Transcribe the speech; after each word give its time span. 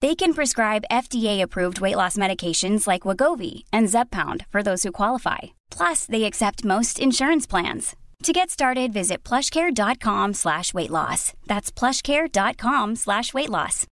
They 0.00 0.14
can 0.14 0.32
prescribe 0.32 0.84
FDA-approved 0.90 1.80
weight 1.80 1.96
loss 1.96 2.16
medications 2.16 2.86
like 2.86 3.02
Wagovi 3.02 3.64
and 3.72 3.88
Zepbound 3.88 4.46
for 4.50 4.62
those 4.62 4.84
who 4.84 4.92
qualify. 4.92 5.38
Plus, 5.70 6.06
they 6.06 6.24
accept 6.24 6.64
most 6.64 7.00
insurance 7.00 7.48
plans. 7.48 7.96
To 8.24 8.32
get 8.32 8.50
started, 8.50 8.92
visit 8.92 9.24
plushcare.com 9.24 10.34
slash 10.34 10.74
weight 10.74 10.90
loss. 10.90 11.32
That's 11.46 11.72
plushcare.com 11.72 12.96
slash 12.96 13.34
weight 13.34 13.50
loss. 13.50 13.86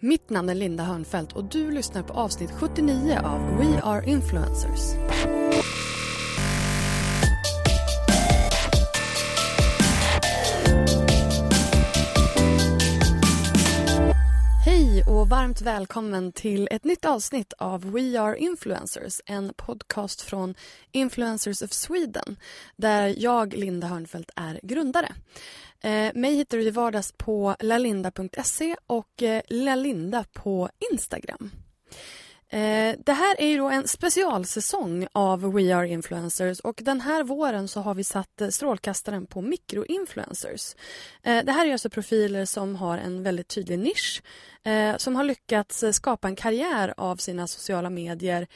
Mitt 0.00 0.30
namn 0.30 0.48
är 0.48 0.54
Linda 0.54 0.84
Hörnfeldt 0.84 1.32
och 1.32 1.44
du 1.44 1.70
lyssnar 1.70 2.02
på 2.02 2.12
avsnitt 2.12 2.50
79 2.50 3.20
av 3.24 3.58
We 3.58 3.80
Are 3.82 4.04
Influencers. 4.04 4.94
Och 15.08 15.28
varmt 15.28 15.60
välkommen 15.60 16.32
till 16.32 16.68
ett 16.70 16.84
nytt 16.84 17.04
avsnitt 17.04 17.52
av 17.58 17.92
We 17.92 18.20
Are 18.20 18.38
Influencers, 18.38 19.20
en 19.26 19.54
podcast 19.56 20.20
från 20.20 20.54
Influencers 20.92 21.62
of 21.62 21.72
Sweden 21.72 22.36
där 22.76 23.14
jag, 23.18 23.54
Linda 23.54 23.86
Hörnfeldt, 23.86 24.30
är 24.36 24.60
grundare. 24.62 25.08
Eh, 25.80 26.14
mig 26.14 26.34
hittar 26.34 26.58
du 26.58 26.64
till 26.64 26.72
vardags 26.72 27.12
på 27.16 27.56
lalinda.se 27.60 28.76
och 28.86 29.22
eh, 29.22 29.42
lalinda 29.48 30.24
på 30.32 30.68
Instagram. 30.92 31.50
Eh, 32.50 32.94
det 33.04 33.12
här 33.12 33.40
är 33.40 33.46
ju 33.46 33.58
då 33.58 33.68
en 33.68 33.88
specialsäsong 33.88 35.06
av 35.12 35.52
We 35.52 35.76
Are 35.76 35.88
Influencers 35.88 36.60
och 36.60 36.80
den 36.82 37.00
här 37.00 37.24
våren 37.24 37.68
så 37.68 37.80
har 37.80 37.94
vi 37.94 38.04
satt 38.04 38.40
eh, 38.40 38.48
strålkastaren 38.48 39.26
på 39.26 39.42
mikroinfluencers. 39.42 40.76
Eh, 41.22 41.44
det 41.44 41.52
här 41.52 41.66
är 41.66 41.72
alltså 41.72 41.90
profiler 41.90 42.44
som 42.44 42.76
har 42.76 42.98
en 42.98 43.22
väldigt 43.22 43.48
tydlig 43.48 43.78
nisch 43.78 44.22
eh, 44.62 44.96
som 44.96 45.16
har 45.16 45.24
lyckats 45.24 45.82
eh, 45.82 45.92
skapa 45.92 46.28
en 46.28 46.36
karriär 46.36 46.94
av 46.96 47.16
sina 47.16 47.46
sociala 47.46 47.90
medier 47.90 48.46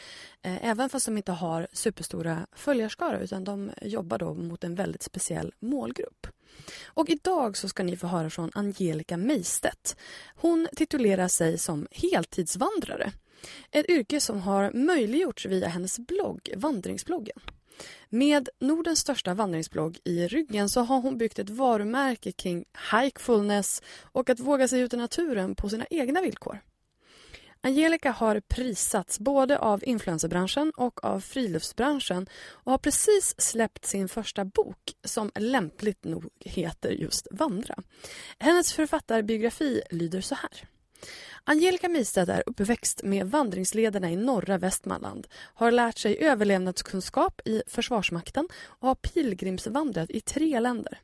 eh, 0.42 0.66
även 0.68 0.88
fast 0.88 1.06
de 1.06 1.16
inte 1.16 1.32
har 1.32 1.66
superstora 1.72 2.46
följarskara 2.52 3.20
utan 3.20 3.44
de 3.44 3.70
jobbar 3.82 4.18
då 4.18 4.34
mot 4.34 4.64
en 4.64 4.74
väldigt 4.74 5.02
speciell 5.02 5.52
målgrupp. 5.60 6.26
Och 6.84 7.10
idag 7.10 7.56
så 7.56 7.68
ska 7.68 7.82
ni 7.82 7.96
få 7.96 8.06
höra 8.06 8.30
från 8.30 8.50
Angelica 8.54 9.16
Meistedt. 9.16 9.96
Hon 10.36 10.68
titulerar 10.76 11.28
sig 11.28 11.58
som 11.58 11.86
heltidsvandrare. 11.90 13.12
Ett 13.70 13.88
yrke 13.88 14.20
som 14.20 14.40
har 14.40 14.72
möjliggjorts 14.72 15.46
via 15.46 15.68
hennes 15.68 15.98
blogg, 15.98 16.50
Vandringsbloggen. 16.56 17.40
Med 18.08 18.48
Nordens 18.60 18.98
största 18.98 19.34
vandringsblogg 19.34 19.98
i 20.04 20.28
ryggen 20.28 20.68
så 20.68 20.80
har 20.80 21.00
hon 21.00 21.18
byggt 21.18 21.38
ett 21.38 21.50
varumärke 21.50 22.32
kring 22.32 22.64
hikefulness 22.92 23.82
och 24.02 24.30
att 24.30 24.40
våga 24.40 24.68
sig 24.68 24.80
ut 24.80 24.94
i 24.94 24.96
naturen 24.96 25.54
på 25.54 25.68
sina 25.68 25.86
egna 25.90 26.20
villkor. 26.20 26.60
Angelica 27.64 28.10
har 28.10 28.40
prisats 28.40 29.18
både 29.18 29.58
av 29.58 29.84
influencerbranschen 29.84 30.72
och 30.76 31.04
av 31.04 31.20
friluftsbranschen 31.20 32.26
och 32.44 32.70
har 32.70 32.78
precis 32.78 33.34
släppt 33.38 33.84
sin 33.84 34.08
första 34.08 34.44
bok 34.44 34.92
som 35.04 35.30
lämpligt 35.34 36.04
nog 36.04 36.28
heter 36.40 36.90
just 36.90 37.28
Vandra. 37.30 37.74
Hennes 38.38 38.72
författarbiografi 38.72 39.82
lyder 39.90 40.20
så 40.20 40.34
här. 40.34 40.68
Angelica 41.44 41.88
Mistedt 41.88 42.28
är 42.28 42.42
uppväxt 42.46 43.02
med 43.02 43.26
vandringslederna 43.26 44.10
i 44.10 44.16
norra 44.16 44.58
Västmanland, 44.58 45.26
har 45.34 45.70
lärt 45.70 45.98
sig 45.98 46.18
överlevnadskunskap 46.18 47.40
i 47.44 47.62
Försvarsmakten 47.66 48.48
och 48.64 48.88
har 48.88 48.94
pilgrimsvandrat 48.94 50.10
i 50.10 50.20
tre 50.20 50.60
länder. 50.60 51.00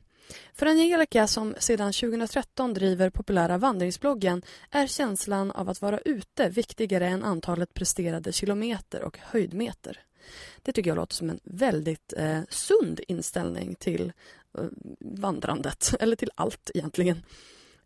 För 0.53 0.65
Angelica, 0.65 1.27
som 1.27 1.55
sedan 1.59 1.93
2013 1.93 2.73
driver 2.73 3.09
populära 3.09 3.57
vandringsbloggen, 3.57 4.41
är 4.71 4.87
känslan 4.87 5.51
av 5.51 5.69
att 5.69 5.81
vara 5.81 5.99
ute 5.99 6.49
viktigare 6.49 7.07
än 7.07 7.23
antalet 7.23 7.73
presterade 7.73 8.31
kilometer 8.31 9.03
och 9.03 9.17
höjdmeter. 9.21 9.99
Det 10.61 10.71
tycker 10.71 10.89
jag 10.89 10.95
låter 10.95 11.15
som 11.15 11.29
en 11.29 11.39
väldigt 11.43 12.13
eh, 12.17 12.41
sund 12.49 12.99
inställning 13.07 13.75
till 13.75 14.11
eh, 14.57 14.63
vandrandet, 14.99 15.95
eller 15.99 16.15
till 16.15 16.31
allt 16.35 16.71
egentligen. 16.73 17.23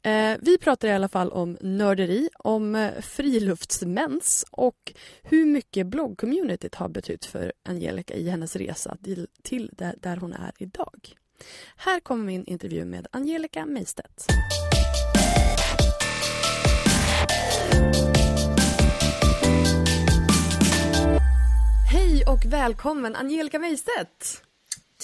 Eh, 0.06 0.38
vi 0.41 0.58
pratar 0.58 0.88
i 0.88 0.91
alla 0.91 1.08
fall 1.08 1.31
om 1.31 1.58
nörderi, 1.62 2.30
om 2.40 2.75
eh, 2.75 3.02
friluftsmens 3.02 4.46
och 4.52 4.94
hur 5.22 5.46
mycket 5.46 5.88
bloggcommunityt 5.88 6.75
har 6.75 6.90
betytt 6.90 7.25
för 7.25 7.53
Angelica 7.64 8.14
i 8.14 8.30
hennes 8.30 8.56
resa 8.56 8.97
till, 9.03 9.28
till 9.41 9.69
där, 9.74 9.96
där 10.02 10.18
hon 10.18 10.34
är 10.34 10.52
idag. 10.58 11.14
Här 11.75 12.00
kommer 12.00 12.25
min 12.25 12.46
intervju 12.46 12.86
med 12.86 13.08
Angelica 13.12 13.66
Meistedt. 13.66 14.25
Hej 21.91 22.24
och 22.28 22.46
välkommen 22.46 23.16
Angelica 23.16 23.59
Meistedt! 23.59 24.44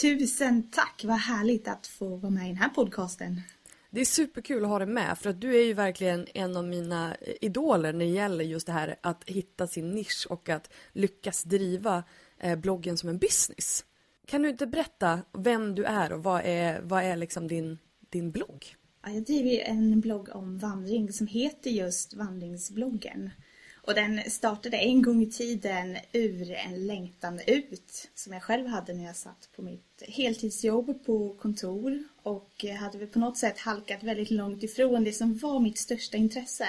Tusen 0.01 0.71
tack, 0.71 1.01
vad 1.03 1.17
härligt 1.17 1.67
att 1.67 1.87
få 1.87 2.15
vara 2.15 2.31
med 2.31 2.45
i 2.45 2.47
den 2.47 2.57
här 2.57 2.69
podcasten. 2.69 3.41
Det 3.91 4.01
är 4.01 4.05
superkul 4.05 4.63
att 4.63 4.69
ha 4.69 4.79
dig 4.79 4.87
med 4.87 5.17
för 5.17 5.29
att 5.29 5.41
du 5.41 5.55
är 5.55 5.65
ju 5.65 5.73
verkligen 5.73 6.27
en 6.33 6.57
av 6.57 6.63
mina 6.63 7.15
eh, 7.15 7.33
idoler 7.41 7.93
när 7.93 8.05
det 8.05 8.11
gäller 8.11 8.43
just 8.43 8.67
det 8.67 8.73
här 8.73 8.95
att 9.01 9.29
hitta 9.29 9.67
sin 9.67 9.91
nisch 9.91 10.27
och 10.29 10.49
att 10.49 10.69
lyckas 10.93 11.43
driva 11.43 12.03
eh, 12.39 12.55
bloggen 12.55 12.97
som 12.97 13.09
en 13.09 13.17
business. 13.17 13.85
Kan 14.25 14.41
du 14.41 14.49
inte 14.49 14.67
berätta 14.67 15.19
vem 15.37 15.75
du 15.75 15.83
är 15.83 16.11
och 16.11 16.23
vad 16.23 16.41
är, 16.45 16.81
vad 16.81 17.03
är 17.03 17.15
liksom 17.15 17.47
din, 17.47 17.77
din 18.09 18.31
blogg? 18.31 18.75
Jag 19.05 19.23
driver 19.23 19.63
en 19.63 20.01
blogg 20.01 20.29
om 20.35 20.57
vandring 20.57 21.13
som 21.13 21.27
heter 21.27 21.69
just 21.69 22.13
Vandringsbloggen. 22.13 23.29
Och 23.75 23.93
den 23.95 24.21
startade 24.27 24.77
en 24.77 25.01
gång 25.01 25.21
i 25.21 25.31
tiden 25.31 25.97
ur 26.13 26.51
en 26.51 26.87
längtan 26.87 27.39
ut 27.47 28.09
som 28.15 28.33
jag 28.33 28.43
själv 28.43 28.67
hade 28.67 28.93
när 28.93 29.05
jag 29.05 29.15
satt 29.15 29.49
på 29.55 29.61
mitt 29.61 30.03
heltidsjobb 30.07 31.05
på 31.05 31.33
kontor 31.33 32.03
och 32.29 32.65
hade 32.79 32.97
väl 32.97 33.07
på 33.07 33.19
något 33.19 33.37
sätt 33.37 33.59
halkat 33.59 34.03
väldigt 34.03 34.31
långt 34.31 34.63
ifrån 34.63 35.03
det 35.03 35.13
som 35.13 35.37
var 35.37 35.59
mitt 35.59 35.77
största 35.77 36.17
intresse. 36.17 36.67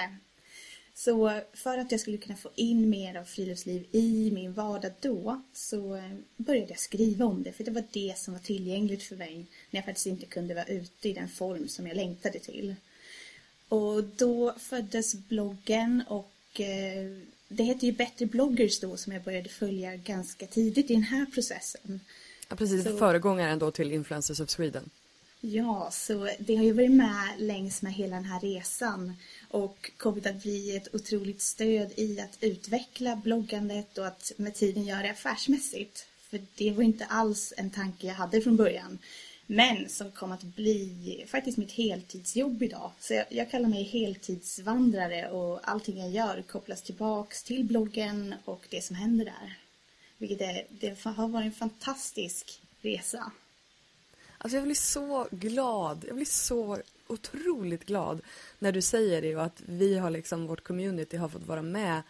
Så 0.93 1.41
för 1.53 1.77
att 1.77 1.91
jag 1.91 1.99
skulle 1.99 2.17
kunna 2.17 2.35
få 2.35 2.49
in 2.55 2.89
mer 2.89 3.15
av 3.15 3.23
friluftsliv 3.23 3.85
i 3.91 4.31
min 4.33 4.53
vardag 4.53 4.91
då 4.99 5.41
så 5.53 6.01
började 6.37 6.69
jag 6.69 6.79
skriva 6.79 7.25
om 7.25 7.43
det 7.43 7.51
för 7.51 7.63
det 7.63 7.71
var 7.71 7.83
det 7.91 8.17
som 8.17 8.33
var 8.33 8.41
tillgängligt 8.41 9.03
för 9.03 9.15
mig 9.15 9.45
när 9.69 9.77
jag 9.77 9.85
faktiskt 9.85 10.07
inte 10.07 10.25
kunde 10.25 10.53
vara 10.53 10.65
ute 10.65 11.09
i 11.09 11.13
den 11.13 11.29
form 11.29 11.67
som 11.67 11.87
jag 11.87 11.95
längtade 11.95 12.39
till. 12.39 12.75
Och 13.69 14.03
då 14.03 14.53
föddes 14.59 15.15
bloggen 15.15 16.03
och 16.07 16.61
eh, 16.61 17.17
det 17.47 17.63
hette 17.63 17.85
ju 17.85 17.91
Bättre 17.91 18.25
bloggers 18.25 18.79
då 18.79 18.97
som 18.97 19.13
jag 19.13 19.23
började 19.23 19.49
följa 19.49 19.95
ganska 19.95 20.45
tidigt 20.45 20.91
i 20.91 20.93
den 20.93 21.03
här 21.03 21.25
processen. 21.25 21.99
Ja, 22.49 22.55
precis. 22.55 22.83
Så... 22.83 22.97
Föregångaren 22.97 23.59
då 23.59 23.71
till 23.71 23.91
Influencers 23.91 24.39
of 24.39 24.49
Sweden. 24.49 24.89
Ja, 25.43 25.89
så 25.91 26.29
det 26.39 26.55
har 26.55 26.63
ju 26.63 26.73
varit 26.73 26.91
med 26.91 27.33
längs 27.37 27.81
med 27.81 27.93
hela 27.93 28.15
den 28.15 28.25
här 28.25 28.39
resan. 28.39 29.13
och 29.49 29.91
kommit 29.97 30.25
att 30.25 30.41
bli 30.41 30.75
ett 30.75 30.95
otroligt 30.95 31.41
stöd 31.41 31.91
i 31.95 32.19
att 32.19 32.37
utveckla 32.41 33.15
bloggandet 33.15 33.97
och 33.97 34.07
att 34.07 34.31
med 34.37 34.55
tiden 34.55 34.83
göra 34.83 35.01
det 35.01 35.11
affärsmässigt. 35.11 36.05
För 36.29 36.41
det 36.55 36.71
var 36.71 36.83
inte 36.83 37.05
alls 37.05 37.53
en 37.57 37.69
tanke 37.69 38.07
jag 38.07 38.13
hade 38.13 38.41
från 38.41 38.57
början. 38.57 38.99
Men 39.47 39.89
som 39.89 40.11
kom 40.11 40.31
att 40.31 40.43
bli 40.43 41.25
faktiskt 41.27 41.57
mitt 41.57 41.71
heltidsjobb 41.71 42.63
idag. 42.63 42.91
Så 42.99 43.13
jag, 43.13 43.25
jag, 43.29 43.51
kallar 43.51 43.69
mig 43.69 43.83
heltidsvandrare 43.83 45.29
och 45.29 45.69
allting 45.69 45.99
jag 45.99 46.09
gör 46.09 46.41
kopplas 46.41 46.81
tillbaks 46.81 47.43
till 47.43 47.63
bloggen 47.63 48.35
och 48.45 48.65
det 48.69 48.81
som 48.81 48.95
händer 48.95 49.25
där. 49.25 49.57
Vilket 50.17 50.41
är, 50.41 50.65
det 50.69 51.03
har 51.03 51.27
varit 51.27 51.45
en 51.45 51.51
fantastisk 51.51 52.61
resa. 52.81 53.31
Alltså 54.43 54.57
jag 54.57 54.63
blir 54.63 54.75
så 54.75 55.27
glad. 55.31 56.05
Jag 56.07 56.15
blir 56.15 56.25
så 56.25 56.77
otroligt 57.07 57.85
glad 57.85 58.21
när 58.59 58.71
du 58.71 58.81
säger 58.81 59.21
det 59.21 59.35
och 59.35 59.43
att 59.43 59.61
vi 59.65 59.97
har 59.97 60.09
liksom, 60.09 60.47
vårt 60.47 60.63
community 60.63 61.17
har 61.17 61.29
fått 61.29 61.47
vara 61.47 61.61
med 61.61 62.01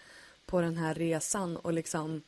på 0.45 0.61
den 0.61 0.77
här 0.77 0.93
resan 0.93 1.57
och 1.57 1.73
liksom 1.73 2.21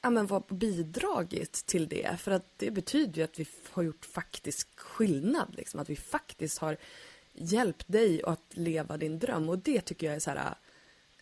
ja, 0.00 0.10
men 0.10 0.26
vad 0.26 0.42
bidragit 0.44 1.52
till 1.52 1.88
det. 1.88 2.20
För 2.20 2.30
att 2.30 2.44
det 2.56 2.70
betyder 2.70 3.18
ju 3.18 3.22
att 3.22 3.38
vi 3.38 3.46
har 3.70 3.82
gjort 3.82 4.04
faktisk 4.04 4.78
skillnad. 4.78 5.54
Liksom. 5.56 5.80
Att 5.80 5.90
vi 5.90 5.96
faktiskt 5.96 6.58
har 6.58 6.76
hjälpt 7.32 7.84
dig 7.88 8.22
att 8.22 8.44
leva 8.50 8.96
din 8.96 9.18
dröm. 9.18 9.48
Och 9.48 9.58
det 9.58 9.80
tycker 9.80 10.06
jag 10.06 10.16
är 10.16 10.20
så 10.20 10.30
här... 10.30 10.54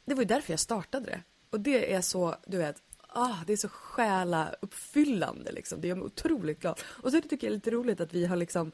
Det 0.05 0.15
var 0.15 0.23
ju 0.23 0.29
därför 0.29 0.53
jag 0.53 0.61
startade 0.61 1.07
det. 1.07 1.23
Och 1.51 1.61
det 1.61 1.93
är 1.93 2.01
så, 2.01 2.37
du 2.47 2.59
vet, 2.59 2.83
ah, 3.17 3.37
det 3.47 3.53
är 3.53 3.57
så 3.57 3.69
själauppfyllande 3.69 5.53
liksom. 5.53 5.81
Det 5.81 5.89
gör 5.89 5.97
mig 5.97 6.05
otroligt 6.05 6.61
glad. 6.61 6.81
Och 6.85 7.13
så 7.13 7.21
tycker 7.21 7.35
jag 7.35 7.41
det 7.41 7.47
är 7.47 7.51
lite 7.51 7.71
roligt 7.71 8.01
att 8.01 8.15
vi 8.15 8.27
har 8.27 8.37
liksom 8.37 8.73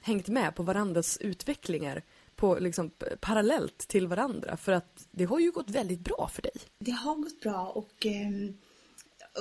hängt 0.00 0.28
med 0.28 0.54
på 0.54 0.62
varandras 0.62 1.18
utvecklingar 1.20 2.02
på, 2.36 2.58
liksom, 2.60 2.90
parallellt 3.20 3.78
till 3.78 4.06
varandra. 4.06 4.56
För 4.56 4.72
att 4.72 5.08
det 5.10 5.24
har 5.24 5.40
ju 5.40 5.50
gått 5.50 5.70
väldigt 5.70 6.00
bra 6.00 6.30
för 6.32 6.42
dig. 6.42 6.52
Det 6.78 6.90
har 6.90 7.14
gått 7.14 7.40
bra 7.40 7.66
och 7.66 8.06
eh, 8.06 8.30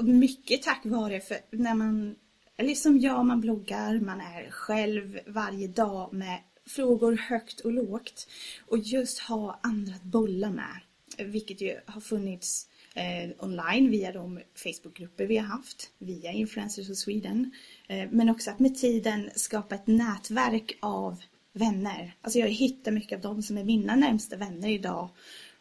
mycket 0.04 0.63
tack 0.63 0.81
vare 0.86 1.19
för 1.19 1.38
när 1.51 1.75
man, 1.75 2.16
eller 2.57 2.75
som 2.75 3.00
jag, 3.00 3.25
man 3.25 3.42
bloggar, 3.42 4.00
man 4.00 4.22
är 4.22 4.51
själv 4.51 5.19
varje 5.28 5.68
dag 5.68 6.13
med 6.13 6.40
frågor 6.66 7.18
högt 7.18 7.60
och 7.60 7.72
lågt 7.72 8.28
och 8.68 8.78
just 8.78 9.19
ha 9.19 9.60
andra 9.63 9.96
att 9.96 10.04
bolla 10.04 10.50
med. 10.50 10.80
Vilket 11.18 11.62
ju 11.62 11.80
har 11.86 12.01
funnits 12.01 12.69
Eh, 12.95 13.30
online 13.39 13.91
via 13.91 14.12
de 14.12 14.39
Facebookgrupper 14.56 15.25
vi 15.25 15.38
har 15.38 15.45
haft, 15.45 15.91
via 15.97 16.31
Influencers 16.31 16.89
of 16.89 16.97
Sweden. 16.97 17.51
Eh, 17.88 18.09
men 18.12 18.30
också 18.30 18.51
att 18.51 18.59
med 18.59 18.77
tiden 18.77 19.30
skapa 19.36 19.75
ett 19.75 19.88
nätverk 19.88 20.77
av 20.80 21.21
vänner. 21.53 22.15
Alltså 22.21 22.39
jag 22.39 22.47
hittar 22.47 22.91
mycket 22.91 23.15
av 23.15 23.21
dem 23.21 23.44
som 23.44 23.57
är 23.57 23.63
mina 23.63 23.95
närmsta 23.95 24.38
vänner 24.38 24.69
idag. 24.69 25.09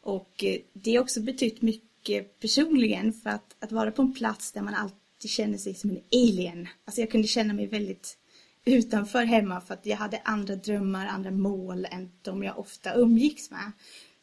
Och 0.00 0.44
eh, 0.44 0.56
det 0.72 0.94
har 0.94 1.02
också 1.02 1.20
betytt 1.20 1.62
mycket 1.62 2.40
personligen 2.40 3.12
för 3.12 3.30
att, 3.30 3.56
att 3.58 3.72
vara 3.72 3.90
på 3.90 4.02
en 4.02 4.14
plats 4.14 4.52
där 4.52 4.62
man 4.62 4.74
alltid 4.74 5.30
känner 5.30 5.58
sig 5.58 5.74
som 5.74 5.90
en 5.90 6.00
alien. 6.12 6.68
Alltså 6.84 7.00
jag 7.00 7.10
kunde 7.10 7.28
känna 7.28 7.54
mig 7.54 7.66
väldigt 7.66 8.18
utanför 8.64 9.24
hemma 9.24 9.60
för 9.60 9.74
att 9.74 9.86
jag 9.86 9.96
hade 9.96 10.20
andra 10.24 10.56
drömmar, 10.56 11.06
andra 11.06 11.30
mål 11.30 11.86
än 11.90 12.10
de 12.22 12.42
jag 12.42 12.58
ofta 12.58 12.94
umgicks 12.94 13.50
med. 13.50 13.72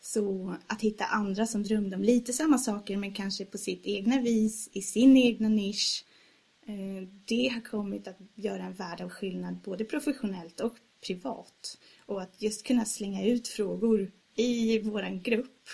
Så 0.05 0.55
att 0.67 0.81
hitta 0.81 1.05
andra 1.05 1.45
som 1.45 1.63
drömde 1.63 1.95
om 1.95 2.03
lite 2.03 2.33
samma 2.33 2.57
saker 2.57 2.97
men 2.97 3.13
kanske 3.13 3.45
på 3.45 3.57
sitt 3.57 3.85
egna 3.85 4.21
vis, 4.21 4.69
i 4.73 4.81
sin 4.81 5.17
egna 5.17 5.49
nisch. 5.49 6.05
Eh, 6.67 7.07
det 7.25 7.47
har 7.47 7.61
kommit 7.61 8.07
att 8.07 8.17
göra 8.35 8.63
en 8.63 8.73
värld 8.73 9.01
av 9.01 9.09
skillnad 9.09 9.57
både 9.57 9.85
professionellt 9.85 10.59
och 10.59 10.75
privat. 11.07 11.77
Och 12.05 12.21
att 12.21 12.41
just 12.41 12.63
kunna 12.67 12.85
slänga 12.85 13.25
ut 13.25 13.47
frågor 13.47 14.11
i 14.35 14.79
våran 14.79 15.21
grupp 15.21 15.67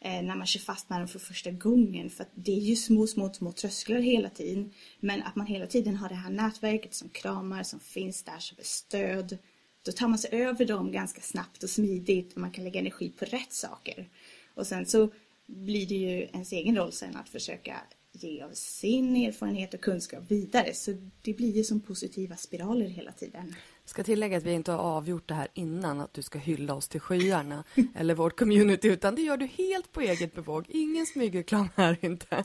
eh, 0.00 0.22
när 0.22 0.36
man 0.36 0.46
kör 0.46 0.60
fast 0.60 0.90
med 0.90 1.00
dem 1.00 1.08
för 1.08 1.18
första 1.18 1.50
gången. 1.50 2.10
För 2.10 2.22
att 2.22 2.32
det 2.34 2.52
är 2.52 2.60
ju 2.60 2.76
små, 2.76 3.06
små, 3.06 3.32
små 3.32 3.52
trösklar 3.52 4.00
hela 4.00 4.30
tiden. 4.30 4.72
Men 5.00 5.22
att 5.22 5.36
man 5.36 5.46
hela 5.46 5.66
tiden 5.66 5.96
har 5.96 6.08
det 6.08 6.14
här 6.14 6.30
nätverket 6.30 6.94
som 6.94 7.08
kramar, 7.08 7.62
som 7.62 7.80
finns 7.80 8.22
där 8.22 8.38
som 8.38 8.58
är 8.58 8.64
stöd 8.64 9.38
då 9.82 9.92
tar 9.92 10.08
man 10.08 10.18
sig 10.18 10.30
över 10.42 10.64
dem 10.64 10.92
ganska 10.92 11.20
snabbt 11.20 11.62
och 11.62 11.70
smidigt 11.70 12.32
och 12.32 12.40
man 12.40 12.50
kan 12.50 12.64
lägga 12.64 12.80
energi 12.80 13.12
på 13.18 13.24
rätt 13.24 13.52
saker. 13.52 14.08
Och 14.54 14.66
sen 14.66 14.86
så 14.86 15.10
blir 15.46 15.86
det 15.86 15.94
ju 15.94 16.22
ens 16.22 16.52
egen 16.52 16.76
roll 16.76 16.92
sen 16.92 17.16
att 17.16 17.28
försöka 17.28 17.76
ge 18.12 18.42
av 18.42 18.50
sin 18.52 19.16
erfarenhet 19.16 19.74
och 19.74 19.80
kunskap 19.80 20.24
vidare. 20.28 20.74
Så 20.74 20.90
det 21.22 21.32
blir 21.32 21.56
ju 21.56 21.64
som 21.64 21.80
positiva 21.80 22.36
spiraler 22.36 22.86
hela 22.86 23.12
tiden. 23.12 23.54
Ska 23.84 24.04
tillägga 24.04 24.36
att 24.36 24.42
vi 24.44 24.52
inte 24.52 24.72
har 24.72 24.78
avgjort 24.78 25.28
det 25.28 25.34
här 25.34 25.48
innan 25.54 26.00
att 26.00 26.14
du 26.14 26.22
ska 26.22 26.38
hylla 26.38 26.74
oss 26.74 26.88
till 26.88 27.00
skyarna 27.00 27.64
eller 27.94 28.14
vårt 28.14 28.38
community 28.38 28.88
utan 28.88 29.14
det 29.14 29.22
gör 29.22 29.36
du 29.36 29.46
helt 29.46 29.92
på 29.92 30.00
eget 30.00 30.34
bevåg. 30.34 30.64
Ingen 30.68 31.06
smygreklam 31.06 31.68
här 31.76 31.96
inte. 32.00 32.26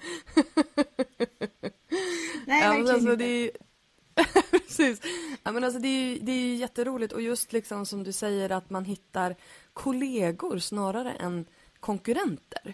Nej, 2.48 2.62
verkligen 2.62 2.96
alltså, 2.96 3.12
inte. 3.12 3.26
Det 3.26 3.52
Precis. 4.52 5.02
Ja, 5.44 5.52
men 5.52 5.64
alltså 5.64 5.80
det, 5.80 5.88
är, 5.88 6.20
det 6.20 6.32
är 6.32 6.56
jätteroligt 6.56 7.14
och 7.14 7.22
just 7.22 7.54
liksom 7.54 7.86
som 7.86 8.04
du 8.04 8.12
säger 8.12 8.50
att 8.50 8.70
man 8.70 8.86
hittar 8.86 9.36
kollegor 9.74 10.60
snarare 10.60 11.12
än 11.14 11.46
konkurrenter. 11.80 12.74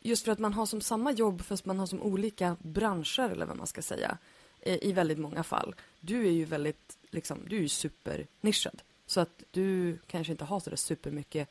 Just 0.00 0.24
för 0.24 0.32
att 0.32 0.38
man 0.38 0.52
har 0.52 0.66
som 0.66 0.80
samma 0.80 1.12
jobb 1.12 1.42
fast 1.42 1.64
man 1.64 1.78
har 1.78 1.86
som 1.86 2.02
olika 2.02 2.56
branscher 2.60 3.30
eller 3.30 3.46
vad 3.46 3.56
man 3.56 3.66
ska 3.66 3.82
säga 3.82 4.18
i 4.62 4.92
väldigt 4.92 5.18
många 5.18 5.42
fall. 5.42 5.74
Du 6.00 6.26
är 6.26 6.30
ju 6.30 6.44
väldigt, 6.44 6.98
liksom, 7.10 7.38
du 7.48 7.56
är 7.56 7.60
ju 7.60 7.68
supernischad. 7.68 8.82
Så 9.06 9.20
att 9.20 9.42
du 9.50 9.98
kanske 10.06 10.32
inte 10.32 10.44
har 10.44 10.60
så 10.60 10.70
där 10.70 10.76
supermycket 10.76 11.50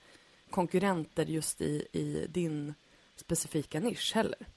konkurrenter 0.49 1.25
just 1.25 1.61
i, 1.61 1.87
i 1.91 2.27
din 2.29 2.73
specifika 3.15 3.79
nisch 3.79 4.11
heller. 4.15 4.47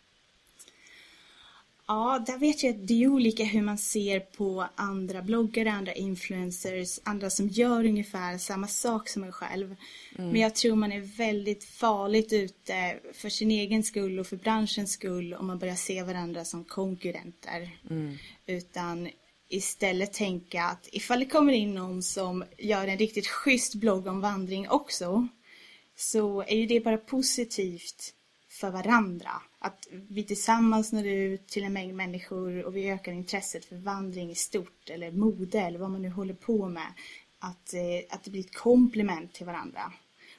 Ja, 1.87 2.25
där 2.26 2.38
vet 2.38 2.62
jag 2.62 2.70
att 2.70 2.88
det 2.88 3.02
är 3.02 3.08
olika 3.08 3.44
hur 3.44 3.62
man 3.62 3.79
ser 3.79 4.20
på 4.20 4.67
andra 4.75 5.23
bloggare, 5.23 5.73
andra 5.73 5.93
influencers, 5.93 7.00
andra 7.05 7.31
som 7.31 7.49
gör 7.49 7.84
ungefär 7.84 8.38
samma 8.38 8.69
sak 8.69 9.08
som 9.08 9.25
en 9.25 9.32
själv. 9.32 9.76
Mm. 10.19 10.31
Men 10.31 10.40
jag 10.40 10.55
tror 10.55 10.76
man 10.76 10.93
är 10.93 11.00
väldigt 11.00 11.64
farligt 11.64 12.32
ute 12.32 12.99
för 13.12 13.29
sin 13.29 13.50
egen 13.50 13.82
skull 13.82 14.19
och 14.19 14.26
för 14.26 14.37
branschens 14.37 14.93
skull 14.93 15.34
om 15.34 15.46
man 15.46 15.58
börjar 15.58 15.75
se 15.75 16.02
varandra 16.02 16.44
som 16.44 16.64
konkurrenter. 16.64 17.70
Mm. 17.90 18.17
Utan 18.46 19.08
istället 19.49 20.12
tänka 20.12 20.64
att 20.64 20.88
ifall 20.93 21.20
det 21.20 21.26
kommer 21.26 21.52
in 21.52 21.75
någon 21.75 22.02
som 22.02 22.44
gör 22.58 22.88
en 22.88 22.99
riktigt 22.99 23.26
schysst 23.26 23.75
blogg 23.75 24.06
om 24.06 24.20
vandring 24.20 24.69
också 24.69 25.28
så 25.96 26.43
är 26.43 26.56
ju 26.56 26.67
det 26.67 26.81
bara 26.81 26.99
positivt 26.99 28.14
för 28.50 28.71
varandra. 28.71 29.42
Att 29.64 29.88
vi 29.90 30.25
tillsammans 30.25 30.92
når 30.92 31.07
ut 31.07 31.47
till 31.47 31.64
en 31.64 31.73
mängd 31.73 31.95
människor 31.95 32.64
och 32.64 32.76
vi 32.76 32.90
ökar 32.90 33.12
intresset 33.12 33.64
för 33.64 33.76
vandring 33.76 34.31
i 34.31 34.35
stort 34.35 34.90
eller 34.90 35.11
mode 35.11 35.61
eller 35.61 35.78
vad 35.78 35.90
man 35.90 36.02
nu 36.02 36.11
håller 36.11 36.35
på 36.35 36.69
med. 36.69 36.92
Att, 37.38 37.75
eh, 37.75 38.14
att 38.14 38.25
det 38.25 38.31
blir 38.31 38.40
ett 38.40 38.54
komplement 38.54 39.33
till 39.33 39.47
varandra. 39.47 39.92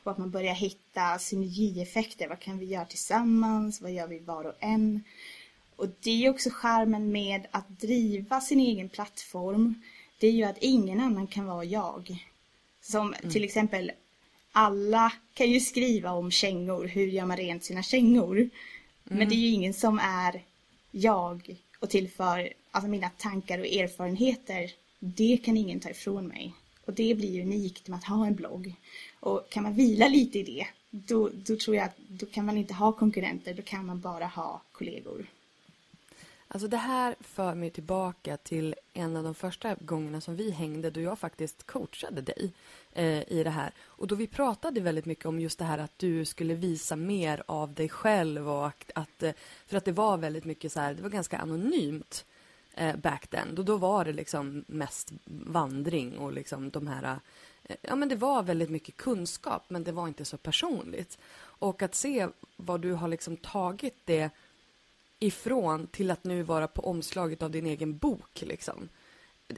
Och 0.03 0.11
att 0.11 0.17
man 0.17 0.31
börjar 0.31 0.53
hitta 0.53 1.19
synergieffekter. 1.19 2.29
Vad 2.29 2.39
kan 2.39 2.57
vi 2.57 2.65
göra 2.65 2.85
tillsammans? 2.85 3.81
Vad 3.81 3.91
gör 3.91 4.07
vi 4.07 4.19
var 4.19 4.45
och 4.45 4.57
en? 4.59 5.03
Och 5.75 5.87
det 5.99 6.25
är 6.25 6.29
också 6.29 6.49
skärmen 6.49 7.11
med 7.11 7.47
att 7.51 7.69
driva 7.69 8.41
sin 8.41 8.59
egen 8.59 8.89
plattform. 8.89 9.81
Det 10.19 10.27
är 10.27 10.31
ju 10.31 10.43
att 10.43 10.57
ingen 10.57 10.99
annan 10.99 11.27
kan 11.27 11.45
vara 11.45 11.63
jag. 11.63 12.27
Som 12.81 13.13
mm. 13.13 13.31
till 13.31 13.43
exempel 13.43 13.91
alla 14.51 15.13
kan 15.33 15.51
ju 15.51 15.59
skriva 15.59 16.11
om 16.11 16.31
kängor, 16.31 16.85
hur 16.85 17.07
gör 17.07 17.25
man 17.25 17.37
rent 17.37 17.63
sina 17.63 17.83
kängor? 17.83 18.49
Mm. 19.05 19.19
Men 19.19 19.29
det 19.29 19.35
är 19.35 19.37
ju 19.37 19.49
ingen 19.49 19.73
som 19.73 19.99
är 19.99 20.43
jag 20.91 21.57
och 21.79 21.89
tillför 21.89 22.53
alltså 22.71 22.89
mina 22.89 23.09
tankar 23.09 23.59
och 23.59 23.65
erfarenheter. 23.65 24.71
Det 24.99 25.37
kan 25.37 25.57
ingen 25.57 25.79
ta 25.79 25.89
ifrån 25.89 26.27
mig. 26.27 26.53
Och 26.85 26.93
det 26.93 27.15
blir 27.15 27.41
unikt 27.41 27.87
med 27.87 27.97
att 27.97 28.03
ha 28.03 28.27
en 28.27 28.35
blogg. 28.35 28.75
Och 29.19 29.49
kan 29.49 29.63
man 29.63 29.73
vila 29.73 30.07
lite 30.07 30.39
i 30.39 30.43
det, 30.43 30.67
då, 30.89 31.29
då 31.33 31.57
tror 31.57 31.75
jag 31.75 31.85
att 31.85 31.97
då 32.07 32.25
kan 32.25 32.45
man 32.45 32.57
inte 32.57 32.73
ha 32.73 32.91
konkurrenter, 32.91 33.53
då 33.53 33.61
kan 33.61 33.85
man 33.85 33.99
bara 33.99 34.25
ha 34.25 34.61
kollegor. 34.71 35.25
Alltså 36.53 36.67
det 36.67 36.77
här 36.77 37.15
för 37.19 37.55
mig 37.55 37.69
tillbaka 37.69 38.37
till 38.37 38.75
en 38.93 39.17
av 39.17 39.23
de 39.23 39.35
första 39.35 39.75
gångerna 39.75 40.21
som 40.21 40.35
vi 40.35 40.51
hängde 40.51 40.91
då 40.91 41.01
jag 41.01 41.19
faktiskt 41.19 41.63
coachade 41.63 42.21
dig 42.21 42.53
eh, 42.91 43.31
i 43.31 43.43
det 43.43 43.49
här. 43.49 43.73
Och 43.81 44.07
då 44.07 44.15
vi 44.15 44.27
pratade 44.27 44.81
väldigt 44.81 45.05
mycket 45.05 45.25
om 45.25 45.39
just 45.39 45.59
det 45.59 45.65
här 45.65 45.77
att 45.77 45.99
du 45.99 46.25
skulle 46.25 46.53
visa 46.53 46.95
mer 46.95 47.43
av 47.45 47.73
dig 47.73 47.89
själv 47.89 48.49
och 48.49 48.67
att, 48.67 48.91
att 48.95 49.23
eh, 49.23 49.31
för 49.67 49.77
att 49.77 49.85
det 49.85 49.91
var 49.91 50.17
väldigt 50.17 50.45
mycket 50.45 50.71
så 50.71 50.79
här, 50.79 50.93
det 50.93 51.01
var 51.01 51.09
ganska 51.09 51.37
anonymt 51.37 52.25
eh, 52.73 52.95
back 52.95 53.27
then. 53.27 53.55
Då, 53.55 53.63
då 53.63 53.77
var 53.77 54.05
det 54.05 54.13
liksom 54.13 54.65
mest 54.67 55.11
vandring 55.25 56.17
och 56.17 56.33
liksom 56.33 56.69
de 56.69 56.87
här 56.87 57.19
eh, 57.63 57.75
Ja, 57.81 57.95
men 57.95 58.09
det 58.09 58.15
var 58.15 58.43
väldigt 58.43 58.69
mycket 58.69 58.97
kunskap, 58.97 59.63
men 59.67 59.83
det 59.83 59.91
var 59.91 60.07
inte 60.07 60.25
så 60.25 60.37
personligt. 60.37 61.17
Och 61.41 61.81
att 61.81 61.95
se 61.95 62.27
vad 62.55 62.81
du 62.81 62.93
har 62.93 63.07
liksom 63.07 63.37
tagit 63.37 63.97
det 64.05 64.29
ifrån 65.23 65.87
till 65.87 66.11
att 66.11 66.23
nu 66.23 66.43
vara 66.43 66.67
på 66.67 66.81
omslaget 66.81 67.41
av 67.41 67.51
din 67.51 67.65
egen 67.65 67.97
bok. 67.97 68.41
Liksom. 68.41 68.89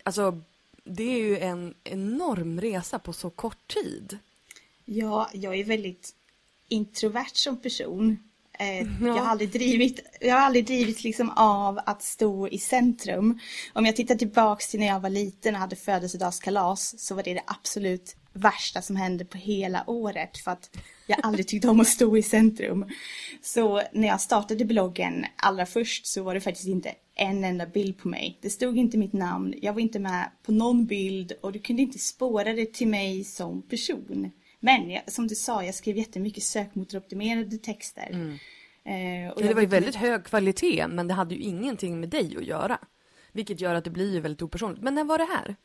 Alltså, 0.03 0.41
det 0.83 1.03
är 1.03 1.17
ju 1.17 1.37
en 1.37 1.73
enorm 1.83 2.61
resa 2.61 2.99
på 2.99 3.13
så 3.13 3.29
kort 3.29 3.67
tid. 3.73 4.17
Ja, 4.85 5.29
jag 5.33 5.55
är 5.55 5.63
väldigt 5.63 6.15
introvert 6.67 7.33
som 7.33 7.61
person. 7.61 8.17
Eh, 8.59 8.77
ja. 8.77 8.87
Jag 9.01 9.13
har 9.13 9.31
aldrig 9.31 9.51
drivit, 9.51 9.99
jag 10.21 10.35
har 10.35 10.41
aldrig 10.41 10.65
drivit 10.65 11.03
liksom 11.03 11.29
av 11.29 11.79
att 11.85 12.03
stå 12.03 12.47
i 12.47 12.57
centrum. 12.57 13.39
Om 13.73 13.85
jag 13.85 13.95
tittar 13.95 14.15
tillbaks 14.15 14.67
till 14.67 14.79
när 14.79 14.87
jag 14.87 14.99
var 14.99 15.09
liten 15.09 15.55
och 15.55 15.61
hade 15.61 15.75
födelsedagskalas 15.75 16.99
så 16.99 17.15
var 17.15 17.23
det 17.23 17.33
det 17.33 17.43
absolut 17.47 18.15
värsta 18.35 18.81
som 18.81 18.95
hände 18.95 19.25
på 19.25 19.37
hela 19.37 19.83
året 19.87 20.37
för 20.37 20.51
att 20.51 20.77
jag 21.07 21.19
aldrig 21.23 21.47
tyckte 21.47 21.67
om 21.67 21.79
att 21.79 21.87
stå 21.87 22.17
i 22.17 22.23
centrum. 22.23 22.85
Så 23.41 23.81
när 23.93 24.07
jag 24.07 24.21
startade 24.21 24.65
bloggen 24.65 25.25
allra 25.35 25.65
först 25.65 26.05
så 26.05 26.23
var 26.23 26.33
det 26.33 26.41
faktiskt 26.41 26.67
inte 26.67 26.91
en 27.15 27.43
enda 27.43 27.65
bild 27.65 27.97
på 27.97 28.07
mig. 28.07 28.39
Det 28.41 28.49
stod 28.49 28.77
inte 28.77 28.97
mitt 28.97 29.13
namn, 29.13 29.53
jag 29.61 29.73
var 29.73 29.81
inte 29.81 29.99
med 29.99 30.31
på 30.43 30.51
någon 30.51 30.85
bild 30.85 31.33
och 31.41 31.51
du 31.51 31.59
kunde 31.59 31.81
inte 31.81 31.99
spåra 31.99 32.53
det 32.53 32.73
till 32.73 32.87
mig 32.87 33.23
som 33.23 33.61
person. 33.61 34.31
Men 34.59 34.89
jag, 34.89 35.11
som 35.11 35.27
du 35.27 35.35
sa, 35.35 35.63
jag 35.63 35.75
skrev 35.75 35.97
jättemycket 35.97 36.43
sökmotoroptimerade 36.43 37.57
texter. 37.57 38.09
Mm. 38.11 38.37
Eh, 38.85 39.31
och 39.31 39.41
det 39.41 39.53
var 39.53 39.61
ju 39.61 39.67
väldigt 39.67 39.95
hög 39.95 40.23
kvalitet, 40.23 40.87
men 40.87 41.07
det 41.07 41.13
hade 41.13 41.35
ju 41.35 41.41
ingenting 41.41 41.99
med 41.99 42.09
dig 42.09 42.37
att 42.37 42.45
göra. 42.45 42.79
Vilket 43.31 43.61
gör 43.61 43.75
att 43.75 43.83
det 43.83 43.89
blir 43.89 44.13
ju 44.13 44.19
väldigt 44.19 44.41
opersonligt. 44.41 44.83
Men 44.83 44.95
när 44.95 45.03
var 45.03 45.17
det 45.17 45.25
här? 45.25 45.55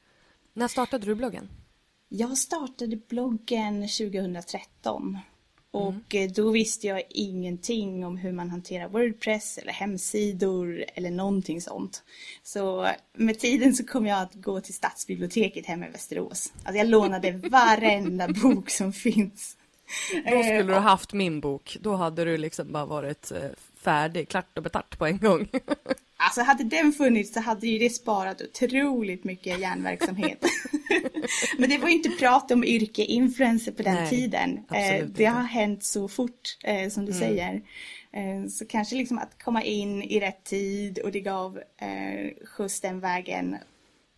När 0.53 0.69
startade 0.69 1.07
du 1.07 1.15
bloggen? 1.15 1.49
Jag 2.13 2.39
startade 2.39 2.97
bloggen 2.97 3.89
2013. 3.89 5.19
Och 5.71 6.15
mm. 6.15 6.33
då 6.33 6.51
visste 6.51 6.87
jag 6.87 7.03
ingenting 7.09 8.07
om 8.07 8.17
hur 8.17 8.33
man 8.33 8.51
hanterar 8.51 8.89
Wordpress 8.89 9.59
eller 9.59 9.73
hemsidor 9.73 10.85
eller 10.95 11.11
någonting 11.11 11.61
sånt. 11.61 12.03
Så 12.43 12.89
med 13.13 13.39
tiden 13.39 13.75
så 13.75 13.87
kom 13.87 14.07
jag 14.07 14.23
att 14.23 14.35
gå 14.35 14.61
till 14.61 14.75
stadsbiblioteket 14.75 15.67
hemma 15.67 15.87
i 15.87 15.91
Västerås. 15.91 16.53
Alltså 16.65 16.79
jag 16.79 16.87
lånade 16.87 17.33
varenda 17.51 18.29
bok 18.29 18.71
som 18.71 18.93
finns. 18.93 19.57
Då 20.15 20.43
skulle 20.43 20.63
du 20.63 20.73
ha 20.73 20.81
haft 20.81 21.13
min 21.13 21.41
bok. 21.41 21.77
Då 21.81 21.95
hade 21.95 22.25
du 22.25 22.37
liksom 22.37 22.73
bara 22.73 22.87
varit 22.87 23.33
eh, 23.33 23.51
färdig, 23.83 24.29
klart 24.29 24.57
och 24.57 24.63
betart 24.63 24.99
på 24.99 25.07
en 25.07 25.19
gång. 25.19 25.49
Alltså 26.23 26.43
hade 26.43 26.65
den 26.65 26.93
funnits 26.93 27.33
så 27.33 27.41
hade 27.41 27.67
ju 27.67 27.79
det 27.79 27.91
sparat 27.91 28.43
otroligt 28.43 29.25
mycket 29.25 29.61
hjärnverksamhet. 29.61 30.45
Men 31.59 31.71
det 31.71 31.79
var 31.79 31.89
ju 31.89 31.95
inte 31.95 32.11
prat 32.11 32.51
om 32.51 32.65
yrke 32.65 33.05
influencer 33.05 33.73
på 33.73 33.83
den 33.83 33.95
Nej, 33.95 34.11
tiden. 34.11 34.61
Eh, 34.73 35.07
det 35.07 35.25
har 35.25 35.43
hänt 35.43 35.85
så 35.85 36.09
fort 36.09 36.59
eh, 36.65 36.89
som 36.89 37.07
du 37.07 37.13
mm. 37.13 37.21
säger. 37.21 37.63
Eh, 38.13 38.49
så 38.49 38.67
kanske 38.67 38.97
liksom 38.97 39.19
att 39.19 39.43
komma 39.43 39.63
in 39.63 40.03
i 40.03 40.21
rätt 40.21 40.45
tid 40.45 40.99
och 40.99 41.13
det 41.13 41.21
gav 41.21 41.59
eh, 41.79 42.47
skjuts 42.47 42.81
den 42.81 43.01
vägen. 43.01 43.57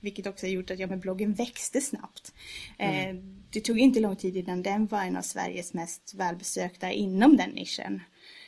Vilket 0.00 0.26
också 0.26 0.46
gjort 0.46 0.70
att 0.70 0.78
jag 0.78 0.90
med 0.90 1.00
bloggen 1.00 1.32
växte 1.32 1.80
snabbt. 1.80 2.32
Mm. 2.78 3.42
Det 3.50 3.60
tog 3.60 3.78
inte 3.78 4.00
lång 4.00 4.16
tid 4.16 4.36
innan 4.36 4.62
den 4.62 4.86
var 4.86 5.02
en 5.02 5.16
av 5.16 5.22
Sveriges 5.22 5.74
mest 5.74 6.14
välbesökta 6.14 6.90
inom 6.90 7.36
den 7.36 7.50
nischen. 7.50 8.00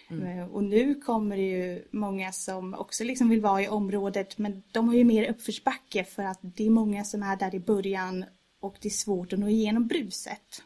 Mm. 0.09 0.39
Eh, 0.39 0.47
och 0.47 0.65
nu 0.65 0.95
kommer 0.95 1.37
det 1.37 1.43
ju 1.43 1.85
många 1.91 2.33
som 2.33 2.75
också 2.75 3.05
liksom 3.05 3.29
vill 3.29 3.41
vara 3.41 3.63
i 3.63 3.69
området 3.69 4.39
men 4.39 4.63
de 4.73 4.89
har 4.89 4.95
ju 4.95 5.05
mer 5.05 5.31
uppförsbacke 5.31 6.05
för 6.05 6.23
att 6.23 6.39
det 6.43 6.67
är 6.67 6.71
många 6.71 7.05
som 7.05 7.23
är 7.23 7.37
där 7.37 7.55
i 7.55 7.61
början 7.61 8.25
och 8.61 8.77
det 8.81 8.89
är 8.89 8.91
svårt 8.91 9.33
att 9.33 9.39
nå 9.39 9.49
igenom 9.49 9.87
bruset. 9.87 10.63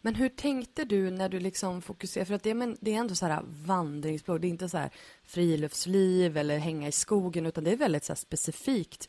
Men 0.00 0.14
hur 0.14 0.28
tänkte 0.28 0.84
du 0.84 1.10
när 1.10 1.28
du 1.28 1.40
liksom 1.40 1.82
fokuserade, 1.82 2.26
för 2.26 2.34
att 2.34 2.42
det, 2.42 2.54
men, 2.54 2.76
det 2.80 2.94
är 2.94 2.98
ändå 2.98 3.14
så 3.14 3.26
här 3.26 3.42
vandringsblogg, 3.46 4.40
det 4.40 4.46
är 4.46 4.48
inte 4.48 4.68
så 4.68 4.78
här 4.78 4.90
friluftsliv 5.24 6.36
eller 6.36 6.58
hänga 6.58 6.88
i 6.88 6.92
skogen 6.92 7.46
utan 7.46 7.64
det 7.64 7.72
är 7.72 7.76
väldigt 7.76 8.04
så 8.04 8.14
specifikt 8.14 9.08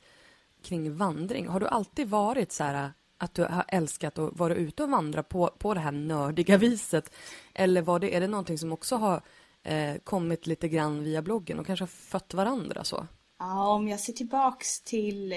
kring 0.64 0.98
vandring. 0.98 1.48
Har 1.48 1.60
du 1.60 1.68
alltid 1.68 2.10
varit 2.10 2.52
så 2.52 2.64
här 2.64 2.92
att 3.18 3.34
du 3.34 3.44
har 3.44 3.66
älskat 3.68 4.20
att 4.20 4.38
vara 4.38 4.56
ute 4.56 4.84
och 4.84 4.90
vandra 4.90 5.24
på, 5.24 5.52
på 5.58 5.74
det 5.74 5.80
här 5.80 5.92
nördiga 5.92 6.58
viset? 6.68 7.14
Eller 7.54 7.82
var 7.82 8.00
det, 8.00 8.16
är 8.16 8.22
det 8.22 8.28
någonting 8.28 8.58
som 8.58 8.72
också 8.72 8.96
har 8.96 9.22
eh, 9.64 9.96
kommit 10.04 10.48
lite 10.48 10.68
grann 10.68 11.04
via 11.04 11.22
bloggen 11.22 11.60
och 11.60 11.66
kanske 11.66 11.84
har 11.84 11.88
fött 11.88 12.34
varandra 12.34 12.84
så? 12.84 13.08
Ja, 13.40 13.74
om 13.74 13.88
jag 13.88 14.00
ser 14.00 14.14
tillbaks 14.14 14.82
till 14.82 15.36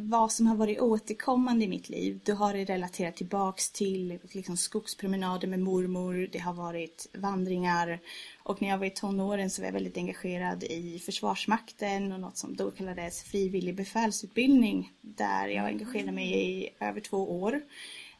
vad 0.00 0.32
som 0.32 0.46
har 0.46 0.56
varit 0.56 0.80
återkommande 0.80 1.64
i 1.64 1.68
mitt 1.68 1.88
liv, 1.88 2.20
då 2.24 2.34
har 2.34 2.54
det 2.54 2.64
relaterat 2.64 3.16
tillbaks 3.16 3.70
till 3.72 4.18
liksom, 4.32 4.56
skogspromenader 4.56 5.48
med 5.48 5.60
mormor, 5.60 6.28
det 6.32 6.38
har 6.38 6.52
varit 6.52 7.06
vandringar 7.18 8.00
och 8.42 8.62
när 8.62 8.68
jag 8.68 8.78
var 8.78 8.86
i 8.86 8.90
tonåren 8.90 9.50
så 9.50 9.62
var 9.62 9.66
jag 9.66 9.72
väldigt 9.72 9.96
engagerad 9.96 10.64
i 10.64 10.98
Försvarsmakten 10.98 12.12
och 12.12 12.20
något 12.20 12.36
som 12.36 12.56
då 12.56 12.70
kallades 12.70 13.22
frivillig 13.22 13.74
befälsutbildning 13.74 14.92
där 15.00 15.48
jag 15.48 15.66
engagerade 15.66 16.12
mig 16.12 16.50
i 16.50 16.68
över 16.80 17.00
två 17.00 17.40
år 17.40 17.60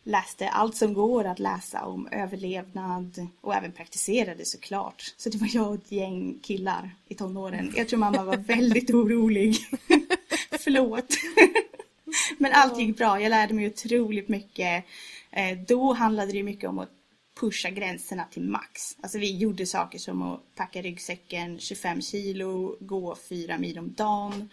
läste 0.09 0.49
allt 0.49 0.77
som 0.77 0.95
går 0.95 1.25
att 1.25 1.38
läsa 1.38 1.85
om 1.85 2.09
överlevnad 2.12 3.27
och 3.41 3.55
även 3.55 3.73
praktiserade 3.73 4.45
såklart. 4.45 5.15
Så 5.17 5.29
det 5.29 5.38
var 5.38 5.49
jag 5.53 5.69
och 5.69 5.75
ett 5.75 5.93
gäng 5.93 6.38
killar 6.43 6.91
i 7.09 7.15
tonåren. 7.15 7.73
Jag 7.77 7.88
tror 7.88 7.99
mamma 7.99 8.25
var 8.25 8.37
väldigt 8.37 8.91
orolig. 8.91 9.57
Förlåt. 10.50 11.17
Men 12.38 12.53
allt 12.53 12.79
gick 12.79 12.97
bra. 12.97 13.21
Jag 13.21 13.31
lärde 13.31 13.55
mig 13.55 13.67
otroligt 13.67 14.29
mycket. 14.29 14.85
Eh, 15.31 15.59
då 15.59 15.93
handlade 15.93 16.33
det 16.33 16.43
mycket 16.43 16.71
om 16.71 16.79
att 16.79 16.91
pusha 17.41 17.71
gränserna 17.71 18.25
till 18.31 18.43
max. 18.43 18.97
Alltså 19.00 19.19
vi 19.19 19.37
gjorde 19.37 19.67
saker 19.67 19.99
som 19.99 20.23
att 20.23 20.55
packa 20.55 20.83
ryggsäcken 20.83 21.59
25 21.59 22.03
kilo, 22.03 22.77
gå 22.81 23.17
fyra 23.29 23.59
mil 23.59 23.79
om 23.79 23.93
dagen, 23.93 24.49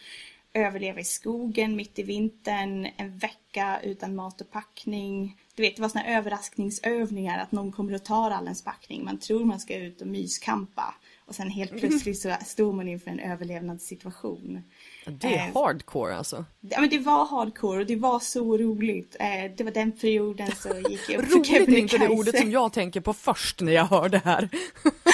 överleva 0.53 0.99
i 0.99 1.03
skogen 1.03 1.75
mitt 1.75 1.99
i 1.99 2.03
vintern, 2.03 2.87
en 2.97 3.17
vecka 3.17 3.79
utan 3.83 4.15
mat 4.15 4.41
och 4.41 4.51
packning, 4.51 5.37
du 5.55 5.63
vet, 5.63 5.75
det 5.75 5.81
var 5.81 5.89
såna 5.89 6.17
överraskningsövningar 6.17 7.39
att 7.39 7.51
någon 7.51 7.71
kommer 7.71 7.93
och 7.93 8.05
tar 8.05 8.31
all 8.31 8.43
ens 8.43 8.63
packning. 8.63 9.05
Man 9.05 9.19
tror 9.19 9.45
man 9.45 9.59
ska 9.59 9.75
ut 9.77 10.01
och 10.01 10.07
myskampa. 10.07 10.95
Och 11.27 11.35
sen 11.35 11.49
helt 11.49 11.79
plötsligt 11.79 12.19
så 12.19 12.35
står 12.45 12.73
man 12.73 12.87
inför 12.87 13.11
en 13.11 13.19
överlevnadssituation. 13.19 14.61
Det 15.05 15.27
är 15.35 15.47
eh, 15.47 15.53
hardcore 15.53 16.15
alltså. 16.15 16.45
Ja 16.59 16.81
men 16.81 16.89
det 16.89 16.99
var 16.99 17.25
hardcore 17.25 17.79
och 17.79 17.85
det 17.85 17.95
var 17.95 18.19
så 18.19 18.57
roligt. 18.57 19.15
Eh, 19.19 19.51
det 19.57 19.63
var 19.63 19.71
den 19.71 19.91
perioden 19.91 20.51
så 20.55 20.69
gick 20.89 21.09
jag 21.09 21.23
upp 21.23 21.31
Roligt 21.31 21.51
är 21.51 21.77
inte 21.77 21.97
det 21.97 22.09
ordet 22.09 22.39
som 22.39 22.51
jag 22.51 22.73
tänker 22.73 23.01
på 23.01 23.13
först 23.13 23.61
när 23.61 23.71
jag 23.71 23.85
hör 23.85 24.09
det 24.09 24.21
här. 24.25 24.49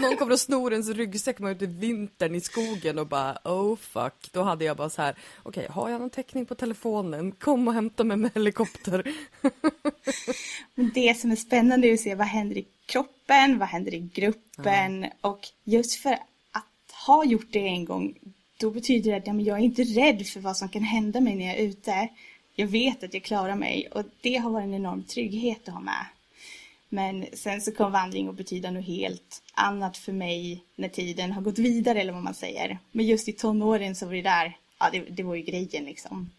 Någon 0.00 0.16
kommer 0.16 0.32
och 0.32 0.40
snor 0.40 0.72
ens 0.72 0.88
ryggsäck 0.88 1.38
man 1.38 1.50
ute 1.50 1.64
i 1.64 1.68
vintern 1.68 2.34
i 2.34 2.40
skogen 2.40 2.98
och 2.98 3.06
bara 3.06 3.38
oh 3.44 3.76
fuck. 3.76 4.28
Då 4.32 4.42
hade 4.42 4.64
jag 4.64 4.76
bara 4.76 4.90
så 4.90 5.02
här 5.02 5.14
okej 5.42 5.50
okay, 5.64 5.74
har 5.74 5.88
jag 5.88 6.00
någon 6.00 6.10
täckning 6.10 6.46
på 6.46 6.54
telefonen? 6.54 7.32
Kom 7.32 7.68
och 7.68 7.74
hämta 7.74 8.04
mig 8.04 8.16
med 8.16 8.30
helikopter. 8.34 9.14
det 10.94 11.18
som 11.18 11.30
är 11.30 11.36
spännande 11.36 11.88
är 11.88 11.94
att 11.94 12.00
se 12.00 12.14
vad 12.14 12.26
händer 12.26 12.58
i 12.58 12.66
kroppen, 12.86 13.58
vad 13.58 13.68
händer 13.68 13.94
i 13.94 14.10
gruppen 14.14 15.04
mm. 15.04 15.10
och 15.20 15.40
just 15.64 16.02
för 16.02 16.12
att 16.52 16.92
ha 17.06 17.24
gjort 17.24 17.52
det 17.52 17.66
en 17.66 17.84
gång 17.84 18.14
då 18.56 18.70
betyder 18.70 19.10
det 19.10 19.16
att 19.16 19.26
ja, 19.26 19.34
jag 19.40 19.58
är 19.58 19.62
inte 19.62 19.82
rädd 19.82 20.26
för 20.26 20.40
vad 20.40 20.56
som 20.56 20.68
kan 20.68 20.82
hända 20.82 21.20
mig 21.20 21.34
när 21.34 21.46
jag 21.46 21.56
är 21.56 21.62
ute. 21.62 22.08
Jag 22.54 22.66
vet 22.66 23.04
att 23.04 23.14
jag 23.14 23.22
klarar 23.22 23.54
mig 23.54 23.88
och 23.92 24.02
det 24.20 24.36
har 24.36 24.50
varit 24.50 24.64
en 24.64 24.74
enorm 24.74 25.02
trygghet 25.02 25.68
att 25.68 25.74
ha 25.74 25.80
med. 25.80 26.06
Men 26.94 27.26
sen 27.32 27.60
så 27.60 27.72
kom 27.72 27.92
vandring 27.92 28.28
att 28.28 28.34
betyda 28.34 28.70
något 28.70 28.84
helt 28.84 29.42
annat 29.54 29.96
för 29.96 30.12
mig 30.12 30.64
när 30.74 30.88
tiden 30.88 31.32
har 31.32 31.42
gått 31.42 31.58
vidare 31.58 32.00
eller 32.00 32.12
vad 32.12 32.22
man 32.22 32.34
säger. 32.34 32.78
Men 32.92 33.06
just 33.06 33.28
i 33.28 33.32
tonåren 33.32 33.94
så 33.94 34.06
var 34.06 34.12
det 34.12 34.22
där, 34.22 34.56
ja 34.78 34.88
det, 34.92 35.00
det 35.00 35.22
var 35.22 35.34
ju 35.34 35.42
grejen 35.42 35.84
liksom. 35.84 36.30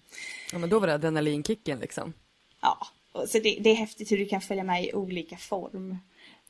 Ja 0.52 0.58
men 0.58 0.70
då 0.70 0.80
var 0.80 0.88
det 0.88 0.94
adrenalinkicken 0.94 1.80
liksom. 1.80 2.14
Ja, 2.62 2.88
så 3.14 3.40
det, 3.40 3.58
det 3.60 3.70
är 3.70 3.76
häftigt 3.76 4.12
hur 4.12 4.18
du 4.18 4.26
kan 4.26 4.42
följa 4.42 4.64
med 4.64 4.86
i 4.86 4.94
olika 4.94 5.38
form. 5.38 5.98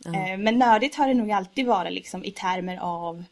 Mm. 0.05 0.41
Men 0.43 0.59
nördigt 0.59 0.95
har 0.95 1.07
det 1.07 1.13
nog 1.13 1.31
alltid 1.31 1.65
varit 1.65 1.93
liksom 1.93 2.23
i 2.23 2.31
termer 2.31 2.77
av 2.77 3.23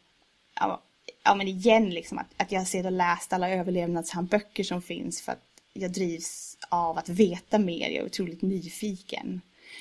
ja, 0.54 0.80
ja 1.24 1.34
men 1.34 1.48
igen 1.48 1.90
liksom 1.90 2.18
att, 2.18 2.34
att 2.36 2.52
jag 2.52 2.66
sedan 2.66 2.96
läst 2.96 3.32
alla 3.32 3.50
överlevnadshandböcker 3.50 4.64
som 4.64 4.82
finns 4.82 5.22
för 5.22 5.32
att 5.32 5.44
jag 5.72 5.90
drivs 5.90 6.56
av 6.68 6.98
att 6.98 7.08
veta 7.08 7.58
mer, 7.58 7.90
jag 7.90 8.02
är 8.02 8.06
otroligt 8.06 8.42
nyfiken. 8.42 9.40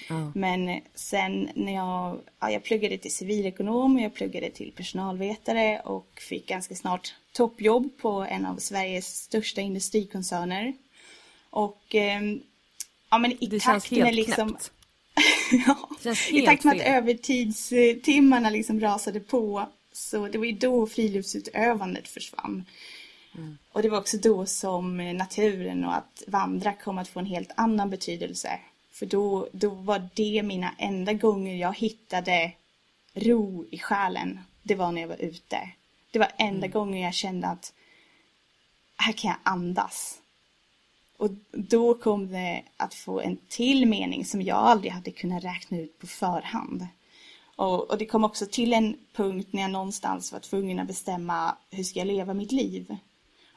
Mm. 0.10 0.32
Men 0.36 0.82
sen 0.96 1.50
när 1.56 1.74
jag, 1.74 2.20
ja, 2.40 2.52
jag 2.52 2.64
pluggade 2.64 2.98
till 2.98 3.16
civilekonom, 3.16 4.00
jag 4.00 4.14
pluggade 4.14 4.50
till 4.50 4.72
personalvetare 4.76 5.80
och 5.80 6.22
fick 6.30 6.48
ganska 6.48 6.76
snart 6.76 7.14
toppjobb 7.32 7.90
på 7.98 8.10
en 8.30 8.46
av 8.46 8.58
Sveriges 8.58 9.18
största 9.18 9.62
industrikoncerner. 9.62 10.74
Och 11.50 11.96
eh, 11.96 12.22
ja 13.10 13.18
men 13.18 13.44
i 13.44 13.48
det 13.48 13.60
takt 13.60 13.92
med 13.92 14.16
liksom 14.16 14.58
ja, 15.66 15.90
I 16.32 16.42
takt 16.42 16.64
med 16.64 16.76
att 16.76 16.88
övertidstimmarna 16.88 18.50
liksom 18.50 18.80
rasade 18.80 19.20
på 19.20 19.70
så 19.92 20.28
det 20.28 20.38
var 20.38 20.46
ju 20.46 20.52
då 20.52 20.88
friluftsutövandet 20.88 22.08
försvann. 22.08 22.66
Mm. 23.36 23.58
Och 23.72 23.82
det 23.82 23.90
var 23.90 23.98
också 23.98 24.18
då 24.18 24.46
som 24.46 24.98
naturen 24.98 25.86
och 25.86 25.96
att 25.96 26.24
vandra 26.28 26.74
kom 26.74 26.98
att 26.98 27.08
få 27.08 27.20
en 27.20 27.26
helt 27.26 27.52
annan 27.56 27.90
betydelse. 27.90 28.60
För 28.94 29.06
då, 29.06 29.48
då 29.52 29.70
var 29.70 30.10
det 30.14 30.44
mina 30.44 30.76
enda 30.78 31.14
gånger 31.14 31.56
jag 31.56 31.78
hittade 31.78 32.52
ro 33.14 33.66
i 33.72 33.80
själen. 33.80 34.40
Det 34.64 34.76
var 34.76 34.92
när 34.92 35.02
jag 35.02 35.08
var 35.08 35.22
ute. 35.22 35.70
Det 36.12 36.20
var 36.20 36.32
enda 36.38 36.66
mm. 36.66 36.72
gången 36.72 37.02
jag 37.02 37.14
kände 37.14 37.48
att 37.48 37.74
här 38.98 39.14
kan 39.14 39.30
jag 39.30 39.38
andas. 39.44 40.20
Och 41.18 41.30
då 41.52 41.94
kom 41.94 42.32
det 42.32 42.64
att 42.78 42.94
få 42.94 43.20
en 43.20 43.38
till 43.48 43.86
mening 43.86 44.26
som 44.26 44.42
jag 44.42 44.58
aldrig 44.58 44.92
hade 44.92 45.12
kunnat 45.12 45.44
räkna 45.44 45.78
ut 45.78 46.00
på 46.00 46.08
förhand. 46.08 46.88
Och, 47.56 47.92
och, 47.92 47.98
det 47.98 48.06
kom 48.06 48.24
också 48.24 48.46
till 48.46 48.74
en 48.74 48.98
punkt 49.14 49.48
när 49.52 49.62
jag 49.62 49.72
någonstans 49.72 50.32
var 50.32 50.40
tvungen 50.40 50.80
att 50.80 50.88
bestämma 50.88 51.58
hur 51.70 51.84
ska 51.84 52.00
jag 52.00 52.08
leva 52.08 52.34
mitt 52.34 52.52
liv. 52.52 52.98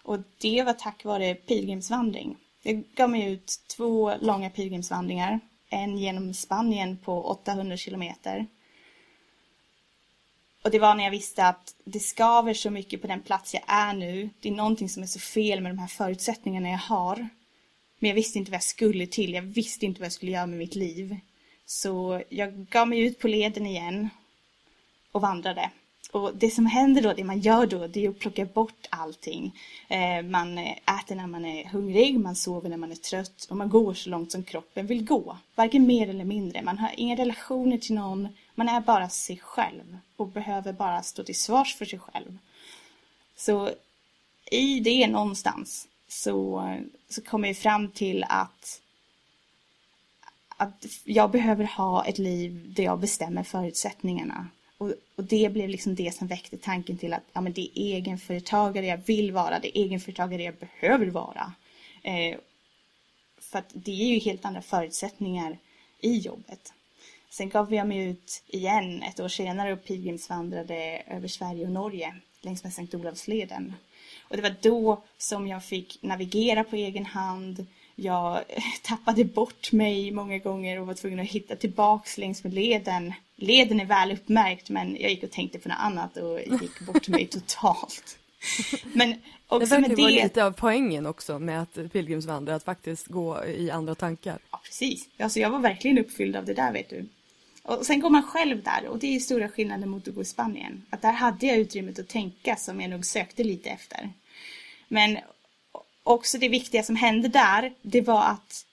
Och 0.02 0.18
det 0.38 0.62
var 0.62 0.72
tack 0.72 1.04
vare 1.04 1.34
pilgrimsvandring. 1.34 2.36
Jag 2.66 2.84
gav 2.94 3.10
mig 3.10 3.32
ut 3.32 3.60
två 3.66 4.16
långa 4.20 4.50
pilgrimsvandringar. 4.50 5.40
En 5.68 5.98
genom 5.98 6.34
Spanien 6.34 6.98
på 7.04 7.24
800 7.24 7.76
kilometer. 7.76 8.46
Och 10.62 10.70
det 10.70 10.78
var 10.78 10.94
när 10.94 11.04
jag 11.04 11.10
visste 11.10 11.46
att 11.46 11.74
det 11.84 12.00
skaver 12.00 12.54
så 12.54 12.70
mycket 12.70 13.00
på 13.00 13.06
den 13.06 13.22
plats 13.22 13.54
jag 13.54 13.62
är 13.66 13.92
nu. 13.92 14.30
Det 14.40 14.48
är 14.48 14.52
någonting 14.52 14.88
som 14.88 15.02
är 15.02 15.06
så 15.06 15.18
fel 15.18 15.60
med 15.60 15.72
de 15.72 15.78
här 15.78 15.86
förutsättningarna 15.86 16.68
jag 16.68 16.78
har. 16.78 17.28
Men 17.98 18.08
jag 18.08 18.14
visste 18.14 18.38
inte 18.38 18.50
vad 18.50 18.56
jag 18.56 18.62
skulle 18.62 19.06
till. 19.06 19.34
Jag 19.34 19.42
visste 19.42 19.86
inte 19.86 20.00
vad 20.00 20.06
jag 20.06 20.12
skulle 20.12 20.32
göra 20.32 20.46
med 20.46 20.58
mitt 20.58 20.74
liv. 20.74 21.16
Så 21.66 22.22
jag 22.28 22.54
gav 22.54 22.88
mig 22.88 23.00
ut 23.00 23.18
på 23.18 23.28
leden 23.28 23.66
igen 23.66 24.10
och 25.12 25.20
vandrade. 25.20 25.70
Och 26.12 26.36
det 26.36 26.50
som 26.50 26.66
händer 26.66 27.02
då, 27.02 27.12
det 27.12 27.24
man 27.24 27.40
gör 27.40 27.66
då, 27.66 27.86
det 27.86 28.04
är 28.04 28.10
att 28.10 28.18
plocka 28.18 28.44
bort 28.44 28.86
allting. 28.90 29.58
Eh, 29.88 30.22
man 30.22 30.58
äter 30.58 31.14
när 31.14 31.26
man 31.26 31.44
är 31.44 31.64
hungrig, 31.64 32.20
man 32.20 32.36
sover 32.36 32.68
när 32.68 32.76
man 32.76 32.92
är 32.92 32.96
trött 32.96 33.46
och 33.50 33.56
man 33.56 33.68
går 33.68 33.94
så 33.94 34.10
långt 34.10 34.32
som 34.32 34.44
kroppen 34.44 34.86
vill 34.86 35.04
gå. 35.04 35.36
Varken 35.54 35.86
mer 35.86 36.08
eller 36.08 36.24
mindre. 36.24 36.62
Man 36.62 36.78
har 36.78 36.90
inga 36.96 37.16
relationer 37.16 37.78
till 37.78 37.94
någon, 37.94 38.28
man 38.54 38.68
är 38.68 38.80
bara 38.80 39.08
sig 39.08 39.38
själv 39.38 39.98
och 40.16 40.28
behöver 40.28 40.72
bara 40.72 41.02
stå 41.02 41.24
till 41.24 41.40
svars 41.40 41.74
för 41.74 41.84
sig 41.84 41.98
själv. 41.98 42.38
Så 43.36 43.70
i 44.50 44.80
det 44.80 45.06
någonstans 45.06 45.88
så, 46.08 46.64
så 47.08 47.22
kommer 47.22 47.48
jag 47.48 47.56
fram 47.56 47.90
till 47.90 48.24
att 48.28 48.80
att 50.58 50.84
jag 51.04 51.30
behöver 51.30 51.64
ha 51.64 52.04
ett 52.04 52.18
liv 52.18 52.72
där 52.76 52.84
jag 52.84 53.00
bestämmer 53.00 53.42
förutsättningarna. 53.42 54.48
Och, 54.78 54.92
och, 55.16 55.24
det 55.24 55.52
blev 55.52 55.68
liksom 55.68 55.94
det 55.94 56.14
som 56.14 56.26
väckte 56.26 56.56
tanken 56.56 56.98
till 56.98 57.14
att 57.14 57.22
ja, 57.32 57.40
men 57.40 57.52
det 57.52 57.60
är 57.60 57.94
egenföretagare 57.94 58.86
jag 58.86 59.00
vill 59.06 59.32
vara, 59.32 59.58
det 59.58 59.78
är 59.78 59.82
egenföretagare 59.82 60.42
jag 60.42 60.54
behöver 60.54 61.06
vara. 61.06 61.52
Eh, 62.02 62.38
för 63.38 63.58
att 63.58 63.70
det 63.72 64.02
är 64.02 64.14
ju 64.14 64.18
helt 64.18 64.44
andra 64.44 64.62
förutsättningar 64.62 65.58
i 66.00 66.18
jobbet. 66.18 66.72
Sen 67.30 67.48
gav 67.48 67.74
jag 67.74 67.88
mig 67.88 67.98
ut 67.98 68.42
igen 68.46 69.02
ett 69.02 69.20
år 69.20 69.28
senare 69.28 69.72
och 69.72 69.84
pilgrimsvandrade 69.84 71.02
över 71.06 71.28
Sverige 71.28 71.64
och 71.64 71.72
Norge 71.72 72.14
längs 72.40 72.64
med 72.64 72.72
Sankt 72.72 72.94
Olavsleden. 72.94 73.74
Och 74.28 74.36
det 74.36 74.42
var 74.42 74.54
då 74.62 75.02
som 75.18 75.48
jag 75.48 75.64
fick 75.64 76.02
navigera 76.02 76.64
på 76.64 76.76
egen 76.76 77.06
hand, 77.06 77.66
jag 77.96 78.44
tappade 78.82 79.24
bort 79.24 79.72
mig 79.72 80.10
många 80.10 80.38
gånger 80.38 80.80
och 80.80 80.86
var 80.86 80.94
tvungen 80.94 81.20
att 81.20 81.26
hitta 81.26 81.56
tillbaks 81.56 82.18
längs 82.18 82.44
med 82.44 82.54
leden. 82.54 83.14
Leden 83.36 83.80
är 83.80 83.84
väl 83.84 84.12
uppmärkt 84.12 84.70
men 84.70 84.96
jag 85.00 85.10
gick 85.10 85.22
och 85.22 85.30
tänkte 85.30 85.58
på 85.58 85.68
något 85.68 85.78
annat 85.80 86.16
och 86.16 86.40
gick 86.62 86.80
bort 86.80 87.08
mig 87.08 87.26
totalt. 87.26 88.18
Men 88.92 89.14
också 89.46 89.74
det 89.74 89.80
verkar 89.80 89.96
vara 89.96 90.08
lite 90.08 90.44
av 90.44 90.52
poängen 90.52 91.06
också 91.06 91.38
med 91.38 91.62
att 91.62 91.92
pilgrimsvandra, 91.92 92.54
att 92.54 92.64
faktiskt 92.64 93.06
gå 93.06 93.44
i 93.44 93.70
andra 93.70 93.94
tankar. 93.94 94.38
Ja, 94.50 94.60
precis. 94.64 95.08
Alltså 95.18 95.40
jag 95.40 95.50
var 95.50 95.58
verkligen 95.58 95.98
uppfylld 95.98 96.36
av 96.36 96.44
det 96.44 96.54
där, 96.54 96.72
vet 96.72 96.90
du. 96.90 97.08
Och 97.62 97.86
sen 97.86 98.00
går 98.00 98.10
man 98.10 98.22
själv 98.22 98.62
där 98.62 98.86
och 98.88 98.98
det 98.98 99.16
är 99.16 99.20
stora 99.20 99.48
skillnaden 99.48 99.88
mot 99.88 100.08
att 100.08 100.14
gå 100.14 100.22
i 100.22 100.24
Spanien. 100.24 100.82
Att 100.90 101.02
där 101.02 101.12
hade 101.12 101.46
jag 101.46 101.56
utrymmet 101.56 101.98
att 101.98 102.08
tänka 102.08 102.56
som 102.56 102.80
jag 102.80 102.90
nog 102.90 103.04
sökte 103.04 103.44
lite 103.44 103.70
efter. 103.70 104.10
Men 104.88 105.18
också 106.06 106.38
det 106.38 106.48
viktiga 106.48 106.82
som 106.82 106.96
hände 106.96 107.28
där, 107.28 107.72
det 107.82 108.00
var 108.00 108.24
att 108.24 108.66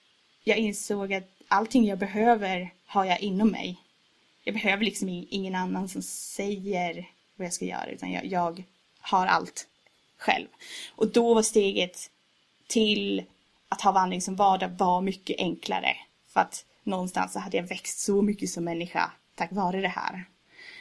jag 0.43 0.57
insåg 0.57 1.13
att 1.13 1.29
allting 1.47 1.85
jag 1.85 1.97
behöver 1.97 2.73
har 2.85 3.05
jag 3.05 3.21
inom 3.21 3.47
mig. 3.47 3.77
Jag 4.43 4.55
behöver 4.55 4.83
liksom 4.85 5.09
ingen 5.29 5.55
annan 5.55 5.89
som 5.89 6.01
säger 6.01 7.09
vad 7.35 7.45
jag 7.45 7.53
ska 7.53 7.65
göra, 7.65 7.85
utan 7.85 8.11
jag, 8.11 8.25
jag 8.25 8.63
har 9.01 9.27
allt 9.27 9.67
själv. 10.17 10.47
Och 10.95 11.07
då 11.07 11.33
var 11.33 11.41
steget 11.41 12.09
till 12.67 13.23
att 13.69 13.81
ha 13.81 13.91
vandring 13.91 14.21
som 14.21 14.35
vardag 14.35 14.69
var 14.77 15.01
mycket 15.01 15.39
enklare. 15.39 15.95
För 16.27 16.39
att 16.39 16.65
någonstans 16.83 17.33
så 17.33 17.39
hade 17.39 17.57
jag 17.57 17.67
växt 17.67 17.99
så 17.99 18.21
mycket 18.21 18.49
som 18.49 18.63
människa 18.63 19.11
tack 19.35 19.51
vare 19.51 19.81
det 19.81 19.87
här. 19.87 20.25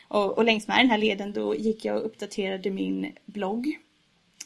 Och, 0.08 0.38
och 0.38 0.44
längs 0.44 0.68
med 0.68 0.78
den 0.78 0.90
här 0.90 0.98
leden 0.98 1.32
då 1.32 1.54
gick 1.54 1.84
jag 1.84 1.96
och 1.96 2.06
uppdaterade 2.06 2.70
min 2.70 3.12
blogg 3.24 3.78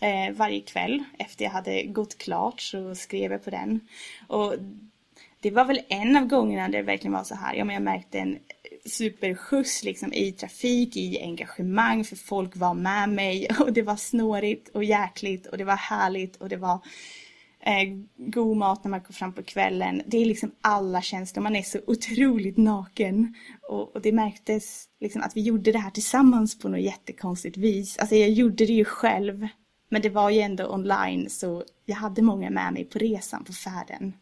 Eh, 0.00 0.34
varje 0.34 0.60
kväll 0.60 1.04
efter 1.18 1.44
jag 1.44 1.52
hade 1.52 1.82
gått 1.82 2.18
klart 2.18 2.60
så 2.60 2.94
skrev 2.94 3.32
jag 3.32 3.44
på 3.44 3.50
den. 3.50 3.80
Och 4.26 4.54
det 5.40 5.50
var 5.50 5.64
väl 5.64 5.80
en 5.88 6.16
av 6.16 6.26
gångerna 6.26 6.68
där 6.68 6.78
det 6.78 6.82
verkligen 6.82 7.12
var 7.12 7.24
så 7.24 7.34
här, 7.34 7.54
ja 7.54 7.64
men 7.64 7.74
jag 7.74 7.82
märkte 7.82 8.18
en 8.18 8.38
superskjuts 8.84 9.82
liksom 9.82 10.12
i 10.12 10.32
trafik, 10.32 10.96
i 10.96 11.20
engagemang 11.22 12.04
för 12.04 12.16
folk 12.16 12.56
var 12.56 12.74
med 12.74 13.08
mig 13.08 13.48
och 13.60 13.72
det 13.72 13.82
var 13.82 13.96
snårigt 13.96 14.68
och 14.68 14.84
jäkligt 14.84 15.46
och 15.46 15.58
det 15.58 15.64
var 15.64 15.76
härligt 15.76 16.36
och 16.36 16.48
det 16.48 16.56
var 16.56 16.80
eh, 17.60 17.98
god 18.16 18.56
mat 18.56 18.84
när 18.84 18.90
man 18.90 19.00
kom 19.00 19.12
fram 19.12 19.32
på 19.32 19.42
kvällen. 19.42 20.02
Det 20.06 20.18
är 20.18 20.24
liksom 20.24 20.50
alla 20.60 21.02
känslor, 21.02 21.42
man 21.42 21.56
är 21.56 21.62
så 21.62 21.78
otroligt 21.86 22.56
naken. 22.56 23.34
Och, 23.68 23.96
och, 23.96 24.02
det 24.02 24.12
märktes 24.12 24.84
liksom 25.00 25.22
att 25.22 25.36
vi 25.36 25.40
gjorde 25.40 25.72
det 25.72 25.78
här 25.78 25.90
tillsammans 25.90 26.58
på 26.58 26.68
något 26.68 26.80
jättekonstigt 26.80 27.56
vis. 27.56 27.98
Alltså 27.98 28.14
jag 28.14 28.30
gjorde 28.30 28.66
det 28.66 28.72
ju 28.72 28.84
själv 28.84 29.48
men 29.88 30.02
det 30.02 30.08
var 30.08 30.30
ju 30.30 30.40
ändå 30.40 30.74
online 30.74 31.30
så 31.30 31.64
jag 31.84 31.96
hade 31.96 32.22
många 32.22 32.50
med 32.50 32.72
mig 32.72 32.84
på 32.84 32.98
resan, 32.98 33.44
på 33.44 33.52
färden. 33.52 34.12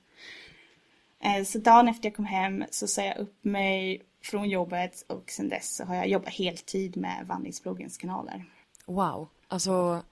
Eh, 1.21 1.45
så 1.45 1.59
dagen 1.59 1.89
efter 1.89 2.09
jag 2.09 2.17
kom 2.17 2.25
hem 2.25 2.65
så 2.71 2.87
sa 2.87 3.03
jag 3.03 3.19
upp 3.19 3.45
mig 3.45 4.03
från 4.23 4.49
jobbet 4.49 5.05
och 5.09 5.31
sen 5.31 5.49
dess 5.49 5.77
så 5.77 5.85
har 5.85 5.95
jag 5.95 6.09
jobbat 6.09 6.35
heltid 6.35 6.97
med 6.97 7.27
vandringsbloggens 7.27 7.99
kanaler. 7.99 8.45
Wow, 8.87 9.29
alltså 9.49 10.03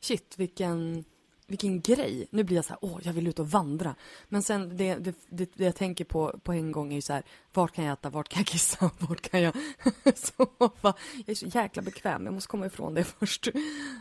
shit 0.00 0.34
vilken 0.38 1.04
vilken 1.50 1.80
grej. 1.80 2.26
Nu 2.30 2.44
blir 2.44 2.56
jag 2.56 2.64
så 2.64 2.70
här, 2.70 2.78
åh, 2.82 2.98
jag 3.02 3.12
vill 3.12 3.26
ut 3.26 3.38
och 3.38 3.50
vandra. 3.50 3.94
Men 4.28 4.42
sen 4.42 4.76
det, 4.76 4.94
det, 4.94 5.14
det, 5.28 5.50
det 5.54 5.64
jag 5.64 5.76
tänker 5.76 6.04
på 6.04 6.40
på 6.42 6.52
en 6.52 6.72
gång 6.72 6.90
är 6.90 6.94
ju 6.94 7.02
så 7.02 7.12
här, 7.12 7.22
vart 7.52 7.72
kan 7.72 7.84
jag 7.84 7.92
äta, 7.92 8.10
vart 8.10 8.28
kan 8.28 8.40
jag 8.40 8.46
kissa, 8.46 8.90
vart 8.98 9.20
kan 9.20 9.42
jag 9.42 9.54
sova? 10.14 10.94
Jag 11.16 11.28
är 11.28 11.34
så 11.34 11.46
jäkla 11.46 11.82
bekväm, 11.82 12.24
jag 12.24 12.34
måste 12.34 12.48
komma 12.48 12.66
ifrån 12.66 12.94
det 12.94 13.04
först. 13.18 13.48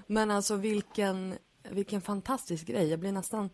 Men 0.07 0.31
alltså 0.31 0.55
vilken, 0.55 1.37
vilken 1.69 2.01
fantastisk 2.01 2.65
grej. 2.65 2.87
Jag 2.87 2.99
blir 2.99 3.11
nästan 3.11 3.49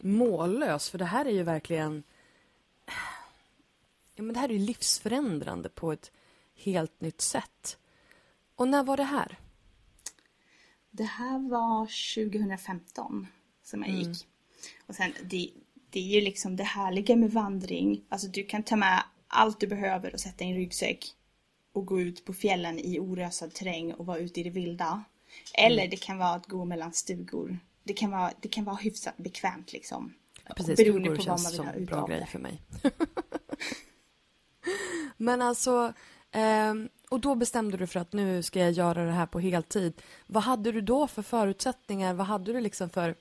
mållös, 0.00 0.90
för 0.90 0.98
det 0.98 1.04
här 1.04 1.24
är 1.24 1.30
ju 1.30 1.42
verkligen... 1.42 2.02
Ja, 4.14 4.22
men 4.22 4.34
det 4.34 4.40
här 4.40 4.48
är 4.48 4.52
ju 4.52 4.58
livsförändrande 4.58 5.68
på 5.68 5.92
ett 5.92 6.10
helt 6.54 7.00
nytt 7.00 7.20
sätt. 7.20 7.78
Och 8.54 8.68
när 8.68 8.84
var 8.84 8.96
det 8.96 9.04
här? 9.04 9.38
Det 10.90 11.04
här 11.04 11.48
var 11.50 11.86
2015 12.26 13.26
som 13.62 13.82
jag 13.82 13.90
gick. 13.90 14.06
Mm. 14.06 14.16
Och 14.86 14.94
sen 14.94 15.12
det, 15.22 15.50
det 15.90 16.00
är 16.00 16.14
ju 16.14 16.20
liksom 16.20 16.56
det 16.56 16.64
härliga 16.64 17.16
med 17.16 17.30
vandring. 17.30 18.04
Alltså 18.08 18.28
du 18.28 18.44
kan 18.44 18.62
ta 18.62 18.76
med 18.76 19.02
allt 19.28 19.60
du 19.60 19.66
behöver 19.66 20.12
och 20.12 20.20
sätta 20.20 20.44
i 20.44 20.48
en 20.48 20.54
ryggsäck 20.54 21.14
och 21.72 21.86
gå 21.86 22.00
ut 22.00 22.24
på 22.24 22.32
fjällen 22.32 22.78
i 22.78 22.98
orösad 22.98 23.54
terräng 23.54 23.92
och 23.92 24.06
vara 24.06 24.18
ute 24.18 24.40
i 24.40 24.42
det 24.42 24.50
vilda. 24.50 25.04
Eller 25.54 25.82
mm. 25.82 25.90
det 25.90 25.96
kan 25.96 26.18
vara 26.18 26.34
att 26.34 26.46
gå 26.46 26.64
mellan 26.64 26.92
stugor. 26.92 27.58
Det 27.82 27.92
kan 27.92 28.10
vara, 28.10 28.32
det 28.40 28.48
kan 28.48 28.64
vara 28.64 28.76
hyfsat 28.76 29.16
bekvämt 29.16 29.72
liksom. 29.72 30.14
Precis, 30.56 30.76
Beroende 30.76 31.08
på 31.08 31.22
vad 31.22 31.26
man 31.26 31.36
vill 31.36 31.56
som 31.56 31.66
ha 31.66 31.80
bra 31.80 32.06
grej 32.06 32.26
för 32.26 32.38
mig. 32.38 32.62
Men 35.16 35.42
alltså, 35.42 35.94
Um, 36.32 36.88
och 37.10 37.20
då 37.20 37.34
bestämde 37.34 37.76
du 37.76 37.86
för 37.86 38.00
att 38.00 38.12
nu 38.12 38.42
ska 38.42 38.60
jag 38.60 38.70
göra 38.70 39.04
det 39.04 39.12
här 39.12 39.26
på 39.26 39.40
heltid. 39.40 39.92
Vad 40.26 40.42
hade 40.42 40.72
du 40.72 40.80
då 40.80 41.06
för 41.06 41.22
förutsättningar? 41.22 42.14
Vad 42.14 42.26
hade 42.26 42.52
du 42.52 42.60
liksom 42.60 42.90
för, 42.90 43.14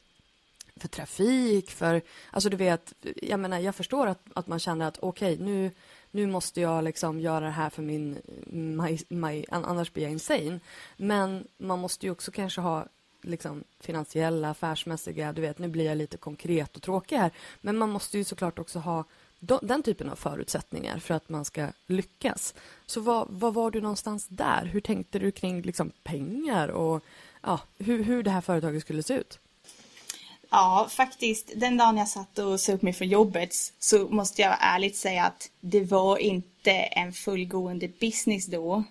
för 0.75 0.87
trafik? 0.87 1.71
För, 1.71 2.01
alltså 2.31 2.49
du 2.49 2.57
vet, 2.57 2.93
jag 3.15 3.39
menar, 3.39 3.59
jag 3.59 3.75
förstår 3.75 4.07
att, 4.07 4.19
att 4.33 4.47
man 4.47 4.59
känner 4.59 4.87
att 4.87 4.97
okej, 4.99 5.33
okay, 5.33 5.45
nu, 5.45 5.71
nu 6.11 6.27
måste 6.27 6.61
jag 6.61 6.83
liksom 6.83 7.19
göra 7.19 7.45
det 7.45 7.51
här 7.51 7.69
för 7.69 7.81
min, 7.81 8.21
my, 8.47 8.99
my, 9.09 9.45
annars 9.49 9.93
blir 9.93 10.03
jag 10.03 10.11
insane. 10.11 10.59
Men 10.97 11.47
man 11.57 11.79
måste 11.79 12.05
ju 12.05 12.11
också 12.11 12.31
kanske 12.31 12.61
ha 12.61 12.85
liksom 13.21 13.63
finansiella, 13.79 14.49
affärsmässiga, 14.49 15.33
du 15.33 15.41
vet, 15.41 15.59
nu 15.59 15.67
blir 15.67 15.85
jag 15.85 15.97
lite 15.97 16.17
konkret 16.17 16.75
och 16.75 16.81
tråkig 16.81 17.17
här. 17.17 17.31
Men 17.61 17.77
man 17.77 17.89
måste 17.89 18.17
ju 18.17 18.23
såklart 18.23 18.59
också 18.59 18.79
ha 18.79 19.05
den 19.39 19.83
typen 19.83 20.09
av 20.09 20.15
förutsättningar 20.15 20.99
för 20.99 21.13
att 21.13 21.29
man 21.29 21.45
ska 21.45 21.67
lyckas. 21.87 22.53
Så 22.85 23.01
var, 23.01 23.27
var 23.29 23.51
var 23.51 23.71
du 23.71 23.81
någonstans 23.81 24.27
där? 24.27 24.65
Hur 24.65 24.81
tänkte 24.81 25.19
du 25.19 25.31
kring 25.31 25.61
liksom 25.61 25.91
pengar 26.03 26.67
och 26.67 27.03
ja, 27.41 27.59
hur, 27.77 28.03
hur 28.03 28.23
det 28.23 28.31
här 28.31 28.41
företaget 28.41 28.81
skulle 28.81 29.03
se 29.03 29.13
ut? 29.13 29.39
Ja, 30.51 30.87
faktiskt. 30.89 31.51
Den 31.55 31.77
dagen 31.77 31.97
jag 31.97 32.07
satt 32.07 32.39
och 32.39 32.59
sa 32.59 32.73
upp 32.73 32.81
mig 32.81 32.93
från 32.93 33.07
jobbet 33.07 33.55
så 33.79 34.07
måste 34.09 34.41
jag 34.41 34.57
ärligt 34.59 34.97
säga 34.97 35.23
att 35.23 35.51
det 35.59 35.83
var 35.83 36.17
inte 36.17 36.71
en 36.71 37.13
fullgående 37.13 37.87
business 37.87 38.45
då. 38.45 38.83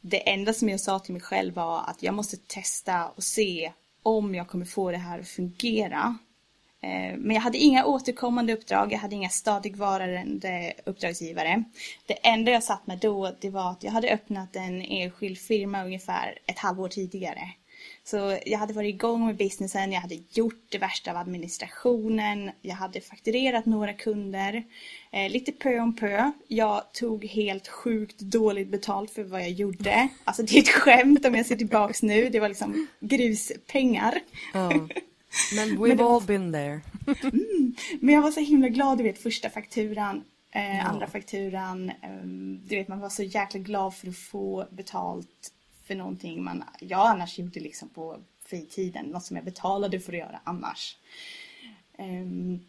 Det 0.00 0.30
enda 0.30 0.52
som 0.52 0.68
jag 0.68 0.80
sa 0.80 0.98
till 0.98 1.12
mig 1.12 1.22
själv 1.22 1.54
var 1.54 1.78
att 1.86 2.02
jag 2.02 2.14
måste 2.14 2.36
testa 2.36 3.08
och 3.08 3.24
se 3.24 3.72
om 4.02 4.34
jag 4.34 4.48
kommer 4.48 4.64
få 4.64 4.90
det 4.90 4.96
här 4.96 5.20
att 5.20 5.28
fungera. 5.28 6.18
Eh, 6.84 7.16
men 7.18 7.34
jag 7.34 7.40
hade 7.40 7.58
inga 7.58 7.84
återkommande 7.84 8.52
uppdrag, 8.52 8.92
jag 8.92 8.98
hade 8.98 9.14
inga 9.14 9.28
stadigvarande 9.28 10.72
uppdragsgivare. 10.84 11.64
Det 12.06 12.26
enda 12.26 12.52
jag 12.52 12.62
satt 12.62 12.86
med 12.86 12.98
då, 12.98 13.34
det 13.40 13.50
var 13.50 13.70
att 13.70 13.82
jag 13.82 13.92
hade 13.92 14.10
öppnat 14.10 14.56
en 14.56 14.82
enskild 14.82 15.38
firma 15.38 15.84
ungefär 15.84 16.38
ett 16.46 16.58
halvår 16.58 16.88
tidigare. 16.88 17.40
Så 18.04 18.38
jag 18.46 18.58
hade 18.58 18.72
varit 18.72 18.94
igång 18.94 19.26
med 19.26 19.36
businessen, 19.36 19.92
jag 19.92 20.00
hade 20.00 20.18
gjort 20.30 20.66
det 20.68 20.78
värsta 20.78 21.10
av 21.10 21.16
administrationen, 21.16 22.50
jag 22.62 22.74
hade 22.74 23.00
fakturerat 23.00 23.66
några 23.66 23.92
kunder. 23.92 24.64
Eh, 25.12 25.30
lite 25.30 25.52
pö 25.52 25.78
om 25.80 25.96
pö. 25.96 26.32
Jag 26.48 26.92
tog 26.92 27.24
helt 27.24 27.68
sjukt 27.68 28.20
dåligt 28.20 28.68
betalt 28.68 29.10
för 29.10 29.22
vad 29.22 29.40
jag 29.40 29.50
gjorde. 29.50 30.08
Alltså 30.24 30.42
det 30.42 30.56
är 30.56 30.60
ett 30.60 30.68
skämt 30.68 31.26
om 31.26 31.34
jag 31.34 31.46
ser 31.46 31.56
tillbaks 31.56 32.02
nu, 32.02 32.28
det 32.28 32.40
var 32.40 32.48
liksom 32.48 32.86
gruspengar. 33.00 34.20
Ja. 34.54 34.88
Men 35.54 35.78
we've 35.78 36.02
all 36.02 36.22
been 36.22 36.52
there. 36.52 36.80
mm, 37.22 37.74
men 38.00 38.14
jag 38.14 38.22
var 38.22 38.30
så 38.30 38.40
himla 38.40 38.68
glad, 38.68 38.98
du 38.98 39.04
vet 39.04 39.22
första 39.22 39.50
fakturan, 39.50 40.24
eh, 40.50 40.76
ja. 40.76 40.82
andra 40.82 41.06
fakturan. 41.06 41.90
Eh, 41.90 42.24
du 42.64 42.76
vet 42.76 42.88
man 42.88 43.00
var 43.00 43.08
så 43.08 43.22
jäkla 43.22 43.60
glad 43.60 43.94
för 43.94 44.08
att 44.08 44.18
få 44.18 44.66
betalt 44.70 45.52
för 45.86 45.94
någonting 45.94 46.44
man, 46.44 46.64
jag 46.80 47.06
annars 47.10 47.38
gjorde 47.38 47.60
liksom 47.60 47.88
på 47.88 48.18
fritiden, 48.44 49.06
något 49.06 49.24
som 49.24 49.36
jag 49.36 49.44
betalade 49.44 50.00
för 50.00 50.12
att 50.12 50.18
göra 50.18 50.40
annars. 50.44 50.96
Um, 51.98 52.66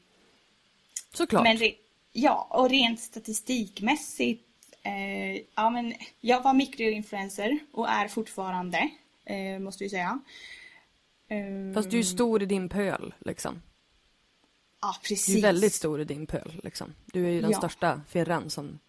Såklart. 1.13 1.43
Men 1.43 1.57
det, 1.57 1.75
ja, 2.11 2.47
och 2.49 2.69
rent 2.69 2.99
statistikmässigt, 2.99 4.43
eh, 4.83 5.41
ja 5.55 5.69
men 5.69 5.93
jag 6.21 6.41
var 6.43 6.53
mikroinfluencer 6.53 7.59
och 7.73 7.89
är 7.89 8.07
fortfarande, 8.07 8.89
eh, 9.25 9.59
måste 9.59 9.83
vi 9.83 9.89
säga. 9.89 10.19
Um, 11.29 11.73
Fast 11.73 11.91
du 11.91 11.99
är 11.99 12.03
stor 12.03 12.43
i 12.43 12.45
din 12.45 12.69
pöl 12.69 13.13
liksom. 13.19 13.61
Ja, 14.81 14.95
precis. 15.03 15.25
Du 15.25 15.37
är 15.37 15.41
väldigt 15.41 15.73
stor 15.73 16.01
i 16.01 16.03
din 16.03 16.27
pöl 16.27 16.61
liksom. 16.63 16.93
Du 17.05 17.25
är 17.25 17.29
ju 17.29 17.41
den 17.41 17.51
ja. 17.51 17.57
största 17.57 18.01
firran 18.07 18.49
som, 18.49 18.79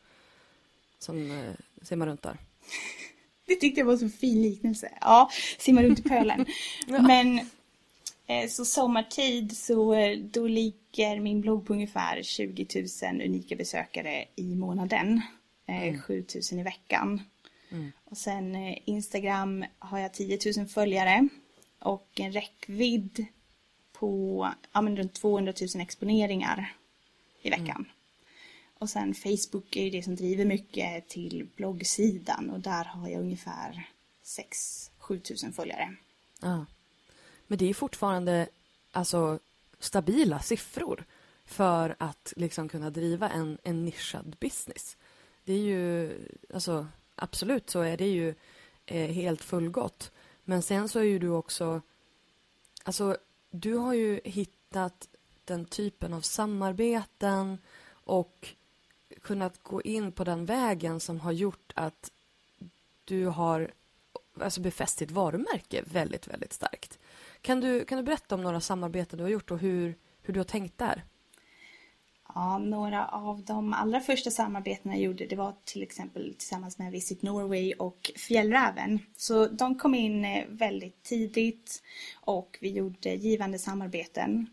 som 0.99 1.31
eh, 1.31 1.55
simmar 1.83 2.07
runt 2.07 2.22
där. 2.22 2.38
Det 3.46 3.55
tyckte 3.55 3.81
jag 3.81 3.87
var 3.87 3.96
så 3.96 4.09
fin 4.09 4.42
liknelse. 4.42 4.92
Ja, 5.01 5.31
simma 5.59 5.83
runt 5.83 5.99
i 5.99 6.03
pölen. 6.03 6.46
ja. 6.87 7.03
Men 7.03 7.38
eh, 8.27 8.49
så 8.49 8.64
sommartid 8.64 9.57
så 9.57 9.94
eh, 9.94 10.18
då 10.18 10.46
ligger 10.46 11.20
min 11.20 11.40
blogg 11.40 11.66
på 11.66 11.72
ungefär 11.72 12.22
20 12.22 12.66
000 13.03 13.20
unika 13.22 13.57
besökare 13.57 14.25
i 14.37 14.55
månaden. 14.55 15.22
Eh, 15.68 15.83
mm. 15.83 16.03
7 16.03 16.25
000 16.53 16.61
i 16.61 16.62
veckan. 16.62 17.20
Mm. 17.70 17.92
Och 18.05 18.16
sen 18.16 18.57
Instagram 18.85 19.64
har 19.79 19.99
jag 19.99 20.14
10 20.14 20.38
000 20.57 20.66
följare. 20.66 21.29
Och 21.87 22.20
en 22.20 22.33
räckvidd 22.33 23.27
på 23.92 24.49
ja, 24.72 24.81
men 24.81 24.96
runt 24.96 25.14
200 25.14 25.53
000 25.75 25.83
exponeringar 25.83 26.75
i 27.42 27.51
veckan. 27.51 27.77
Mm. 27.77 27.90
Och 28.79 28.90
sen 28.90 29.14
Facebook 29.14 29.77
är 29.77 29.85
ju 29.85 29.90
det 29.90 30.03
som 30.03 30.16
driver 30.16 30.44
mycket 30.44 31.09
till 31.09 31.49
bloggsidan 31.57 32.51
och 32.51 32.61
där 32.61 32.85
har 32.85 33.09
jag 33.09 33.20
ungefär 33.20 33.88
6-7 34.25 35.20
tusen 35.20 35.53
följare. 35.53 35.96
Ja. 36.40 36.66
Men 37.46 37.59
det 37.59 37.70
är 37.70 37.75
fortfarande 37.75 38.49
alltså, 38.92 39.38
stabila 39.79 40.40
siffror 40.40 41.05
för 41.44 41.96
att 41.99 42.33
liksom 42.37 42.68
kunna 42.68 42.90
driva 42.90 43.31
en, 43.31 43.59
en 43.62 43.85
nischad 43.85 44.37
business. 44.40 44.96
Det 45.44 45.53
är 45.53 45.62
ju, 45.62 46.14
alltså 46.55 46.87
absolut 47.14 47.70
så 47.70 47.81
är 47.81 47.96
det 47.96 48.09
ju 48.09 48.35
eh, 48.87 49.11
helt 49.11 49.42
fullgott. 49.44 50.12
Men 50.48 50.62
sen 50.62 50.88
så 50.88 50.98
är 50.98 51.04
ju 51.04 51.18
du 51.18 51.28
också, 51.28 51.82
alltså 52.85 53.16
du 53.50 53.74
har 53.74 53.94
ju 53.94 54.20
hittat 54.24 55.09
den 55.44 55.64
typen 55.64 56.12
av 56.12 56.20
samarbeten 56.20 57.59
och 57.88 58.54
kunnat 59.22 59.62
gå 59.62 59.82
in 59.82 60.12
på 60.12 60.24
den 60.24 60.46
vägen 60.46 61.00
som 61.00 61.20
har 61.20 61.32
gjort 61.32 61.72
att 61.74 62.11
du 63.04 63.26
har 63.26 63.70
alltså 64.40 64.61
befäst 64.61 64.98
ditt 64.98 65.11
varumärke 65.11 65.82
väldigt, 65.87 66.28
väldigt 66.28 66.52
starkt. 66.52 66.98
Kan 67.40 67.61
du, 67.61 67.85
kan 67.85 67.98
du 67.98 68.04
berätta 68.04 68.35
om 68.35 68.42
några 68.42 68.61
samarbeten 68.61 69.16
du 69.16 69.22
har 69.24 69.30
gjort 69.30 69.50
och 69.50 69.59
hur, 69.59 69.94
hur 70.22 70.35
du 70.35 70.40
har 70.40 70.44
tänkt 70.44 70.78
där? 70.78 71.04
Ja, 72.37 72.59
några 72.59 73.07
av 73.07 73.42
de 73.44 73.72
allra 73.72 74.01
första 74.01 74.31
samarbetena 74.31 74.94
jag 74.94 75.03
gjorde 75.03 75.27
det 75.27 75.37
var 75.37 75.55
till 75.64 75.83
exempel 75.83 76.35
tillsammans 76.38 76.79
med 76.79 76.92
Visit 76.92 77.22
Norway 77.22 77.72
och 77.72 78.11
Fjällräven. 78.16 78.99
Så 79.16 79.46
de 79.46 79.79
kom 79.79 79.94
in 79.94 80.25
eh, 80.25 80.44
väldigt 80.49 81.03
tidigt 81.03 81.83
och 82.20 82.59
vi 82.61 82.70
gjorde 82.70 83.14
givande 83.14 83.59
samarbeten. 83.59 84.46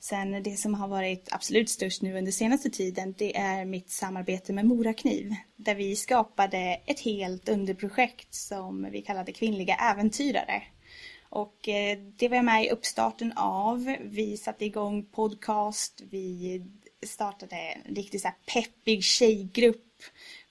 Sen 0.00 0.42
det 0.42 0.56
som 0.56 0.74
har 0.74 0.88
varit 0.88 1.28
absolut 1.32 1.70
störst 1.70 2.02
nu 2.02 2.18
under 2.18 2.32
senaste 2.32 2.70
tiden 2.70 3.14
det 3.18 3.36
är 3.36 3.64
mitt 3.64 3.90
samarbete 3.90 4.52
med 4.52 4.66
Morakniv 4.66 5.34
där 5.56 5.74
vi 5.74 5.96
skapade 5.96 6.80
ett 6.86 7.00
helt 7.00 7.48
underprojekt 7.48 8.34
som 8.34 8.88
vi 8.92 9.02
kallade 9.02 9.32
Kvinnliga 9.32 9.74
äventyrare. 9.74 10.62
Och 11.28 11.68
eh, 11.68 11.98
det 12.16 12.28
var 12.28 12.36
jag 12.36 12.44
med 12.44 12.64
i 12.64 12.70
uppstarten 12.70 13.32
av. 13.36 13.96
Vi 14.00 14.36
satte 14.36 14.64
igång 14.64 15.04
podcast, 15.04 16.02
vi 16.10 16.62
startade 17.06 17.56
en 17.56 17.94
riktigt 17.94 18.22
så 18.22 18.30
peppig 18.46 19.04
tjejgrupp 19.04 19.82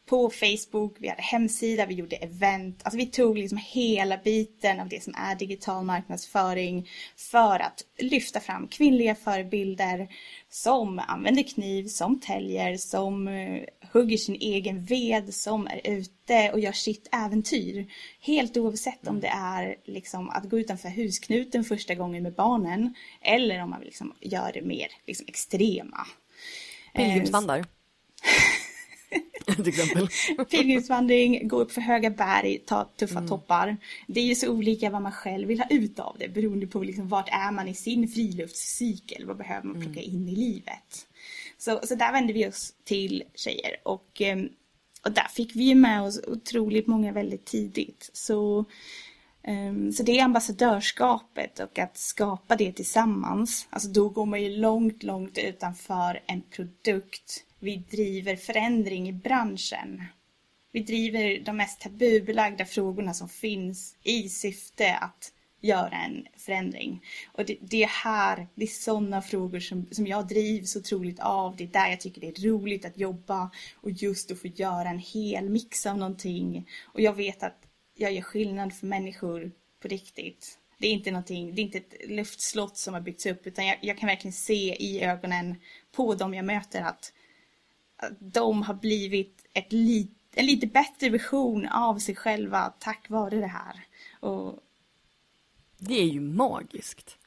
på 0.06 0.30
Facebook, 0.30 0.96
vi 1.00 1.08
hade 1.08 1.22
hemsida, 1.22 1.86
vi 1.86 1.94
gjorde 1.94 2.15
event. 2.15 2.82
Alltså 2.84 2.98
vi 2.98 3.06
tog 3.06 3.38
liksom 3.38 3.58
hela 3.58 4.18
biten 4.18 4.80
av 4.80 4.89
det 4.89 5.04
som 5.04 5.13
är 5.18 5.36
digital 5.36 5.86
marknadsföring 5.86 6.89
för 7.18 7.60
att 7.60 7.84
lyfta 7.98 8.39
fram 8.39 8.68
kvinnliga 8.68 9.15
förebilder 9.15 10.08
som 10.50 11.00
använder 11.08 11.44
kniv, 11.44 11.88
som 11.88 12.20
täljer, 12.20 12.78
som 12.78 13.28
eh, 13.28 13.62
hugger 13.91 14.18
sin 14.18 14.36
egen 14.36 14.84
ved, 14.86 15.34
som 15.34 15.68
är 15.68 15.82
ute 15.84 16.52
och 16.52 16.60
gör 16.60 16.72
sitt 16.72 17.10
äventyr. 17.12 17.91
Helt 18.20 18.58
oavsett 18.58 19.08
om 19.08 19.20
det 19.20 19.28
är 19.28 19.76
liksom 19.86 20.30
att 20.30 20.50
gå 20.50 20.60
utanför 20.60 20.89
husknuten 20.89 21.63
första 21.63 21.96
gången 21.96 22.24
med 22.24 22.34
barnen 22.34 22.96
eller 23.22 23.63
om 23.63 23.70
man 23.70 23.82
liksom 23.82 24.13
gör 24.22 24.52
det 24.54 24.62
mer 24.62 24.88
liksom 25.08 25.26
extrema. 25.30 26.08
Pilgrimsvandrar. 26.95 27.65
till 29.55 29.67
exempel. 29.67 30.08
Pilgrimsvandring, 30.49 31.47
gå 31.47 31.60
upp 31.60 31.71
för 31.71 31.81
höga 31.81 32.10
berg, 32.10 32.58
ta 32.65 32.84
tuffa 32.84 33.17
mm. 33.17 33.29
toppar. 33.29 33.77
Det 34.08 34.19
är 34.19 34.25
ju 34.25 34.36
så 34.36 34.49
olika 34.49 34.89
vad 34.89 35.01
man 35.01 35.12
själv 35.12 35.47
vill 35.47 35.60
ha 35.60 35.67
ut 35.69 35.99
av 35.99 36.15
det 36.19 36.27
beroende 36.27 36.67
på 36.67 36.84
liksom 36.84 37.08
vart 37.08 37.29
är 37.29 37.51
man 37.51 37.67
i 37.67 37.73
sin 37.73 38.08
friluftscykel. 38.08 39.25
Vad 39.25 39.38
behöver 39.38 39.67
man 39.67 39.81
plocka 39.81 39.99
mm. 39.99 40.15
in 40.15 40.29
i 40.29 40.36
livet? 40.36 41.08
Så, 41.58 41.79
så 41.84 41.95
där 41.95 42.12
vände 42.12 42.34
vi 42.34 42.47
oss 42.47 42.73
till 42.84 43.23
tjejer 43.36 43.75
och, 43.84 44.21
ehm, 44.21 44.49
och 45.03 45.12
där 45.12 45.27
fick 45.27 45.55
vi 45.55 45.75
med 45.75 46.01
oss 46.01 46.19
otroligt 46.27 46.88
många 46.88 47.12
väldigt 47.12 47.45
tidigt. 47.45 48.10
Så 48.13 48.65
Ehm, 49.47 49.91
så 49.91 50.03
det 50.03 50.19
är 50.19 50.23
ambassadörskapet 50.23 51.60
och 51.60 51.79
att 51.79 51.97
skapa 51.97 52.55
det 52.55 52.71
tillsammans. 52.71 53.67
Alltså 53.69 53.89
då 53.89 54.10
går 54.10 54.25
man 54.25 54.43
ju 54.43 54.58
långt, 54.58 55.03
långt 55.03 55.38
utanför 55.38 56.21
en 56.25 56.41
produkt 56.41 57.43
vi 57.60 57.77
driver 57.77 58.36
förändring 58.36 59.10
i 59.10 59.13
branschen. 59.13 60.03
Vi 60.71 60.79
driver 60.79 61.39
de 61.45 61.58
mest 61.58 61.81
tabubelagda 61.81 62.65
frågorna 62.65 63.13
som 63.13 63.29
finns 63.29 63.95
i 64.03 64.29
syfte 64.29 64.95
att 64.95 65.31
göra 65.62 65.97
en 66.05 66.27
förändring. 66.38 67.01
Och 67.34 67.45
det, 67.45 67.58
det 67.62 67.84
är 67.84 67.88
här, 67.88 68.47
det 68.55 68.63
är 68.63 68.67
sådana 68.67 69.21
frågor 69.21 69.60
som, 69.60 69.86
som 69.91 70.08
jag 70.08 70.27
drivs 70.27 70.75
otroligt 70.75 71.19
av. 71.19 71.55
Det 71.55 71.63
är 71.63 71.67
där 71.67 71.89
jag 71.89 71.99
tycker 71.99 72.21
det 72.21 72.27
är 72.27 72.49
roligt 72.49 72.86
att 72.86 72.97
jobba 72.97 73.49
och 73.81 73.91
just 73.91 74.31
att 74.31 74.41
få 74.41 74.47
göra 74.47 74.89
en 74.89 74.99
hel 74.99 75.49
mix 75.49 75.86
av 75.86 75.97
någonting. 75.97 76.69
Och 76.86 77.01
jag 77.01 77.13
vet 77.13 77.43
att 77.43 77.64
jag 77.95 78.13
gör 78.13 78.21
skillnad 78.21 78.73
för 78.73 78.88
människor 78.88 79.51
på 79.79 79.88
riktigt. 79.88 80.60
Det 80.77 80.88
är 80.88 80.91
inte 80.91 81.12
någonting, 81.12 81.55
det 81.55 81.62
är 81.62 81.63
inte 81.63 81.77
ett 81.77 82.10
luftslott 82.10 82.77
som 82.77 82.93
har 82.93 83.01
byggts 83.01 83.25
upp 83.25 83.47
utan 83.47 83.65
jag, 83.65 83.77
jag 83.81 83.97
kan 83.97 84.08
verkligen 84.08 84.34
se 84.34 84.75
i 84.75 85.03
ögonen 85.03 85.55
på 85.91 86.15
dem 86.15 86.34
jag 86.34 86.45
möter 86.45 86.81
att 86.81 87.13
de 88.19 88.63
har 88.63 88.73
blivit 88.73 89.45
ett 89.53 89.73
lit, 89.73 90.12
en 90.34 90.45
lite 90.45 90.67
bättre 90.67 91.10
version 91.10 91.67
av 91.67 91.99
sig 91.99 92.15
själva 92.15 92.73
tack 92.79 93.10
vare 93.10 93.39
det 93.39 93.47
här. 93.47 93.88
Och... 94.19 94.60
Det 95.77 95.99
är 95.99 96.08
ju 96.08 96.19
magiskt. 96.19 97.17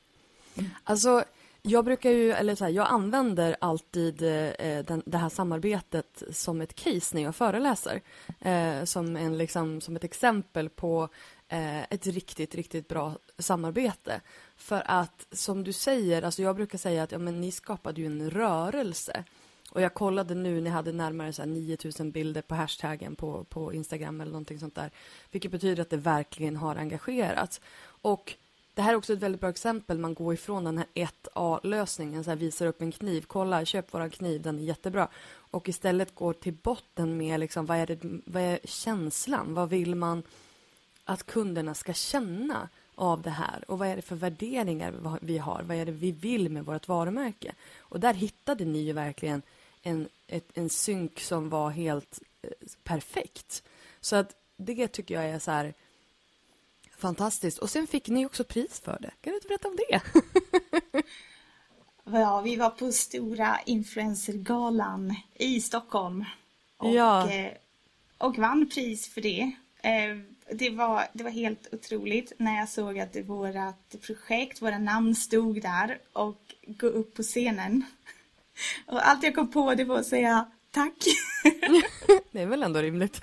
Alltså, 0.85 1.25
jag 1.69 1.85
brukar 1.85 2.11
ju, 2.11 2.33
eller 2.33 2.55
så 2.55 2.65
här, 2.65 2.71
jag 2.71 2.87
använder 2.89 3.57
alltid 3.61 4.23
eh, 4.23 4.85
den, 4.85 5.03
det 5.07 5.19
här 5.19 5.29
samarbetet 5.29 6.23
som 6.31 6.61
ett 6.61 6.75
case 6.75 7.17
när 7.17 7.23
jag 7.23 7.37
föreläser. 7.37 8.01
Eh, 8.41 8.85
som, 8.85 9.17
en, 9.17 9.39
liksom, 9.39 9.81
som 9.81 9.97
ett 9.97 10.05
exempel 10.05 10.69
på 10.69 11.09
eh, 11.49 11.83
ett 11.83 12.07
riktigt, 12.07 12.55
riktigt 12.55 12.89
bra 12.89 13.19
samarbete. 13.39 14.21
För 14.57 14.83
att 14.87 15.27
som 15.33 15.65
du 15.65 15.73
säger, 15.73 16.23
alltså 16.23 16.43
jag 16.43 16.57
brukar 16.57 16.79
säga 16.79 17.03
att 17.03 17.13
ja, 17.13 17.19
men 17.19 17.41
ni 17.41 17.51
skapade 17.51 18.01
ju 18.01 18.07
en 18.07 18.31
rörelse. 18.31 19.25
Och 19.71 19.81
jag 19.81 19.95
kollade 19.95 20.35
nu, 20.35 20.61
ni 20.61 20.71
hade 20.71 20.93
närmare 20.93 21.33
så 21.33 21.45
9000 21.45 22.11
bilder 22.11 22.43
på 22.43 22.55
hashtaggen 22.55 23.17
på, 23.17 23.45
på 23.45 23.73
Instagram 23.73 24.21
eller 24.21 24.33
någonting 24.33 24.61
sånt 24.61 24.75
där. 24.75 24.91
Vilket 25.31 25.51
betyder 25.51 25.83
att 25.83 25.91
det 25.91 25.97
verkligen 25.97 26.57
har 26.57 26.77
engagerats. 26.77 27.61
Och 28.03 28.35
det 28.79 28.83
här 28.83 28.93
är 28.93 28.97
också 28.97 29.13
ett 29.13 29.19
väldigt 29.19 29.41
bra 29.41 29.51
exempel. 29.51 29.99
Man 29.99 30.15
går 30.15 30.35
ifrån 30.35 30.65
den 30.65 30.79
här 30.79 30.87
1A-lösningen, 30.95 32.25
så 32.25 32.31
här 32.31 32.37
visar 32.37 32.67
upp 32.67 32.83
en 32.83 32.93
kniv, 32.93 33.25
kolla, 33.27 33.65
köp 33.65 33.95
våran 33.95 34.11
kniv, 34.11 34.43
den 34.43 34.59
är 34.59 34.63
jättebra. 34.63 35.09
Och 35.29 35.69
istället 35.69 36.15
går 36.15 36.33
till 36.33 36.53
botten 36.53 37.17
med 37.17 37.41
liksom, 37.41 37.67
vad 37.67 37.79
är, 37.79 37.87
det, 37.87 37.99
vad 38.27 38.43
är 38.43 38.59
känslan? 38.65 39.55
Vad 39.55 39.69
vill 39.69 39.95
man 39.95 40.23
att 41.05 41.27
kunderna 41.27 41.75
ska 41.75 41.93
känna 41.93 42.69
av 42.95 43.23
det 43.23 43.31
här? 43.31 43.65
Och 43.71 43.79
vad 43.79 43.89
är 43.89 43.97
det 43.97 44.03
för 44.03 44.17
värderingar 44.17 45.19
vi 45.21 45.39
har? 45.39 45.63
Vad 45.63 45.77
är 45.77 45.87
det 45.87 45.93
vi 45.93 46.13
vill 46.13 46.49
med 46.49 46.65
vårt 46.65 46.89
varumärke? 46.89 47.55
Och 47.79 48.01
där 48.01 48.15
hittade 48.15 48.65
ni 48.65 48.79
ju 48.79 48.93
verkligen 48.93 49.43
en, 49.83 50.09
ett, 50.27 50.51
en 50.55 50.71
synk 50.71 51.21
som 51.21 51.49
var 51.49 51.71
helt 51.71 52.23
eh, 52.43 52.51
perfekt. 52.85 53.63
Så 54.01 54.17
att 54.17 54.35
det 54.57 54.89
tycker 54.89 55.15
jag 55.15 55.25
är 55.25 55.39
så 55.39 55.51
här 55.51 55.75
fantastiskt. 56.99 57.59
Och 57.59 57.71
sen 57.71 57.87
fick 57.87 58.09
ni 58.09 58.27
också 58.27 58.45
pris 58.45 58.81
för 58.81 58.99
det. 59.01 59.11
Kan 59.21 59.31
du 59.31 59.35
inte 59.35 59.49
berätta 59.49 59.69
om 59.69 59.77
det? 59.77 60.01
ja, 62.19 62.41
vi 62.41 62.57
var 62.57 62.71
på 62.71 62.93
stora 62.93 63.61
influencergalan 63.67 65.15
i 65.35 65.61
Stockholm. 65.61 66.25
Och, 66.77 66.95
ja. 66.95 67.31
Eh, 67.31 67.53
och 68.19 68.39
vann 68.39 68.69
pris 68.69 69.09
för 69.09 69.21
det. 69.21 69.53
Eh, 69.83 70.17
det 70.53 70.71
var, 70.71 71.05
det 71.13 71.25
var 71.25 71.31
helt 71.31 71.69
otroligt 71.73 72.33
när 72.39 72.59
jag 72.59 72.69
såg 72.69 72.99
att 72.99 73.17
vårt 73.17 74.03
projekt, 74.07 74.63
våra 74.63 74.79
namn 74.79 75.15
stod 75.15 75.63
där 75.63 75.99
och 76.13 76.55
gå 76.67 76.87
upp 76.87 77.15
på 77.15 77.23
scenen. 77.23 77.85
Och 78.87 79.09
allt 79.09 79.23
jag 79.23 79.35
kom 79.35 79.51
på 79.51 79.75
det 79.75 79.85
var 79.85 79.99
att 79.99 80.07
säga 80.07 80.47
tack. 80.71 81.05
Det 82.31 82.43
är 82.43 82.47
väl 82.47 82.63
ändå 82.63 82.81
rimligt. 82.81 83.21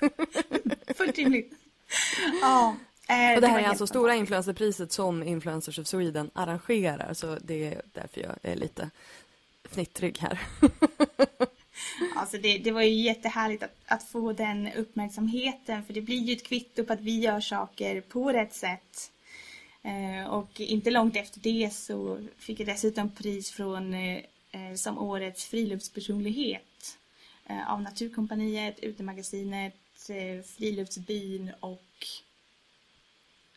Fullt 0.96 1.18
rimligt. 1.18 1.52
Ja. 2.40 2.76
Eh, 3.08 3.34
och 3.34 3.40
det 3.40 3.46
här 3.46 3.60
är 3.60 3.68
alltså 3.68 3.86
stora 3.86 4.14
influencerpriset 4.14 4.92
som 4.92 5.22
Influencers 5.22 5.78
of 5.78 5.86
Sweden 5.86 6.30
arrangerar, 6.34 7.14
så 7.14 7.38
det 7.42 7.64
är 7.64 7.82
därför 7.92 8.20
jag 8.20 8.36
är 8.42 8.56
lite 8.56 8.90
fnittrig 9.64 10.18
här. 10.18 10.40
Alltså 12.16 12.38
det, 12.38 12.58
det 12.58 12.70
var 12.70 12.82
ju 12.82 13.02
jättehärligt 13.02 13.62
att, 13.62 13.74
att, 13.86 14.02
få 14.02 14.32
den 14.32 14.72
uppmärksamheten 14.72 15.84
för 15.84 15.94
det 15.94 16.00
blir 16.00 16.18
ju 16.18 16.32
ett 16.32 16.46
kvitto 16.46 16.84
på 16.84 16.92
att 16.92 17.00
vi 17.00 17.20
gör 17.20 17.40
saker 17.40 18.00
på 18.00 18.32
rätt 18.32 18.54
sätt. 18.54 19.10
Eh, 19.82 20.26
och 20.26 20.60
inte 20.60 20.90
långt 20.90 21.16
efter 21.16 21.40
det 21.40 21.72
så 21.72 22.18
fick 22.38 22.60
jag 22.60 22.66
dessutom 22.66 23.10
pris 23.10 23.50
från 23.50 23.94
eh, 23.94 24.22
som 24.76 24.98
årets 24.98 25.44
friluftspersonlighet 25.44 26.98
eh, 27.46 27.72
av 27.72 27.82
Naturkompaniet, 27.82 28.78
Utemagasinet, 28.78 29.74
Friluftsbyn 30.56 31.52
och 31.60 32.06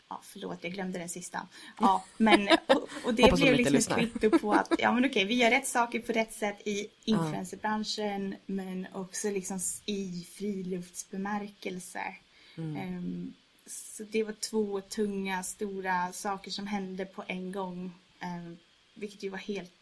Ja, 0.10 0.20
förlåt, 0.24 0.58
jag 0.62 0.74
glömde 0.74 1.00
den 1.00 1.10
sista. 1.10 1.48
Ja, 1.80 2.04
men, 2.18 2.50
och, 2.68 2.90
och 3.06 3.14
det 3.14 3.36
blev 3.36 3.54
liksom 3.54 3.76
ett 3.76 4.12
kvitto 4.12 4.40
på 4.40 4.54
att 4.54 4.72
ja, 4.80 4.92
men 4.92 5.06
okej, 5.06 5.26
vi 5.26 5.36
gör 5.36 5.50
rätt 5.50 5.68
saker 5.68 6.00
på 6.00 6.12
rätt 6.12 6.34
sätt 6.34 6.68
i 6.68 6.88
influencerbranschen 7.06 8.36
men 8.46 8.88
också 8.94 9.30
liksom 9.30 9.60
i 9.86 10.28
friluftsbemärkelse. 10.34 12.16
Mm. 12.58 12.98
Um, 12.98 13.34
så 13.68 14.04
det 14.04 14.24
var 14.24 14.34
två 14.34 14.82
tunga, 14.82 15.44
stora 15.44 16.14
saker 16.14 16.52
som 16.52 16.68
hände 16.68 17.06
på 17.06 17.24
en 17.28 17.52
gång. 17.52 17.92
Um, 18.22 18.58
vilket 18.94 19.24
ju 19.24 19.30
var 19.30 19.38
helt 19.38 19.74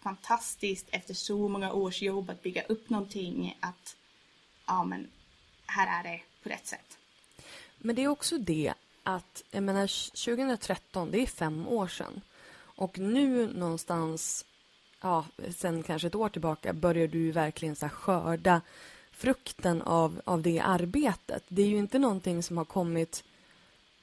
fantastiskt 0.00 0.86
efter 0.90 1.14
så 1.14 1.48
många 1.48 1.72
års 1.72 2.02
jobb 2.02 2.30
att 2.30 2.42
bygga 2.42 2.62
upp 2.62 2.90
någonting. 2.90 3.56
Att 3.60 3.96
ja, 4.66 4.84
men 4.84 5.08
här 5.66 6.00
är 6.00 6.12
det 6.12 6.20
på 6.42 6.48
rätt 6.48 6.66
sätt. 6.66 6.98
Men 7.78 7.96
det 7.96 8.02
är 8.02 8.08
också 8.08 8.38
det 8.38 8.74
att, 9.06 9.42
jag 9.50 9.62
menar 9.62 9.86
2013, 10.24 11.10
det 11.10 11.22
är 11.22 11.26
fem 11.26 11.68
år 11.68 11.88
sedan. 11.88 12.20
Och 12.58 12.98
nu 12.98 13.46
någonstans, 13.46 14.44
ja, 15.00 15.24
sen 15.56 15.82
kanske 15.82 16.08
ett 16.08 16.14
år 16.14 16.28
tillbaka 16.28 16.72
börjar 16.72 17.08
du 17.08 17.30
verkligen 17.30 17.76
så 17.76 17.88
skörda 17.88 18.60
frukten 19.12 19.82
av, 19.82 20.20
av 20.24 20.42
det 20.42 20.60
arbetet. 20.60 21.42
Det 21.48 21.62
är 21.62 21.66
ju 21.66 21.76
inte 21.76 21.98
någonting 21.98 22.42
som 22.42 22.56
har 22.56 22.64
kommit 22.64 23.24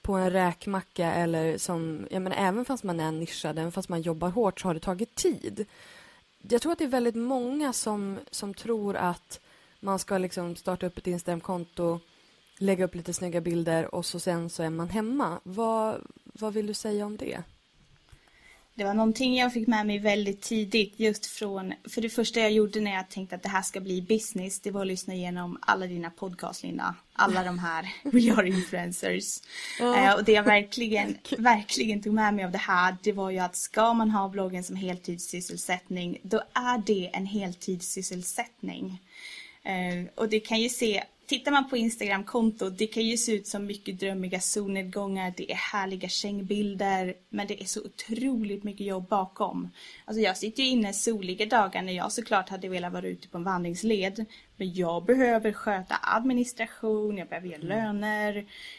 på 0.02 0.13
en 0.13 0.32
räkmacka 0.32 1.13
eller 1.13 1.58
som, 1.58 2.08
jag 2.12 2.22
menar 2.22 2.38
även 2.38 2.66
fast 2.66 2.84
man 2.84 3.00
är 3.00 3.12
nischad, 3.12 3.60
även 3.60 3.72
fast 3.72 3.89
man 3.89 4.02
jobbar 4.02 4.30
hårt 4.30 4.60
så 4.60 4.68
har 4.68 4.74
det 4.74 4.80
tagit 4.80 5.16
tid. 5.16 5.66
Jag 6.42 6.62
tror 6.62 6.72
att 6.72 6.78
det 6.78 6.84
är 6.86 6.88
väldigt 6.88 7.16
många 7.16 7.74
som, 7.74 8.20
som 8.32 8.54
tror 8.54 8.96
att 8.96 9.39
man 9.80 10.00
ska 10.00 10.18
liksom 10.18 10.56
starta 10.56 10.86
upp 10.86 10.98
ett 10.98 11.08
Instagramkonto 11.08 12.00
lägga 12.63 12.86
upp 12.86 12.95
lite 12.95 13.13
snygga 13.13 13.41
bilder 13.41 13.95
och 13.95 14.06
så 14.06 14.19
sen 14.19 14.49
så 14.49 14.63
är 14.63 14.69
man 14.69 14.89
hemma. 14.89 15.39
Vad, 15.43 16.02
vad 16.23 16.54
vill 16.54 16.67
du 16.67 16.73
säga 16.73 17.06
om 17.06 17.17
det? 17.17 17.43
Det 18.76 18.84
var 18.84 18.93
någonting 18.93 19.36
jag 19.36 19.54
fick 19.54 19.67
med 19.67 19.88
mig 19.88 19.99
väldigt 19.99 20.41
tidigt 20.41 20.99
just 20.99 21.26
från, 21.26 21.73
för 21.89 22.02
det 22.02 22.10
första 22.10 22.39
jag 22.39 22.52
gjorde 22.52 22.80
när 22.80 22.93
jag 22.93 23.10
tänkte 23.10 23.36
att 23.36 23.43
det 23.43 23.49
här 23.49 23.62
ska 23.62 23.80
bli 23.80 24.02
business, 24.02 24.60
det 24.60 24.71
var 24.71 24.82
att 24.82 24.88
lyssna 24.88 25.13
igenom 25.13 25.58
alla 25.62 25.88
dina 25.88 26.10
podcast 26.10 26.63
Linda. 26.63 26.95
Alla 27.13 27.43
de 27.43 27.60
här 27.60 27.89
We 28.04 28.34
Are 28.34 28.47
Influencers. 28.47 29.39
Ja. 29.80 29.97
Eh, 29.97 30.15
och 30.15 30.23
det 30.23 30.32
jag 30.32 30.43
verkligen, 30.43 31.17
verkligen 31.38 32.02
tog 32.02 32.13
med 32.13 32.34
mig 32.34 32.45
av 32.45 32.52
det 32.52 32.58
här, 32.58 32.97
det 33.04 33.12
var 33.12 33.30
ju 33.30 33.39
att 33.39 33.56
ska 33.56 33.93
man 33.93 34.12
ha 34.12 34.30
bloggen 34.30 34.63
som 34.63 34.76
heltidssysselsättning, 34.76 36.17
då 36.23 36.41
är 36.54 36.78
det 36.86 37.10
en 37.13 37.26
heltidssysselsättning. 37.26 39.02
Eh, 39.63 40.10
och 40.15 40.30
det 40.30 40.39
kan 40.39 40.62
ju 40.62 40.69
se 40.69 41.04
Tittar 41.34 41.52
man 41.52 41.69
på 41.69 41.78
Instagram-kontot, 41.78 42.78
det 42.78 42.88
kan 42.88 43.04
ju 43.04 43.17
se 43.17 43.32
ut 43.32 43.48
som 43.48 43.65
mycket 43.65 44.00
drömmiga 44.00 44.39
solnedgångar, 44.39 45.34
det 45.38 45.52
är 45.52 45.56
härliga 45.56 46.10
kängbilder, 46.10 47.13
men 47.30 47.48
det 47.48 47.62
är 47.62 47.65
så 47.65 47.82
otroligt 47.86 48.63
mycket 48.63 48.88
jobb 48.88 49.08
bakom. 49.08 49.69
Alltså 50.06 50.22
jag 50.22 50.38
sitter 50.38 50.63
ju 50.63 50.69
inne 50.69 50.93
soliga 50.93 51.46
dagar 51.46 51.82
när 51.82 51.93
jag 51.93 52.12
såklart 52.12 52.50
hade 52.50 52.69
velat 52.69 52.93
vara 52.93 53.08
ute 53.08 53.28
på 53.28 53.38
en 53.38 53.43
vandringsled, 53.43 54.26
men 54.58 54.74
jag 54.74 55.06
behöver 55.06 55.54
sköta 55.54 55.96
administration, 56.02 57.17
jag 57.17 57.28
behöver 57.28 57.48
ge 57.48 57.56
mm. 57.56 57.67
löner, 57.67 58.34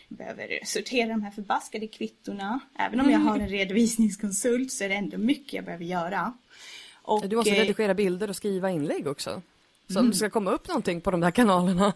jag 0.08 0.18
behöver 0.18 0.64
sortera 0.64 1.08
de 1.08 1.22
här 1.22 1.30
förbaskade 1.30 1.86
kvittorna. 1.86 2.60
Även 2.78 3.00
om 3.00 3.10
jag 3.10 3.18
har 3.18 3.38
en 3.38 3.48
redovisningskonsult 3.58 4.72
så 4.72 4.84
är 4.84 4.88
det 4.88 4.94
ändå 4.94 5.18
mycket 5.18 5.52
jag 5.52 5.64
behöver 5.64 5.84
göra. 5.84 6.32
Och, 7.02 7.28
du 7.28 7.36
måste 7.36 7.50
eh, 7.50 7.60
redigera 7.60 7.94
bilder 7.94 8.30
och 8.30 8.36
skriva 8.36 8.70
inlägg 8.70 9.06
också. 9.06 9.42
Så 9.88 9.98
mm. 9.98 10.10
det 10.10 10.16
ska 10.16 10.30
komma 10.30 10.50
upp 10.50 10.68
någonting 10.68 11.00
på 11.00 11.10
de 11.10 11.20
där 11.20 11.30
kanalerna. 11.30 11.92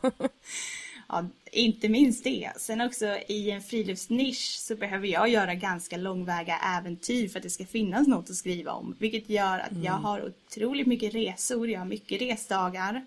ja, 1.08 1.24
inte 1.52 1.88
minst 1.88 2.24
det. 2.24 2.50
Sen 2.56 2.80
också 2.80 3.06
i 3.28 3.50
en 3.50 3.62
friluftsnisch 3.62 4.56
så 4.58 4.76
behöver 4.76 5.06
jag 5.06 5.28
göra 5.28 5.54
ganska 5.54 5.96
långväga 5.96 6.58
äventyr 6.58 7.28
för 7.28 7.38
att 7.38 7.42
det 7.42 7.50
ska 7.50 7.66
finnas 7.66 8.06
något 8.06 8.30
att 8.30 8.36
skriva 8.36 8.72
om. 8.72 8.96
Vilket 8.98 9.30
gör 9.30 9.58
att 9.58 9.70
mm. 9.70 9.84
jag 9.84 9.92
har 9.92 10.26
otroligt 10.26 10.86
mycket 10.86 11.14
resor, 11.14 11.68
jag 11.68 11.78
har 11.78 11.86
mycket 11.86 12.20
resdagar. 12.20 13.06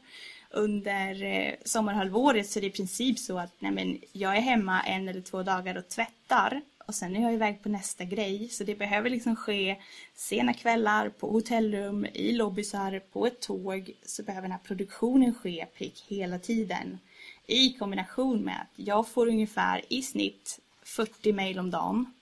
Under 0.54 1.24
eh, 1.24 1.54
sommarhalvåret 1.65 2.50
så 2.50 2.60
är 2.60 2.62
det 2.62 2.67
i 2.67 2.72
princip 2.72 3.20
så 3.20 3.38
att 3.38 3.54
nej 3.60 3.72
men, 3.72 4.00
jag 4.12 4.38
är 4.38 4.41
hemma 4.41 4.82
en 4.82 5.08
eller 5.08 5.22
två 5.22 5.44
dagar 5.44 5.78
och 5.78 5.89
tvättar 5.89 6.62
och 6.91 6.95
sen 6.95 7.15
är 7.15 7.21
jag 7.21 7.34
iväg 7.34 7.63
på 7.63 7.69
nästa 7.69 8.04
grej. 8.04 8.49
Så 8.49 8.63
det 8.63 8.75
behöver 8.75 9.10
liksom 9.10 9.36
ske 9.36 9.77
sena 10.15 10.54
kvällar 10.54 11.10
på 11.10 11.32
hotellrum, 11.32 12.06
i 12.13 12.32
lobbysar, 12.32 12.99
på 12.99 13.27
ett 13.27 13.39
tåg. 13.39 13.91
Så 14.06 14.23
behöver 14.23 14.41
den 14.41 14.51
här 14.51 14.60
produktionen 14.63 15.34
ske 15.34 15.65
prick 15.77 16.06
hela 16.08 16.39
tiden. 16.39 16.99
I 17.47 17.73
kombination 17.73 18.41
med 18.41 18.62
att 18.62 18.73
jag 18.75 19.08
får 19.08 19.27
ungefär 19.27 19.82
i 19.89 20.01
snitt 20.01 20.60
40 20.84 21.34
mejl 21.34 21.60
om 21.60 21.71
dagen. 21.71 22.13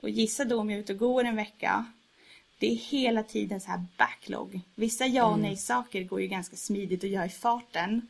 Och 0.00 0.10
gissa 0.10 0.44
då 0.44 0.60
om 0.60 0.70
jag 0.70 0.78
är 0.78 0.82
ute 0.82 0.92
och 0.92 0.98
går 0.98 1.24
en 1.24 1.36
vecka. 1.36 1.86
Det 2.58 2.72
är 2.72 2.76
hela 2.76 3.22
tiden 3.22 3.60
så 3.60 3.70
här 3.70 3.84
backlog. 3.98 4.60
Vissa 4.74 5.06
ja 5.06 5.24
och 5.24 5.34
mm. 5.34 5.42
nej 5.42 5.56
saker 5.56 6.02
går 6.02 6.20
ju 6.20 6.26
ganska 6.26 6.56
smidigt 6.56 7.04
att 7.04 7.10
göra 7.10 7.26
i 7.26 7.28
farten. 7.28 8.08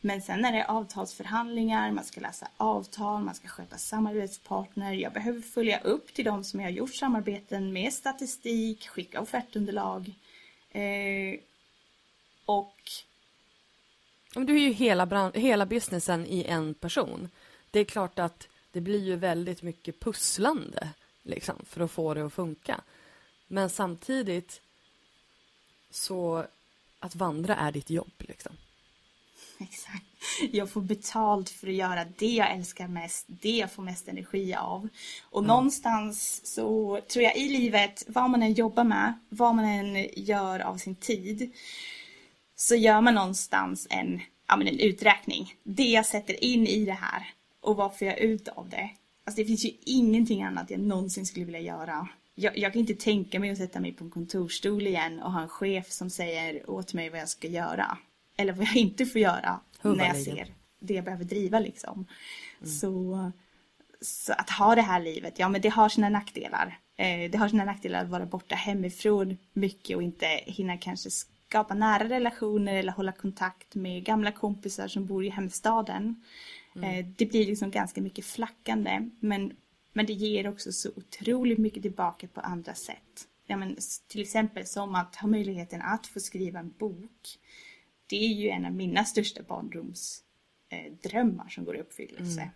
Men 0.00 0.22
sen 0.22 0.44
är 0.44 0.52
det 0.52 0.64
avtalsförhandlingar, 0.64 1.92
man 1.92 2.04
ska 2.04 2.20
läsa 2.20 2.48
avtal, 2.56 3.22
man 3.22 3.34
ska 3.34 3.48
sköta 3.48 3.78
samarbetspartner. 3.78 4.92
Jag 4.92 5.12
behöver 5.12 5.40
följa 5.40 5.80
upp 5.80 6.14
till 6.14 6.24
de 6.24 6.44
som 6.44 6.60
jag 6.60 6.66
har 6.66 6.72
gjort 6.72 6.94
samarbeten 6.94 7.72
med 7.72 7.92
statistik, 7.92 8.88
skicka 8.88 9.20
offertunderlag. 9.20 10.14
Eh, 10.70 11.40
och... 12.44 12.76
Men 14.34 14.46
du 14.46 14.54
är 14.56 14.60
ju 14.60 14.72
hela, 14.72 15.30
hela 15.34 15.66
businessen 15.66 16.26
i 16.26 16.44
en 16.44 16.74
person. 16.74 17.28
Det 17.70 17.80
är 17.80 17.84
klart 17.84 18.18
att 18.18 18.48
det 18.72 18.80
blir 18.80 19.04
ju 19.04 19.16
väldigt 19.16 19.62
mycket 19.62 20.00
pusslande 20.00 20.88
liksom, 21.22 21.56
för 21.64 21.80
att 21.80 21.90
få 21.90 22.14
det 22.14 22.26
att 22.26 22.32
funka. 22.32 22.80
Men 23.46 23.70
samtidigt 23.70 24.60
så 25.90 26.44
att 26.98 27.14
vandra 27.14 27.56
är 27.56 27.72
ditt 27.72 27.90
jobb. 27.90 28.12
Liksom. 28.18 28.52
Exakt. 29.60 30.04
Jag 30.52 30.70
får 30.70 30.80
betalt 30.80 31.50
för 31.50 31.66
att 31.66 31.74
göra 31.74 32.04
det 32.18 32.34
jag 32.34 32.50
älskar 32.50 32.88
mest, 32.88 33.24
det 33.28 33.56
jag 33.56 33.72
får 33.72 33.82
mest 33.82 34.08
energi 34.08 34.54
av. 34.54 34.88
Och 35.22 35.40
mm. 35.40 35.48
någonstans 35.48 36.40
så 36.44 37.00
tror 37.08 37.24
jag 37.24 37.36
i 37.36 37.48
livet, 37.48 38.04
vad 38.06 38.30
man 38.30 38.42
än 38.42 38.52
jobbar 38.52 38.84
med, 38.84 39.12
vad 39.28 39.54
man 39.54 39.64
än 39.64 40.08
gör 40.16 40.60
av 40.60 40.76
sin 40.76 40.94
tid, 40.94 41.52
så 42.56 42.74
gör 42.74 43.00
man 43.00 43.14
någonstans 43.14 43.86
en, 43.90 44.20
ja, 44.48 44.56
men 44.56 44.66
en 44.66 44.78
uträkning. 44.78 45.54
Det 45.62 45.90
jag 45.90 46.06
sätter 46.06 46.44
in 46.44 46.66
i 46.66 46.84
det 46.84 46.92
här 46.92 47.30
och 47.60 47.76
vad 47.76 47.98
får 47.98 48.06
jag 48.06 48.18
ut 48.18 48.48
av 48.48 48.68
det? 48.68 48.90
Alltså 49.24 49.42
det 49.42 49.46
finns 49.46 49.64
ju 49.64 49.70
ingenting 49.84 50.42
annat 50.42 50.70
jag 50.70 50.80
någonsin 50.80 51.26
skulle 51.26 51.44
vilja 51.44 51.60
göra 51.60 52.08
jag, 52.38 52.58
jag, 52.58 52.72
kan 52.72 52.80
inte 52.80 52.94
tänka 52.94 53.40
mig 53.40 53.50
att 53.50 53.58
sätta 53.58 53.80
mig 53.80 53.92
på 53.92 54.04
en 54.04 54.10
kontorsstol 54.10 54.86
igen 54.86 55.22
och 55.22 55.32
ha 55.32 55.42
en 55.42 55.48
chef 55.48 55.90
som 55.90 56.10
säger 56.10 56.70
åt 56.70 56.94
mig 56.94 57.10
vad 57.10 57.20
jag 57.20 57.28
ska 57.28 57.48
göra. 57.48 57.98
Eller 58.36 58.52
vad 58.52 58.66
jag 58.66 58.76
inte 58.76 59.06
får 59.06 59.20
göra 59.20 59.60
när 59.82 60.06
jag 60.06 60.16
ser 60.16 60.56
det 60.78 60.94
jag 60.94 61.04
behöver 61.04 61.24
driva 61.24 61.60
liksom. 61.60 62.06
Mm. 62.60 62.72
Så, 62.72 63.32
så 64.00 64.32
att 64.32 64.50
ha 64.50 64.74
det 64.74 64.82
här 64.82 65.00
livet, 65.00 65.38
ja 65.38 65.48
men 65.48 65.60
det 65.60 65.68
har 65.68 65.88
sina 65.88 66.08
nackdelar. 66.08 66.78
Eh, 66.96 67.30
det 67.30 67.38
har 67.38 67.48
sina 67.48 67.64
nackdelar 67.64 68.04
att 68.04 68.10
vara 68.10 68.26
borta 68.26 68.54
hemifrån 68.54 69.36
mycket 69.52 69.96
och 69.96 70.02
inte 70.02 70.26
hinna 70.26 70.76
kanske 70.76 71.10
skapa 71.10 71.74
nära 71.74 72.08
relationer 72.08 72.74
eller 72.74 72.92
hålla 72.92 73.12
kontakt 73.12 73.74
med 73.74 74.04
gamla 74.04 74.32
kompisar 74.32 74.88
som 74.88 75.06
bor 75.06 75.24
i 75.24 75.28
hemstaden. 75.28 76.24
Mm. 76.76 76.90
Eh, 76.90 77.06
det 77.16 77.26
blir 77.26 77.46
liksom 77.46 77.70
ganska 77.70 78.00
mycket 78.00 78.24
flackande 78.24 79.08
men, 79.20 79.56
men 79.92 80.06
det 80.06 80.12
ger 80.12 80.48
också 80.48 80.72
så 80.72 80.90
otroligt 80.96 81.58
mycket 81.58 81.82
tillbaka 81.82 82.28
på 82.28 82.40
andra 82.40 82.74
sätt. 82.74 83.28
Ja, 83.46 83.56
men, 83.56 83.76
till 84.08 84.22
exempel 84.22 84.66
som 84.66 84.94
att 84.94 85.16
ha 85.16 85.28
möjligheten 85.28 85.82
att 85.82 86.06
få 86.06 86.20
skriva 86.20 86.58
en 86.58 86.74
bok. 86.78 87.38
Det 88.06 88.16
är 88.16 88.34
ju 88.34 88.48
en 88.48 88.64
av 88.64 88.72
mina 88.72 89.04
största 89.04 89.42
barndomsdrömmar 89.42 91.44
eh, 91.44 91.48
som 91.48 91.64
går 91.64 91.76
i 91.76 91.80
uppfyllelse. 91.80 92.40
Mm. 92.40 92.50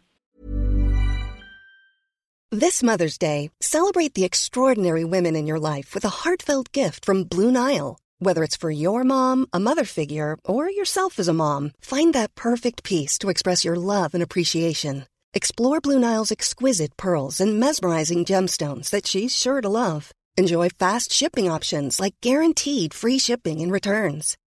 This 2.52 2.82
Mother's 2.82 3.16
Day, 3.16 3.52
celebrate 3.60 4.14
the 4.14 4.24
extraordinary 4.24 5.04
women 5.04 5.36
in 5.36 5.46
your 5.46 5.60
life 5.60 5.94
with 5.94 6.04
a 6.04 6.24
heartfelt 6.24 6.72
gift 6.72 7.04
from 7.04 7.22
Blue 7.22 7.52
Nile. 7.52 8.00
Whether 8.18 8.42
it's 8.42 8.56
for 8.56 8.72
your 8.72 9.04
mom, 9.04 9.46
a 9.52 9.60
mother 9.60 9.84
figure, 9.84 10.36
or 10.44 10.68
yourself 10.68 11.20
as 11.20 11.28
a 11.28 11.32
mom, 11.32 11.70
find 11.80 12.12
that 12.14 12.34
perfect 12.34 12.82
piece 12.82 13.18
to 13.18 13.30
express 13.30 13.64
your 13.64 13.76
love 13.76 14.14
and 14.14 14.22
appreciation. 14.22 15.06
Explore 15.32 15.80
Blue 15.80 16.00
Nile's 16.00 16.32
exquisite 16.32 16.96
pearls 16.96 17.40
and 17.40 17.60
mesmerizing 17.60 18.24
gemstones 18.24 18.90
that 18.90 19.06
she's 19.06 19.34
sure 19.34 19.60
to 19.60 19.68
love. 19.68 20.12
Enjoy 20.36 20.70
fast 20.70 21.12
shipping 21.12 21.48
options 21.48 22.00
like 22.00 22.14
guaranteed 22.20 22.92
free 22.92 23.18
shipping 23.18 23.60
and 23.60 23.70
returns. 23.70 24.36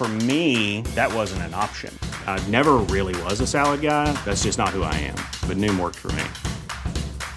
For 0.00 0.08
me, 0.08 0.80
that 0.94 1.12
wasn't 1.12 1.42
an 1.42 1.52
option. 1.52 1.92
I 2.26 2.42
never 2.48 2.78
really 2.88 3.14
was 3.24 3.42
a 3.42 3.46
salad 3.46 3.82
guy. 3.82 4.10
That's 4.24 4.44
just 4.44 4.56
not 4.56 4.70
who 4.70 4.82
I 4.82 4.94
am. 4.94 5.16
But 5.46 5.58
Noom 5.58 5.78
worked 5.78 5.98
for 5.98 6.10
me. 6.12 6.24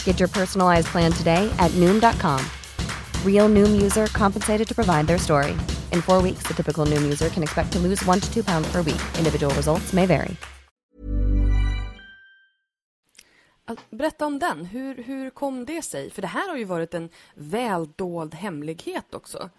Get 0.06 0.17
your 0.17 0.30
personalized 0.30 0.88
plan 0.88 1.12
today 1.12 1.54
at 1.60 1.71
Noom.com. 1.71 2.39
Real 3.26 3.49
Noom 3.49 3.82
user 3.82 4.08
compensated 4.13 4.65
to 4.65 4.73
provide 4.73 5.08
their 5.08 5.17
story. 5.17 5.52
In 5.91 6.02
four 6.02 6.21
weeks, 6.21 6.43
the 6.43 6.54
typical 6.54 6.86
Noom 6.86 7.02
user 7.02 7.28
can 7.28 7.43
expect 7.43 7.73
to 7.73 7.80
lose 7.80 8.02
one 8.06 8.21
to 8.21 8.34
two 8.34 8.45
pounds 8.45 8.71
per 8.71 8.78
week. 8.78 9.02
Individual 9.17 9.54
results 9.56 9.91
may 9.91 10.06
vary. 10.06 10.38
Berätta 13.89 14.26
om 14.26 14.39
den. 14.39 14.65
Hur, 14.65 14.95
hur 14.95 15.30
kom 15.30 15.65
det 15.65 15.82
sig? 15.82 16.10
För 16.10 16.21
det 16.21 16.28
här 16.28 16.49
har 16.49 16.58
ju 16.58 16.65
varit 16.65 16.93
en 16.93 17.10
väldold 17.36 18.36
hemlighet 18.36 19.13
också. 19.13 19.49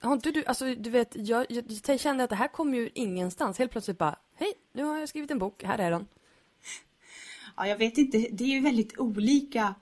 Har 0.00 0.12
inte 0.12 0.30
du, 0.30 0.44
alltså 0.44 0.74
du 0.74 0.90
vet, 0.90 1.12
jag, 1.14 1.46
jag, 1.48 1.64
jag 1.86 2.00
kände 2.00 2.24
att 2.24 2.30
det 2.30 2.36
här 2.36 2.48
kom 2.48 2.74
ju 2.74 2.90
ingenstans. 2.94 3.58
Helt 3.58 3.72
plötsligt 3.72 3.98
bara, 3.98 4.18
hej, 4.36 4.52
nu 4.72 4.84
har 4.84 4.98
jag 4.98 5.08
skrivit 5.08 5.30
en 5.30 5.38
bok, 5.38 5.62
här 5.64 5.78
är 5.78 5.90
den. 5.90 6.06
Ja, 7.56 7.66
jag 7.66 7.76
vet 7.76 7.98
inte, 7.98 8.26
det 8.32 8.44
är 8.44 8.48
ju 8.48 8.60
väldigt 8.60 8.98
olika 8.98 9.74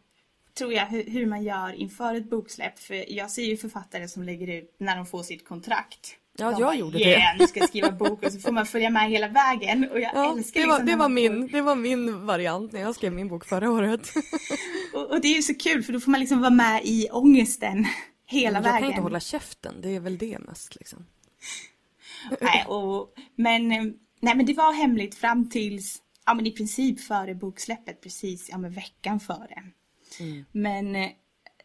tror 0.58 0.72
jag 0.72 0.86
hur, 0.86 1.04
hur 1.04 1.26
man 1.26 1.42
gör 1.42 1.72
inför 1.72 2.14
ett 2.14 2.30
boksläpp. 2.30 2.78
För 2.78 3.12
jag 3.12 3.30
ser 3.30 3.42
ju 3.42 3.56
författare 3.56 4.08
som 4.08 4.22
lägger 4.22 4.58
ut 4.58 4.76
när 4.78 4.96
de 4.96 5.06
får 5.06 5.22
sitt 5.22 5.48
kontrakt. 5.48 6.16
Ja, 6.38 6.50
jag 6.50 6.60
bara, 6.60 6.74
gjorde 6.74 6.98
yeah, 6.98 7.20
det. 7.20 7.38
nu 7.38 7.46
ska 7.46 7.60
jag 7.60 7.68
skriva 7.68 7.90
bok 7.90 8.22
och 8.22 8.32
så 8.32 8.38
får 8.38 8.52
man 8.52 8.66
följa 8.66 8.90
med 8.90 9.10
hela 9.10 9.28
vägen. 9.28 9.90
Och 9.90 10.00
jag 10.00 10.10
ja, 10.14 10.36
älskar 10.36 10.60
det, 10.60 10.66
var, 10.66 10.74
liksom 10.74 10.86
det, 10.86 10.96
var 10.96 11.08
min, 11.08 11.48
det 11.48 11.60
var 11.60 11.74
min 11.74 12.26
variant 12.26 12.72
när 12.72 12.80
jag 12.80 12.94
skrev 12.94 13.12
min 13.12 13.28
bok 13.28 13.44
förra 13.44 13.70
året. 13.70 14.12
och, 14.94 15.10
och, 15.10 15.20
det 15.20 15.28
är 15.28 15.34
ju 15.36 15.42
så 15.42 15.54
kul 15.54 15.82
för 15.82 15.92
då 15.92 16.00
får 16.00 16.10
man 16.10 16.20
liksom 16.20 16.40
vara 16.40 16.50
med 16.50 16.80
i 16.84 17.08
ångesten 17.12 17.86
hela 18.26 18.58
jag 18.58 18.62
vägen. 18.62 18.74
Jag 18.74 18.82
kan 18.82 18.90
inte 18.90 19.02
hålla 19.02 19.20
käften, 19.20 19.80
det 19.80 19.88
är 19.88 20.00
väl 20.00 20.18
det 20.18 20.38
mest 20.38 20.76
liksom. 20.76 21.06
nej, 22.40 22.64
och, 22.66 23.14
men, 23.34 23.68
nej, 24.20 24.36
men 24.36 24.46
det 24.46 24.54
var 24.54 24.72
hemligt 24.72 25.14
fram 25.14 25.50
tills, 25.50 26.02
ja 26.26 26.34
men 26.34 26.46
i 26.46 26.50
princip 26.50 27.00
före 27.00 27.34
boksläppet, 27.34 28.00
precis, 28.00 28.48
ja 28.50 28.58
men 28.58 28.72
veckan 28.72 29.20
före. 29.20 29.62
Mm. 30.20 30.44
Men 30.52 30.96
eh, 30.96 31.10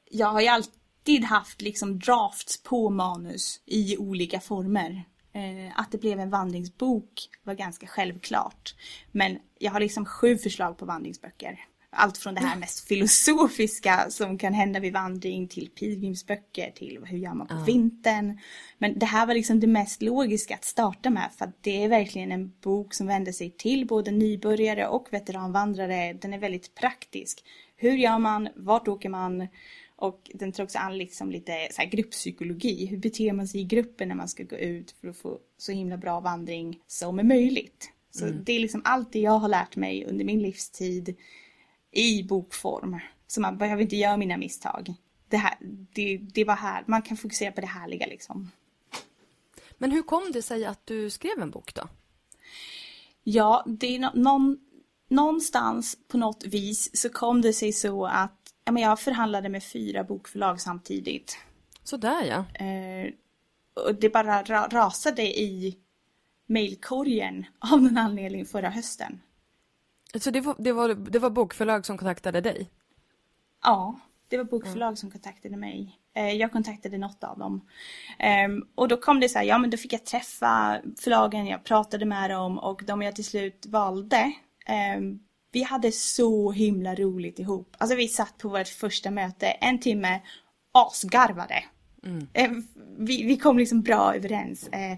jag 0.10 0.28
har 0.28 0.42
ju 0.42 0.48
alltid 0.48 1.24
haft 1.24 1.62
liksom 1.62 2.00
drafts 2.00 2.64
på 2.64 2.90
manus 2.90 3.62
i 3.66 3.98
olika 3.98 4.40
former. 4.40 5.04
Eh, 5.34 5.80
att 5.80 5.92
det 5.92 5.98
blev 5.98 6.20
en 6.20 6.30
vandringsbok 6.30 7.30
var 7.44 7.54
ganska 7.54 7.88
självklart. 7.88 8.76
Men 9.12 9.40
jag 9.60 9.72
har 9.72 9.80
liksom 9.80 10.06
sju 10.06 10.38
förslag 10.38 10.78
på 10.78 10.86
vandringsböcker. 10.86 11.60
Allt 11.94 12.18
från 12.18 12.36
det 12.36 12.42
här 12.42 12.60
mest 12.60 12.88
filosofiska 12.88 14.06
som 14.10 14.38
kan 14.38 14.54
hända 14.54 14.80
vid 14.80 14.94
vandring 14.94 15.48
till 15.48 15.70
pilgrimsböcker 15.70 16.72
till 16.72 17.00
hur 17.06 17.18
gör 17.18 17.34
man 17.34 17.48
på 17.48 17.54
uh. 17.54 17.66
vintern. 17.66 18.40
Men 18.78 19.00
det 19.00 19.06
här 19.06 19.26
var 19.26 19.34
liksom 19.34 19.60
det 19.60 19.68
mest 19.68 20.02
logiska 20.02 20.56
att 20.56 20.66
starta 20.66 21.10
med 21.10 21.30
för 21.38 21.46
att 21.46 21.64
det 21.64 21.84
är 21.84 21.90
verkligen 21.90 22.32
en 22.32 22.54
bok 22.62 22.94
som 22.94 23.08
vänder 23.08 23.32
sig 23.32 23.52
till 23.52 23.88
både 23.88 24.12
nybörjare 24.12 24.88
och 24.88 25.08
veteranvandrare. 25.12 26.14
Den 26.14 26.34
är 26.34 26.40
väldigt 26.40 26.76
praktisk. 26.76 27.44
Hur 27.76 27.98
gör 27.98 28.20
man? 28.20 28.50
Vart 28.56 28.88
åker 28.88 29.10
man? 29.10 29.48
Och 29.96 30.32
den 30.34 30.52
tar 30.52 30.64
också 30.64 30.78
an 30.78 30.98
liksom 30.98 31.32
lite 31.32 31.68
så 31.72 31.82
grupppsykologi. 31.92 32.86
Hur 32.86 32.98
beter 32.98 33.34
man 33.34 33.48
sig 33.48 33.62
i 33.62 33.64
gruppen 33.64 34.08
när 34.08 34.16
man 34.16 34.28
ska 34.28 34.44
gå 34.44 34.56
ut 34.56 34.92
för 34.92 35.08
att 35.08 35.18
få 35.18 35.40
så 35.58 35.72
himla 35.72 35.98
bra 35.98 36.20
vandring 36.20 36.80
som 36.88 37.20
är 37.20 37.24
möjligt. 37.24 37.92
Så 38.12 38.26
mm. 38.26 38.44
det 38.44 38.54
är 38.54 38.60
liksom 38.60 38.82
allt 38.86 39.14
det 39.14 39.20
jag 39.20 39.40
har 39.40 39.50
lärt 39.50 39.76
mig 39.76 40.06
under 40.06 40.26
min 40.26 40.42
livstid 40.42 41.16
i 41.92 42.24
bokform. 42.24 43.00
Så 43.28 43.42
man 43.42 43.58
behöver 43.58 43.82
inte 43.82 43.96
göra 43.96 44.18
mina 44.18 44.38
misstag. 44.38 44.94
Det, 45.30 45.38
här, 45.38 45.58
det, 45.94 46.18
det 46.18 46.44
var 46.44 46.56
här, 46.56 46.84
man 46.88 47.02
kan 47.02 47.18
fokusera 47.18 47.52
på 47.52 47.62
det 47.62 47.68
härliga 47.68 48.06
liksom. 48.06 48.52
Men 49.78 49.92
hur 49.92 50.04
kom 50.04 50.32
det 50.32 50.42
sig 50.42 50.66
att 50.66 50.86
du 50.86 51.10
skrev 51.10 51.42
en 51.42 51.52
bok 51.52 51.74
då? 51.74 51.88
Ja, 53.24 53.64
det 53.68 53.96
är 53.96 54.00
no 54.00 54.12
någon, 54.14 54.60
någonstans 55.08 55.98
på 56.08 56.18
något 56.18 56.46
vis 56.46 56.98
så 57.02 57.10
kom 57.10 57.42
det 57.42 57.54
sig 57.54 57.74
så 57.74 58.06
att 58.06 58.54
ja, 58.66 58.72
men 58.72 58.84
jag 58.84 59.00
förhandlade 59.00 59.50
med 59.50 59.64
fyra 59.64 60.04
bokförlag 60.04 60.62
samtidigt. 60.62 61.38
Sådär 61.84 62.24
ja. 62.24 62.66
Eh, 62.66 63.14
och 63.74 63.96
det 63.96 64.10
bara 64.10 64.44
ra 64.44 64.68
rasade 64.68 65.24
i 65.24 65.78
mailkorgen 66.48 67.46
av 67.60 67.82
någon 67.82 67.98
anledning 67.98 68.46
förra 68.46 68.70
hösten. 68.70 69.20
Så 70.16 70.32
det 70.32 70.42
var, 70.42 70.56
det 70.58 70.72
var, 70.72 70.94
det 70.94 71.20
var 71.20 71.30
bokförlag 71.30 71.86
som 71.86 71.98
kontaktade 71.98 72.42
dig? 72.42 72.70
Ja, 73.64 74.00
det 74.28 74.38
var 74.38 74.44
bokförlag 74.44 74.88
mm. 74.88 74.96
som 74.96 75.12
kontaktade 75.12 75.58
mig. 75.58 76.00
Eh, 76.16 76.32
jag 76.32 76.52
kontaktade 76.52 76.98
något 76.98 77.24
av 77.24 77.40
dem. 77.40 77.62
Um, 78.46 78.68
och 78.76 78.88
då 78.88 78.98
kom 78.98 79.20
det 79.20 79.30
så 79.30 79.40
här, 79.40 79.46
ja 79.46 79.58
men 79.58 79.70
då 79.70 79.78
fick 79.78 79.94
jag 79.94 80.06
träffa 80.06 80.82
förlagen, 81.00 81.48
jag 81.48 81.64
pratade 81.64 82.06
med 82.06 82.30
dem 82.30 82.60
och 82.60 82.82
de 82.86 83.02
jag 83.02 83.16
till 83.16 83.26
slut 83.26 83.66
valde 83.66 84.32
um, 84.98 85.20
vi 85.52 85.64
hade 85.64 85.92
så 85.92 86.52
himla 86.52 86.96
roligt 86.96 87.40
ihop. 87.40 87.76
Alltså 87.78 87.96
vi 87.96 88.08
satt 88.08 88.38
på 88.38 88.50
vårt 88.50 88.68
första 88.68 89.12
möte 89.12 89.48
en 89.48 89.80
timme, 89.80 90.22
asgarvade. 90.72 91.64
Mm. 92.04 92.28
Eh, 92.34 92.52
vi, 92.98 93.24
vi 93.24 93.38
kom 93.38 93.58
liksom 93.58 93.82
bra 93.82 94.16
överens. 94.16 94.68
Eh, 94.68 94.98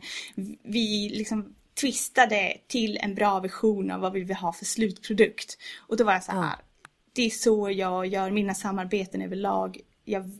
vi 0.63 1.09
liksom 1.09 1.55
twistade 1.73 2.57
till 2.67 2.97
en 2.97 3.15
bra 3.15 3.39
version 3.39 3.91
av 3.91 4.01
vad 4.01 4.13
vi 4.13 4.23
vill 4.23 4.35
ha 4.35 4.53
för 4.53 4.65
slutprodukt. 4.65 5.57
Och 5.87 5.97
då 5.97 6.03
var 6.03 6.13
jag 6.13 6.23
så 6.23 6.31
här, 6.31 6.39
mm. 6.39 6.59
det 7.13 7.21
är 7.21 7.29
så 7.29 7.69
jag 7.69 8.05
gör 8.05 8.31
mina 8.31 8.53
samarbeten 8.53 9.21
överlag. 9.21 9.79
Jag 10.05 10.31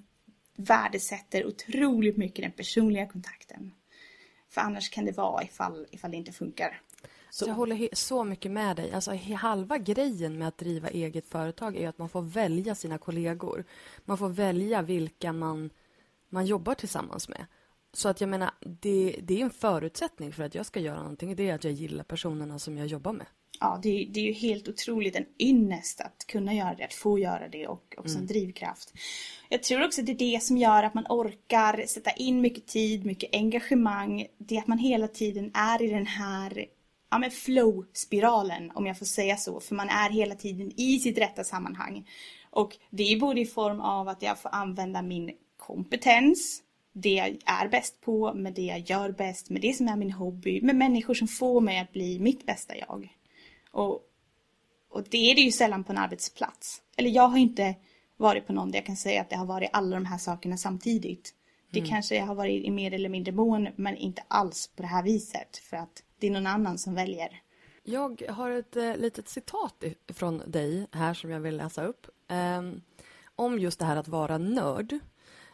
värdesätter 0.56 1.46
otroligt 1.46 2.18
mycket 2.18 2.46
den 2.46 2.52
personliga 2.52 3.08
kontakten. 3.08 3.72
För 4.50 4.62
annars 4.62 4.90
kan 4.90 5.06
det 5.06 5.12
vara 5.12 5.44
ifall, 5.44 5.88
ifall 5.92 6.12
det 6.12 6.18
inte 6.18 6.32
funkar. 6.32 6.82
Så 7.30 7.46
jag 7.48 7.54
håller 7.54 7.90
så 7.96 8.24
mycket 8.24 8.52
med 8.52 8.76
dig. 8.76 8.92
Alltså, 8.92 9.16
halva 9.36 9.78
grejen 9.78 10.38
med 10.38 10.48
att 10.48 10.58
driva 10.58 10.90
eget 10.90 11.28
företag 11.28 11.76
är 11.78 11.90
att 11.90 11.98
man 11.98 12.10
får 12.10 12.22
välja 12.22 12.76
sina 12.76 12.98
kollegor. 12.98 13.66
Man 14.06 14.18
får 14.18 14.30
välja 14.30 14.82
vilka 14.82 15.34
man, 15.34 15.70
man 16.30 16.46
jobbar 16.46 16.76
tillsammans 16.76 17.30
med. 17.30 17.46
Så 17.94 18.10
att 18.10 18.22
jag 18.22 18.30
menar, 18.30 18.52
det, 18.60 19.16
det 19.24 19.40
är 19.40 19.44
en 19.44 19.50
förutsättning 19.50 20.34
för 20.34 20.44
att 20.44 20.56
jag 20.56 20.66
ska 20.66 20.80
göra 20.80 21.00
någonting. 21.00 21.36
Det 21.36 21.50
är 21.50 21.56
att 21.56 21.64
jag 21.64 21.74
gillar 21.74 22.04
personerna 22.04 22.60
som 22.60 22.78
jag 22.78 22.88
jobbar 22.88 23.14
med. 23.14 23.26
Ja, 23.60 23.80
det, 23.84 24.10
det 24.14 24.20
är 24.20 24.24
ju 24.24 24.34
helt 24.34 24.68
otroligt 24.68 25.16
en 25.16 25.26
ynnest 25.40 26.02
att 26.02 26.26
kunna 26.28 26.54
göra 26.54 26.76
det, 26.76 26.84
att 26.84 26.94
få 26.94 27.20
göra 27.20 27.48
det 27.48 27.68
och 27.68 27.96
också 27.98 28.14
mm. 28.14 28.22
en 28.22 28.28
drivkraft. 28.28 28.94
Jag 29.50 29.64
tror 29.64 29.86
också 29.86 30.02
att 30.02 30.08
det 30.08 30.12
är 30.12 30.34
det 30.34 30.44
som 30.44 30.58
gör 30.58 30.84
att 30.84 30.94
man 30.94 31.06
orkar 31.10 31.86
sätta 31.88 32.12
in 32.12 32.42
mycket 32.42 32.68
tid, 32.68 33.06
mycket 33.06 33.30
engagemang. 33.36 34.28
Det 34.38 34.56
är 34.56 34.60
att 34.60 34.68
man 34.68 34.78
hela 34.78 35.08
tiden 35.08 35.52
är 35.54 35.82
i 35.82 35.88
den 35.88 36.08
här 36.08 36.66
ja, 37.12 37.18
men 37.18 37.32
flow-spiralen, 37.32 38.72
om 38.76 38.86
jag 38.86 38.98
får 38.98 39.06
säga 39.06 39.38
så. 39.38 39.60
För 39.60 39.76
man 39.76 39.90
är 39.90 40.10
hela 40.10 40.36
tiden 40.36 40.72
i 40.78 41.00
sitt 41.00 41.18
rätta 41.18 41.44
sammanhang. 41.44 42.10
Och 42.50 42.78
det 42.90 43.04
är 43.04 43.20
både 43.20 43.42
i 43.42 43.46
form 43.46 43.80
av 43.80 44.08
att 44.08 44.22
jag 44.22 44.40
får 44.40 44.50
använda 44.56 45.02
min 45.02 45.32
kompetens, 45.58 46.63
det 46.94 47.14
jag 47.14 47.38
är 47.46 47.68
bäst 47.68 48.02
på, 48.02 48.34
med 48.34 48.54
det 48.54 48.62
jag 48.62 48.80
gör 48.80 49.12
bäst, 49.12 49.50
med 49.50 49.62
det 49.62 49.74
som 49.74 49.88
är 49.88 49.96
min 49.96 50.12
hobby, 50.12 50.62
med 50.62 50.76
människor 50.76 51.14
som 51.14 51.28
får 51.28 51.62
mig 51.62 51.80
att 51.80 51.92
bli 51.92 52.20
mitt 52.20 52.46
bästa 52.46 52.78
jag. 52.78 53.18
Och, 53.72 54.02
och 54.90 55.04
det 55.10 55.32
är 55.32 55.36
det 55.36 55.42
ju 55.42 55.52
sällan 55.52 55.84
på 55.84 55.92
en 55.92 55.98
arbetsplats. 55.98 56.82
Eller 56.98 57.10
jag 57.10 57.28
har 57.28 57.38
inte 57.38 57.76
varit 58.18 58.48
på 58.48 58.54
någon 58.54 58.72
där 58.72 58.78
jag 58.78 58.86
kan 58.86 58.96
säga 58.96 59.22
att 59.22 59.30
det 59.30 59.36
har 59.36 59.46
varit 59.46 59.70
alla 59.74 59.96
de 59.96 60.06
här 60.06 60.18
sakerna 60.18 60.58
samtidigt. 60.58 61.34
Det 61.72 61.80
mm. 61.80 61.90
kanske 61.90 62.22
har 62.22 62.36
varit 62.36 62.66
i 62.66 62.72
mer 62.72 62.94
eller 62.94 63.10
mindre 63.10 63.32
mån, 63.32 63.68
men 63.76 63.98
inte 63.98 64.24
alls 64.28 64.70
på 64.76 64.82
det 64.82 64.88
här 64.88 65.04
viset. 65.04 65.58
För 65.58 65.78
att 65.78 66.04
det 66.20 66.28
är 66.28 66.32
någon 66.32 66.48
annan 66.48 66.78
som 66.78 66.96
väljer. 66.96 67.42
Jag 67.84 68.24
har 68.30 68.52
ett 68.52 68.76
eh, 68.76 68.98
litet 68.98 69.30
citat 69.30 69.84
från 70.08 70.42
dig 70.48 70.88
här 70.92 71.14
som 71.14 71.30
jag 71.30 71.40
vill 71.40 71.58
läsa 71.58 71.84
upp. 71.84 72.08
Eh, 72.28 72.62
om 73.36 73.60
just 73.60 73.80
det 73.80 73.86
här 73.86 73.98
att 73.98 74.08
vara 74.08 74.38
nörd. 74.38 75.00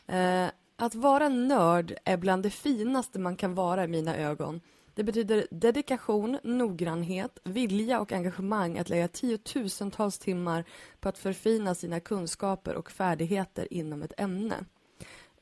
Eh, 0.07 0.47
att 0.79 0.95
vara 0.95 1.29
nörd 1.29 1.95
är 2.05 2.17
bland 2.17 2.43
det 2.43 2.49
finaste 2.49 3.19
man 3.19 3.35
kan 3.35 3.55
vara 3.55 3.83
i 3.83 3.87
mina 3.87 4.17
ögon. 4.17 4.61
Det 4.93 5.03
betyder 5.03 5.47
dedikation, 5.51 6.37
noggrannhet, 6.43 7.39
vilja 7.43 7.99
och 7.99 8.11
engagemang 8.11 8.77
att 8.77 8.89
lägga 8.89 9.07
tiotusentals 9.07 10.19
timmar 10.19 10.65
på 10.99 11.09
att 11.09 11.17
förfina 11.17 11.75
sina 11.75 11.99
kunskaper 11.99 12.75
och 12.75 12.91
färdigheter 12.91 13.73
inom 13.73 14.01
ett 14.01 14.13
ämne. 14.17 14.55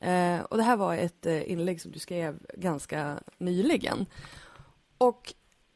Eh, 0.00 0.40
och 0.40 0.56
Det 0.56 0.62
här 0.62 0.76
var 0.76 0.96
ett 0.96 1.26
eh, 1.26 1.50
inlägg 1.50 1.80
som 1.80 1.92
du 1.92 1.98
skrev 1.98 2.38
ganska 2.54 3.18
nyligen. 3.38 4.06
Och 4.98 5.34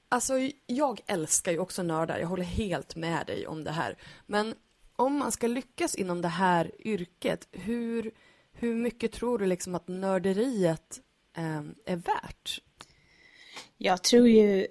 alltså, 0.08 0.34
jag 0.66 1.00
älskar 1.06 1.52
ju 1.52 1.58
också 1.58 1.82
nördar. 1.82 2.18
Jag 2.18 2.28
håller 2.28 2.44
helt 2.44 2.96
med 2.96 3.26
dig 3.26 3.46
om 3.46 3.64
det 3.64 3.70
här. 3.70 3.96
Men 4.26 4.54
om 4.96 5.18
man 5.18 5.32
ska 5.32 5.46
lyckas 5.46 5.94
inom 5.94 6.22
det 6.22 6.28
här 6.28 6.70
yrket, 6.78 7.48
hur, 7.52 8.12
hur 8.62 8.74
mycket 8.74 9.12
tror 9.12 9.38
du 9.38 9.46
liksom 9.46 9.74
att 9.74 9.88
nörderiet 9.88 11.00
eh, 11.36 11.92
är 11.92 11.96
värt? 11.96 12.60
Jag 13.78 14.04
tror 14.04 14.28
ju 14.28 14.66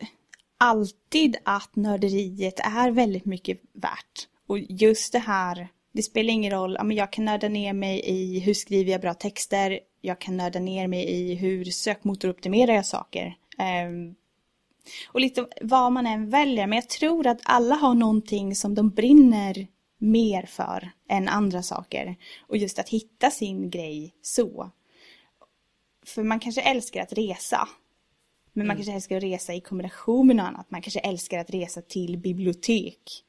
alltid 0.57 1.37
att 1.43 1.75
nörderiet 1.75 2.59
är 2.59 2.91
väldigt 2.91 3.25
mycket 3.25 3.61
värt. 3.73 4.27
Och 4.47 4.59
just 4.59 5.13
det 5.13 5.19
här, 5.19 5.67
det 5.91 6.03
spelar 6.03 6.33
ingen 6.33 6.51
roll, 6.51 6.77
jag 6.91 7.11
kan 7.11 7.25
nörda 7.25 7.49
ner 7.49 7.73
mig 7.73 8.01
i 8.05 8.39
hur 8.39 8.53
skriver 8.53 8.91
jag 8.91 9.01
bra 9.01 9.13
texter, 9.13 9.79
jag 10.01 10.19
kan 10.19 10.37
nörda 10.37 10.59
ner 10.59 10.87
mig 10.87 11.05
i 11.05 11.35
hur 11.35 11.65
sökmotoroptimerar 11.65 12.73
jag 12.73 12.85
saker. 12.85 13.35
Um, 13.87 14.15
och 15.07 15.19
lite 15.19 15.47
vad 15.61 15.91
man 15.91 16.07
än 16.07 16.29
väljer, 16.29 16.67
men 16.67 16.75
jag 16.75 16.89
tror 16.89 17.27
att 17.27 17.41
alla 17.43 17.75
har 17.75 17.93
någonting 17.93 18.55
som 18.55 18.75
de 18.75 18.89
brinner 18.89 19.67
mer 20.01 20.43
för 20.43 20.91
än 21.09 21.27
andra 21.27 21.63
saker. 21.63 22.15
Och 22.47 22.57
just 22.57 22.79
att 22.79 22.89
hitta 22.89 23.31
sin 23.31 23.69
grej 23.69 24.15
så. 24.21 24.71
För 26.05 26.23
man 26.23 26.39
kanske 26.39 26.61
älskar 26.61 27.01
att 27.01 27.13
resa. 27.13 27.67
Men 28.53 28.67
man 28.67 28.75
mm. 28.75 28.77
kanske 28.77 28.93
älskar 28.93 29.17
att 29.17 29.23
resa 29.23 29.53
i 29.53 29.61
kombination 29.61 30.27
med 30.27 30.35
något 30.35 30.45
annat. 30.45 30.71
Man 30.71 30.81
kanske 30.81 30.99
älskar 30.99 31.39
att 31.39 31.49
resa 31.49 31.81
till 31.81 32.17
bibliotek. 32.17 33.25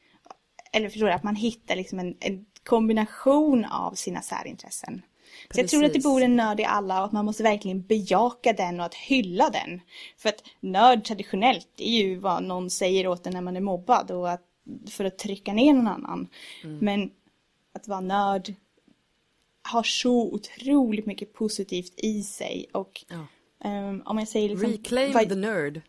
Eller 0.73 0.89
förstår 0.89 1.07
du, 1.07 1.13
att 1.13 1.23
man 1.23 1.37
hittar 1.37 1.77
liksom 1.77 1.99
en, 1.99 2.17
en 2.21 2.47
kombination 2.65 3.65
av 3.65 3.93
sina 3.95 4.23
särintressen. 4.23 5.03
Så 5.51 5.61
jag 5.61 5.69
tror 5.69 5.85
att 5.85 5.93
det 5.93 6.03
bor 6.03 6.23
en 6.23 6.37
nörd 6.37 6.61
i 6.61 6.65
alla 6.65 6.99
och 6.99 7.05
att 7.05 7.13
man 7.13 7.25
måste 7.25 7.43
verkligen 7.43 7.83
bejaka 7.83 8.53
den 8.53 8.81
och 8.81 8.87
att 8.87 8.95
hylla 8.95 9.51
den. 9.51 9.81
För 10.19 10.29
att 10.29 10.43
nörd 10.61 11.05
traditionellt 11.05 11.69
är 11.77 12.03
ju 12.03 12.17
vad 12.17 12.43
någon 12.43 12.71
säger 12.71 13.09
åt 13.09 13.27
en 13.27 13.33
när 13.33 13.41
man 13.41 13.57
är 13.57 13.61
mobbad 13.61 14.11
och 14.11 14.31
att, 14.31 14.43
för 14.91 15.05
att 15.05 15.19
trycka 15.19 15.53
ner 15.53 15.75
någon 15.75 15.87
annan. 15.87 16.29
Mm. 16.65 16.79
Men 16.79 17.11
att 17.75 17.89
vara 17.89 18.01
nörd 18.01 18.55
har 19.63 19.83
så 19.83 20.33
otroligt 20.33 21.07
mycket 21.07 21.33
positivt 21.33 21.95
i 21.97 22.23
sig 22.23 22.67
och 22.73 23.05
ja. 23.09 23.27
um, 23.71 24.03
om 24.05 24.19
jag 24.19 24.29
säger 24.29 24.49
liksom... 24.49 24.71
Reclaim 24.71 25.13
vad... 25.13 25.29
the 25.29 25.35
nerd. 25.35 25.81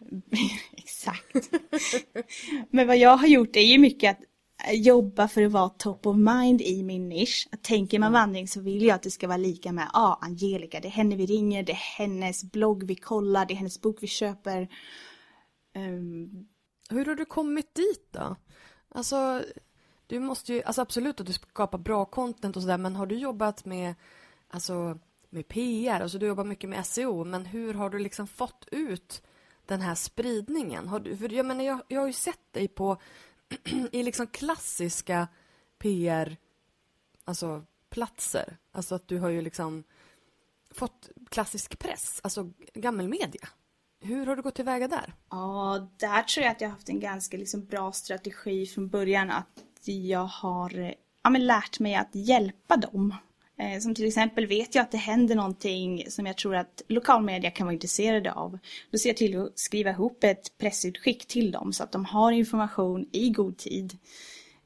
Exakt. 0.76 1.50
Men 2.70 2.86
vad 2.86 2.96
jag 2.96 3.16
har 3.16 3.28
gjort 3.28 3.56
är 3.56 3.60
ju 3.60 3.78
mycket 3.78 4.10
att 4.10 4.24
jobba 4.72 5.28
för 5.28 5.42
att 5.42 5.52
vara 5.52 5.68
top 5.68 6.06
of 6.06 6.16
mind 6.16 6.62
i 6.62 6.82
min 6.82 7.08
nisch. 7.08 7.48
Att 7.52 7.62
tänker 7.62 7.98
man 7.98 8.08
mm. 8.08 8.20
vandring 8.20 8.48
så 8.48 8.60
vill 8.60 8.82
jag 8.82 8.94
att 8.94 9.02
det 9.02 9.10
ska 9.10 9.26
vara 9.26 9.36
lika 9.36 9.72
med, 9.72 9.90
ah, 9.92 10.18
Angelica, 10.20 10.80
det 10.80 10.88
är 10.88 10.92
henne 10.92 11.16
vi 11.16 11.26
ringer, 11.26 11.62
det 11.62 11.72
är 11.72 11.98
hennes 11.98 12.44
blogg 12.44 12.84
vi 12.84 12.94
kollar, 12.94 13.46
det 13.46 13.54
är 13.54 13.56
hennes 13.56 13.80
bok 13.80 13.98
vi 14.00 14.06
köper. 14.06 14.68
Um... 15.74 16.46
Hur 16.90 17.04
har 17.04 17.14
du 17.14 17.24
kommit 17.24 17.74
dit 17.74 18.08
då? 18.10 18.36
Alltså, 18.88 19.44
du 20.06 20.20
måste 20.20 20.52
ju, 20.52 20.62
alltså 20.62 20.82
absolut 20.82 21.20
att 21.20 21.26
du 21.26 21.32
skapar 21.32 21.78
bra 21.78 22.04
content 22.04 22.56
och 22.56 22.62
sådär, 22.62 22.78
men 22.78 22.96
har 22.96 23.06
du 23.06 23.14
jobbat 23.14 23.64
med, 23.64 23.94
alltså, 24.48 24.98
med 25.30 25.48
PR, 25.48 26.00
alltså 26.00 26.18
du 26.18 26.26
jobbar 26.26 26.44
mycket 26.44 26.70
med 26.70 26.86
SEO, 26.86 27.24
men 27.24 27.46
hur 27.46 27.74
har 27.74 27.90
du 27.90 27.98
liksom 27.98 28.26
fått 28.26 28.68
ut 28.70 29.22
den 29.66 29.80
här 29.80 29.94
spridningen? 29.94 30.88
Har 30.88 31.00
du, 31.00 31.16
för 31.16 31.32
jag 31.32 31.46
menar, 31.46 31.64
jag, 31.64 31.80
jag 31.88 32.00
har 32.00 32.06
ju 32.06 32.12
sett 32.12 32.52
dig 32.52 32.68
på 32.68 33.00
i 33.92 34.02
liksom 34.02 34.26
klassiska 34.26 35.28
PR, 35.78 36.36
alltså 37.24 37.64
platser. 37.90 38.56
Alltså 38.72 38.94
att 38.94 39.08
du 39.08 39.18
har 39.18 39.28
ju 39.28 39.42
liksom 39.42 39.84
fått 40.70 41.08
klassisk 41.28 41.78
press, 41.78 42.20
alltså 42.24 42.50
gammelmedia. 42.74 43.48
Hur 44.06 44.26
har 44.26 44.36
du 44.36 44.42
gått 44.42 44.54
tillväga 44.54 44.88
där? 44.88 45.14
Ja, 45.30 45.88
där 45.96 46.22
tror 46.22 46.44
jag 46.44 46.52
att 46.52 46.60
jag 46.60 46.68
har 46.68 46.72
haft 46.72 46.88
en 46.88 47.00
ganska 47.00 47.36
liksom 47.36 47.64
bra 47.64 47.92
strategi 47.92 48.66
från 48.66 48.88
början. 48.88 49.30
Att 49.30 49.88
jag 49.88 50.24
har 50.24 50.94
ja, 51.22 51.30
men 51.30 51.46
lärt 51.46 51.80
mig 51.80 51.94
att 51.94 52.10
hjälpa 52.12 52.76
dem 52.76 53.14
Eh, 53.58 53.80
som 53.80 53.94
till 53.94 54.06
exempel 54.06 54.46
vet 54.46 54.74
jag 54.74 54.82
att 54.82 54.90
det 54.90 54.98
händer 54.98 55.34
någonting 55.34 56.04
som 56.08 56.26
jag 56.26 56.36
tror 56.36 56.56
att 56.56 56.82
lokalmedia 56.88 57.50
kan 57.50 57.66
vara 57.66 57.74
intresserade 57.74 58.32
av. 58.32 58.58
Då 58.90 58.98
ser 58.98 59.08
jag 59.08 59.16
till 59.16 59.40
att 59.40 59.58
skriva 59.58 59.90
ihop 59.90 60.24
ett 60.24 60.58
pressutskick 60.58 61.26
till 61.26 61.50
dem 61.50 61.72
så 61.72 61.84
att 61.84 61.92
de 61.92 62.04
har 62.04 62.32
information 62.32 63.08
i 63.12 63.30
god 63.30 63.56
tid. 63.56 63.98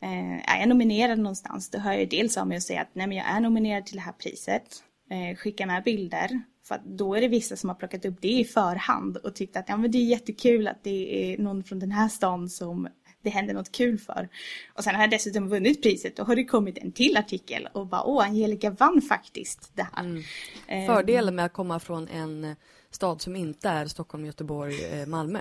Eh, 0.03 0.55
är 0.55 0.61
jag 0.61 0.69
nominerad 0.69 1.19
någonstans 1.19 1.71
då 1.71 1.79
hör 1.79 1.93
jag 1.93 2.09
dels 2.09 2.37
av 2.37 2.49
mig 2.49 2.57
och 2.57 2.63
säger 2.63 2.81
att 2.81 2.95
nej 2.95 3.07
men 3.07 3.17
jag 3.17 3.27
är 3.27 3.41
nominerad 3.41 3.87
till 3.87 3.97
det 3.97 4.03
här 4.03 4.13
priset. 4.13 4.83
Eh, 5.11 5.37
skicka 5.37 5.67
med 5.67 5.83
bilder. 5.83 6.43
För 6.63 6.81
då 6.85 7.15
är 7.15 7.21
det 7.21 7.29
vissa 7.29 7.57
som 7.57 7.69
har 7.69 7.77
plockat 7.77 8.05
upp 8.05 8.17
det 8.21 8.33
i 8.33 8.45
förhand 8.45 9.17
och 9.17 9.35
tyckt 9.35 9.57
att 9.57 9.69
ja, 9.69 9.77
men 9.77 9.91
det 9.91 9.99
är 9.99 10.05
jättekul 10.05 10.69
att 10.69 10.85
det 10.85 11.33
är 11.33 11.39
någon 11.39 11.65
från 11.65 11.79
den 11.79 11.93
här 11.93 12.09
stan 12.09 12.49
som 12.49 12.89
det 13.23 13.31
händer 13.31 13.55
något 13.55 13.73
kul 13.73 13.99
för. 13.99 14.29
Och 14.75 14.85
sen 14.85 14.95
har 14.95 15.03
jag 15.03 15.11
dessutom 15.11 15.49
vunnit 15.49 15.83
priset. 15.83 16.17
Då 16.17 16.23
har 16.25 16.37
det 16.37 16.45
kommit 16.45 16.79
en 16.79 16.93
till 16.93 17.17
artikel 17.17 17.69
och 17.73 17.87
bara 17.87 18.03
åh, 18.03 18.25
Angelica 18.25 18.71
vann 18.71 19.03
faktiskt 19.03 19.73
det 19.75 19.87
här. 19.93 20.05
Mm. 20.05 20.23
Ehm. 20.67 20.87
Fördelen 20.87 21.35
med 21.35 21.45
att 21.45 21.53
komma 21.53 21.81
från 21.81 22.09
en 22.09 22.57
stad 22.91 23.23
som 23.23 23.37
inte 23.37 23.69
är 23.69 23.87
Stockholm, 23.87 24.27
Göteborg, 24.27 24.85
eh, 24.85 25.07
Malmö. 25.07 25.41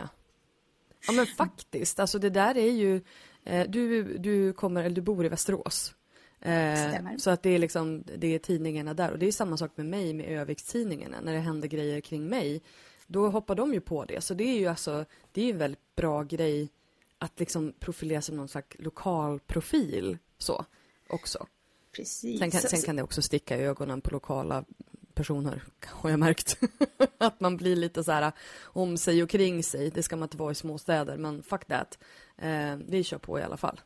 Ja 1.08 1.14
men 1.14 1.26
faktiskt, 1.26 2.00
alltså 2.00 2.20
det 2.20 2.30
där 2.30 2.58
är 2.58 2.72
ju, 2.72 3.02
eh, 3.46 3.70
du, 3.70 4.18
du 4.18 4.54
kommer, 4.54 4.84
eller 4.84 4.96
du 4.96 5.02
bor 5.02 5.26
i 5.26 5.30
Västerås. 5.30 5.94
Eh, 6.42 7.18
så 7.18 7.30
att 7.30 7.44
det 7.44 7.50
är 7.50 7.60
liksom, 7.60 8.04
det 8.18 8.28
är 8.28 8.40
tidningarna 8.40 8.94
där 8.94 9.12
och 9.12 9.20
det 9.20 9.28
är 9.28 9.32
samma 9.32 9.58
sak 9.58 9.72
med 9.76 9.86
mig 9.86 10.14
med 10.14 10.40
Övikstidningarna. 10.40 11.22
När 11.22 11.34
det 11.34 11.40
händer 11.40 11.68
grejer 11.68 12.02
kring 12.02 12.28
mig, 12.28 12.62
då 13.08 13.30
hoppar 13.30 13.56
de 13.56 13.74
ju 13.74 13.82
på 13.82 14.06
det. 14.06 14.22
Så 14.22 14.34
det 14.34 14.44
är 14.44 14.60
ju 14.60 14.68
alltså, 14.68 15.06
det 15.32 15.42
är 15.42 15.54
en 15.54 15.58
väldigt 15.58 15.96
bra 15.96 16.24
grej 16.24 16.70
att 17.18 17.40
liksom 17.40 17.74
profilera 17.80 18.22
som 18.22 18.36
någon 18.36 18.48
slags 18.48 18.76
lokal 18.80 19.40
profil 19.40 20.18
så 20.38 20.66
också. 21.10 21.48
Precis. 21.92 22.40
Sen 22.40 22.52
kan, 22.52 22.62
sen 22.62 22.82
kan 22.82 22.96
det 22.96 23.04
också 23.04 23.22
sticka 23.22 23.58
i 23.58 23.62
ögonen 23.62 24.02
på 24.02 24.10
lokala 24.12 24.66
personer, 25.14 25.64
har 25.86 26.10
jag 26.10 26.20
märkt. 26.20 26.60
att 27.18 27.40
man 27.40 27.58
blir 27.58 27.76
lite 27.76 28.04
så 28.04 28.12
här 28.12 28.32
om 28.62 28.98
sig 28.98 29.24
och 29.24 29.30
kring 29.30 29.64
sig. 29.64 29.90
Det 29.90 30.04
ska 30.04 30.16
man 30.16 30.26
inte 30.26 30.38
vara 30.38 30.52
i 30.52 30.56
småstäder, 30.56 31.18
men 31.18 31.44
fuck 31.44 31.66
that. 31.66 32.00
Eh, 32.38 32.76
vi 32.88 33.04
kör 33.04 33.18
på 33.18 33.40
i 33.40 33.44
alla 33.44 33.58
fall. 33.58 33.80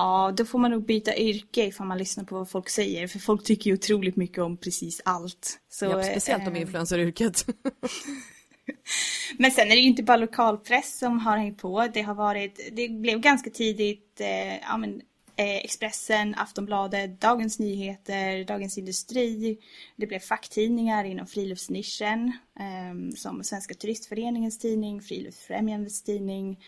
Ja, 0.00 0.32
då 0.36 0.44
får 0.44 0.58
man 0.58 0.70
nog 0.70 0.86
byta 0.86 1.16
yrke 1.16 1.66
ifall 1.66 1.86
man 1.86 1.98
lyssnar 1.98 2.24
på 2.24 2.34
vad 2.34 2.50
folk 2.50 2.68
säger. 2.68 3.06
För 3.06 3.18
folk 3.18 3.44
tycker 3.44 3.70
ju 3.70 3.74
otroligt 3.74 4.16
mycket 4.16 4.38
om 4.38 4.56
precis 4.56 5.00
allt. 5.04 5.58
Så, 5.70 5.84
ja, 5.84 6.02
speciellt 6.02 6.48
om 6.48 6.54
äh, 6.54 6.60
influenceryrket. 6.60 7.46
Men 9.38 9.50
sen 9.50 9.66
är 9.66 9.70
det 9.70 9.80
ju 9.80 9.88
inte 9.88 10.02
bara 10.02 10.16
lokalpress 10.16 10.98
som 10.98 11.18
har 11.18 11.36
hängt 11.36 11.58
på. 11.58 11.88
Det 11.94 12.02
har 12.02 12.14
varit, 12.14 12.70
det 12.72 12.88
blev 12.88 13.20
ganska 13.20 13.50
tidigt, 13.50 14.20
eh, 14.20 14.56
ja 14.56 14.76
men 14.76 15.00
eh, 15.36 15.56
Expressen, 15.56 16.34
Aftonbladet, 16.34 17.20
Dagens 17.20 17.58
Nyheter, 17.58 18.44
Dagens 18.44 18.78
Industri. 18.78 19.58
Det 19.96 20.06
blev 20.06 20.18
facktidningar 20.18 21.04
inom 21.04 21.26
friluftsnischen 21.26 22.32
eh, 22.60 23.16
som 23.16 23.44
Svenska 23.44 23.74
Turistföreningens 23.74 24.58
tidning, 24.58 25.02
Friluftsfrämjandets 25.02 26.02
tidning. 26.02 26.58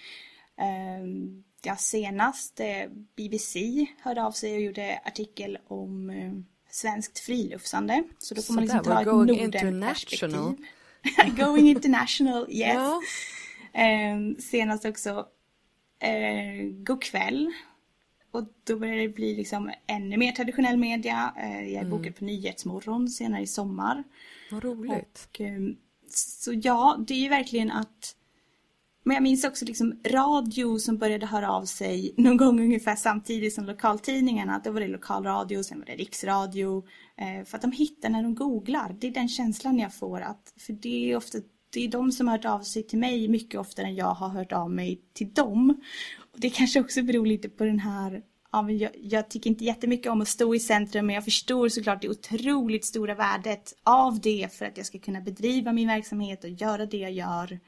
Eh, 0.63 1.07
ja, 1.63 1.77
senast 1.77 2.61
eh, 2.61 2.91
BBC 3.17 3.87
hörde 4.03 4.23
av 4.23 4.33
sig 4.33 4.55
och 4.55 4.63
gjorde 4.63 5.01
artikel 5.05 5.59
om 5.69 6.11
eh, 6.11 6.33
svenskt 6.71 7.19
friluftsande. 7.19 8.03
Så 8.19 8.35
då 8.35 8.43
får 8.43 8.55
man 8.55 8.65
liksom 8.65 8.85
ta 8.85 9.01
ett 9.01 9.07
Norden-perspektiv. 9.07 10.57
going 11.37 11.69
international, 11.69 12.47
yes. 12.51 12.75
Ja. 12.75 13.01
Eh, 13.73 14.37
senast 14.39 14.85
också 14.85 15.27
eh, 15.99 16.67
God 16.71 17.03
kväll. 17.03 17.53
Och 18.31 18.45
då 18.65 18.79
börjar 18.79 18.97
det 18.97 19.09
bli 19.09 19.37
liksom 19.37 19.73
ännu 19.87 20.17
mer 20.17 20.33
traditionell 20.33 20.77
media. 20.77 21.35
Eh, 21.39 21.63
jag 21.63 21.73
är 21.73 21.87
mm. 21.87 21.91
bokad 21.91 22.17
på 22.17 22.25
Nyhetsmorgon 22.25 23.09
senare 23.09 23.43
i 23.43 23.47
sommar. 23.47 24.05
Vad 24.51 24.65
roligt. 24.65 25.29
Och, 25.29 25.41
eh, 25.41 25.61
så 26.15 26.53
ja, 26.63 26.97
det 27.07 27.15
är 27.15 27.19
ju 27.19 27.29
verkligen 27.29 27.71
att 27.71 28.17
men 29.05 29.15
jag 29.15 29.23
minns 29.23 29.45
också 29.45 29.65
liksom 29.65 30.01
radio 30.07 30.79
som 30.79 30.99
började 30.99 31.27
höra 31.27 31.53
av 31.53 31.65
sig 31.65 32.15
någon 32.17 32.37
gång 32.37 32.61
ungefär 32.61 32.97
samtidigt 32.97 33.55
som 33.55 33.65
lokaltidningarna. 33.65 34.61
Då 34.65 34.71
var 34.71 34.81
det 34.81 34.89
lokalradio, 34.89 35.63
sen 35.63 35.79
var 35.79 35.87
det 35.87 35.93
riksradio. 35.93 36.85
Eh, 37.17 37.45
för 37.45 37.57
att 37.57 37.63
de 37.63 37.73
hittar 37.73 38.11
när 38.11 38.23
de 38.23 38.35
googlar. 38.35 38.97
Det 39.01 39.07
är 39.07 39.11
den 39.11 39.29
känslan 39.29 39.79
jag 39.79 39.95
får. 39.95 40.21
Att, 40.21 40.55
för 40.57 40.73
det 40.73 41.13
är 41.13 41.17
ofta 41.17 41.39
det 41.73 41.85
är 41.85 41.89
de 41.89 42.13
som 42.13 42.29
har 42.29 42.37
hört 42.37 42.45
av 42.45 42.61
sig 42.61 42.83
till 42.83 42.99
mig 42.99 43.29
mycket 43.29 43.61
oftare 43.61 43.87
än 43.87 43.95
jag 43.95 44.15
har 44.15 44.29
hört 44.29 44.53
av 44.53 44.71
mig 44.71 45.01
till 45.13 45.33
dem. 45.33 45.81
Och 46.33 46.41
det 46.41 46.51
kanske 46.51 46.81
också 46.81 47.03
beror 47.03 47.27
lite 47.27 47.49
på 47.49 47.65
den 47.65 47.79
här 47.79 48.23
Ja, 48.55 48.71
jag, 48.71 48.91
jag, 48.95 49.31
tycker 49.31 49.51
inte 49.51 49.65
jättemycket 49.65 50.13
om 50.13 50.21
att 50.21 50.29
stå 50.29 50.55
i 50.55 50.61
centrum 50.61 51.07
men 51.07 51.15
jag 51.15 51.25
förstår 51.25 51.69
såklart 51.69 52.03
det 52.03 52.09
otroligt 52.09 52.85
stora 52.85 53.15
värdet 53.15 53.75
av 53.83 54.21
det 54.21 54.49
för 54.53 54.67
att 54.67 54.77
jag 54.77 54.87
ska 54.87 54.99
kunna 54.99 55.21
bedriva 55.21 55.73
min 55.73 55.89
verksamhet 55.89 56.45
och 56.45 56.51
göra 56.51 56.87
det 56.87 56.97
jag 56.97 57.13
gör. 57.13 57.61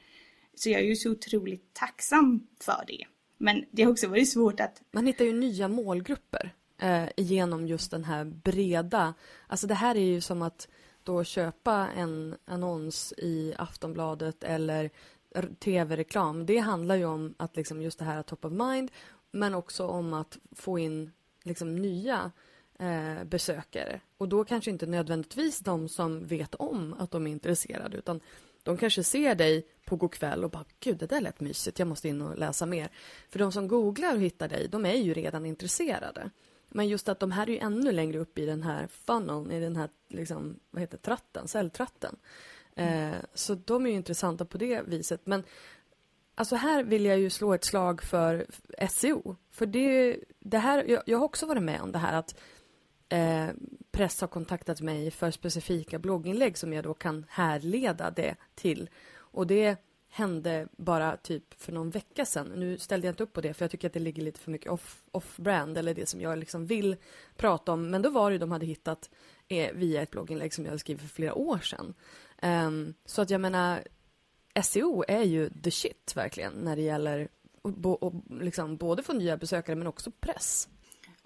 Så 0.55 0.69
jag 0.69 0.81
är 0.81 0.85
ju 0.85 0.95
så 0.95 1.11
otroligt 1.11 1.73
tacksam 1.73 2.47
för 2.59 2.83
det. 2.87 3.05
Men 3.37 3.65
det 3.71 3.83
har 3.83 3.91
också 3.91 4.07
varit 4.07 4.29
svårt 4.29 4.59
att... 4.59 4.81
Man 4.91 5.05
hittar 5.05 5.25
ju 5.25 5.33
nya 5.33 5.67
målgrupper 5.67 6.53
eh, 6.77 7.05
genom 7.17 7.67
just 7.67 7.91
den 7.91 8.03
här 8.03 8.25
breda... 8.25 9.13
Alltså 9.47 9.67
det 9.67 9.73
här 9.73 9.95
är 9.95 10.05
ju 10.05 10.21
som 10.21 10.41
att 10.41 10.67
då 11.03 11.23
köpa 11.23 11.87
en 11.95 12.35
annons 12.45 13.13
i 13.17 13.53
Aftonbladet 13.57 14.43
eller 14.43 14.89
tv-reklam. 15.59 16.45
Det 16.45 16.57
handlar 16.57 16.95
ju 16.95 17.05
om 17.05 17.35
att 17.37 17.55
liksom 17.55 17.81
just 17.81 17.99
det 17.99 18.05
här 18.05 18.23
top 18.23 18.45
of 18.45 18.51
mind 18.51 18.91
men 19.31 19.55
också 19.55 19.87
om 19.87 20.13
att 20.13 20.37
få 20.51 20.79
in 20.79 21.11
liksom 21.43 21.75
nya 21.75 22.31
eh, 22.79 23.23
besökare. 23.23 24.01
Och 24.17 24.29
då 24.29 24.45
kanske 24.45 24.71
inte 24.71 24.85
nödvändigtvis 24.85 25.59
de 25.59 25.89
som 25.89 26.25
vet 26.25 26.55
om 26.55 26.93
att 26.93 27.11
de 27.11 27.27
är 27.27 27.31
intresserade 27.31 27.97
utan 27.97 28.19
de 28.65 28.77
kanske 28.77 29.03
ser 29.03 29.35
dig 29.35 29.67
på 29.85 29.97
Go'kväll 29.97 30.43
och 30.43 30.49
bara 30.49 30.65
gud 30.79 30.97
det 30.97 31.07
där 31.07 31.21
lät 31.21 31.39
mysigt, 31.39 31.79
jag 31.79 31.87
måste 31.87 32.07
in 32.07 32.21
och 32.21 32.37
läsa 32.37 32.65
mer. 32.65 32.89
För 33.29 33.39
de 33.39 33.51
som 33.51 33.67
googlar 33.67 34.15
och 34.15 34.21
hittar 34.21 34.47
dig, 34.47 34.67
de 34.67 34.85
är 34.85 34.93
ju 34.93 35.13
redan 35.13 35.45
intresserade. 35.45 36.29
Men 36.69 36.87
just 36.87 37.09
att 37.09 37.19
de 37.19 37.31
här 37.31 37.49
är 37.49 37.51
ju 37.51 37.57
ännu 37.57 37.91
längre 37.91 38.19
upp 38.19 38.39
i 38.39 38.45
den 38.45 38.63
här 38.63 38.87
funneln, 38.87 39.51
i 39.51 39.59
den 39.59 39.75
här 39.75 39.89
liksom, 40.07 40.59
vad 40.71 40.81
heter 40.81 40.97
tratten, 40.97 41.47
celltratten. 41.47 42.15
Mm. 42.75 43.13
Eh, 43.13 43.17
så 43.33 43.55
de 43.55 43.85
är 43.85 43.89
ju 43.89 43.95
intressanta 43.95 44.45
på 44.45 44.57
det 44.57 44.81
viset. 44.81 45.21
Men 45.25 45.43
alltså 46.35 46.55
här 46.55 46.83
vill 46.83 47.05
jag 47.05 47.19
ju 47.19 47.29
slå 47.29 47.53
ett 47.53 47.65
slag 47.65 48.03
för 48.03 48.45
SEO. 48.89 49.35
För 49.51 49.65
det, 49.65 50.19
det 50.39 50.57
här, 50.57 50.83
jag, 50.83 51.03
jag 51.05 51.17
har 51.17 51.25
också 51.25 51.45
varit 51.45 51.63
med 51.63 51.81
om 51.81 51.91
det 51.91 51.99
här 51.99 52.13
att 52.13 52.35
eh, 53.09 53.47
press 53.91 54.21
har 54.21 54.27
kontaktat 54.27 54.81
mig 54.81 55.11
för 55.11 55.31
specifika 55.31 55.99
blogginlägg 55.99 56.57
som 56.57 56.73
jag 56.73 56.83
då 56.83 56.93
kan 56.93 57.25
härleda 57.29 58.11
det 58.11 58.35
till. 58.55 58.89
Och 59.15 59.47
det 59.47 59.77
hände 60.09 60.67
bara 60.77 61.17
typ 61.17 61.61
för 61.61 61.71
någon 61.71 61.89
vecka 61.89 62.25
sedan. 62.25 62.47
Nu 62.55 62.77
ställde 62.77 63.07
jag 63.07 63.11
inte 63.11 63.23
upp 63.23 63.33
på 63.33 63.41
det 63.41 63.53
för 63.53 63.63
jag 63.63 63.71
tycker 63.71 63.87
att 63.87 63.93
det 63.93 63.99
ligger 63.99 64.23
lite 64.23 64.39
för 64.39 64.51
mycket 64.51 64.71
off-brand 65.11 65.71
off 65.71 65.77
eller 65.77 65.93
det 65.93 66.09
som 66.09 66.21
jag 66.21 66.37
liksom 66.37 66.65
vill 66.65 66.95
prata 67.37 67.71
om. 67.71 67.89
Men 67.89 68.01
då 68.01 68.09
var 68.09 68.31
det 68.31 68.37
de 68.37 68.51
hade 68.51 68.65
hittat 68.65 69.09
eh, 69.47 69.73
via 69.73 70.01
ett 70.01 70.11
blogginlägg 70.11 70.53
som 70.53 70.63
jag 70.63 70.71
hade 70.71 70.79
skrivit 70.79 71.01
för 71.01 71.09
flera 71.09 71.33
år 71.33 71.57
sedan. 71.57 71.93
Um, 72.41 72.93
så 73.05 73.21
att 73.21 73.29
jag 73.29 73.41
menar, 73.41 73.83
SEO 74.63 75.03
är 75.07 75.23
ju 75.23 75.49
the 75.49 75.71
shit 75.71 76.13
verkligen 76.15 76.53
när 76.53 76.75
det 76.75 76.81
gäller 76.81 77.27
bo, 77.63 78.21
liksom 78.29 78.77
både 78.77 79.03
få 79.03 79.13
nya 79.13 79.37
besökare 79.37 79.75
men 79.75 79.87
också 79.87 80.11
press. 80.11 80.69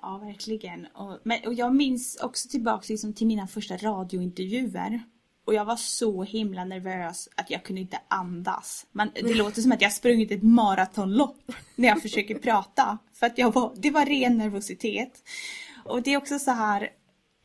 Ja, 0.01 0.17
verkligen. 0.17 0.85
Och, 0.85 1.19
men, 1.23 1.39
och 1.45 1.53
jag 1.53 1.75
minns 1.75 2.17
också 2.21 2.49
tillbaka 2.49 2.85
liksom 2.89 3.13
till 3.13 3.27
mina 3.27 3.47
första 3.47 3.77
radiointervjuer. 3.77 5.03
Och 5.45 5.53
jag 5.53 5.65
var 5.65 5.75
så 5.75 6.23
himla 6.23 6.65
nervös 6.65 7.29
att 7.35 7.49
jag 7.49 7.63
kunde 7.63 7.81
inte 7.81 7.99
andas. 8.07 8.85
Man, 8.91 9.11
det 9.13 9.33
låter 9.33 9.61
som 9.61 9.71
att 9.71 9.81
jag 9.81 9.93
sprungit 9.93 10.31
ett 10.31 10.43
maratonlopp 10.43 11.51
när 11.75 11.87
jag 11.87 12.01
försöker 12.01 12.35
prata. 12.39 12.97
För 13.13 13.27
att 13.27 13.37
jag 13.37 13.53
var, 13.53 13.73
det 13.75 13.91
var 13.91 14.05
ren 14.05 14.37
nervositet. 14.37 15.23
Och 15.85 16.01
det 16.01 16.13
är 16.13 16.17
också 16.17 16.39
så 16.39 16.51
här, 16.51 16.89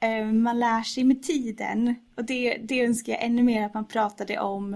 eh, 0.00 0.26
man 0.26 0.58
lär 0.60 0.82
sig 0.82 1.04
med 1.04 1.22
tiden. 1.22 1.94
Och 2.16 2.24
det, 2.24 2.56
det 2.56 2.84
önskar 2.84 3.12
jag 3.12 3.22
ännu 3.22 3.42
mer 3.42 3.66
att 3.66 3.74
man 3.74 3.86
pratade 3.86 4.38
om 4.38 4.74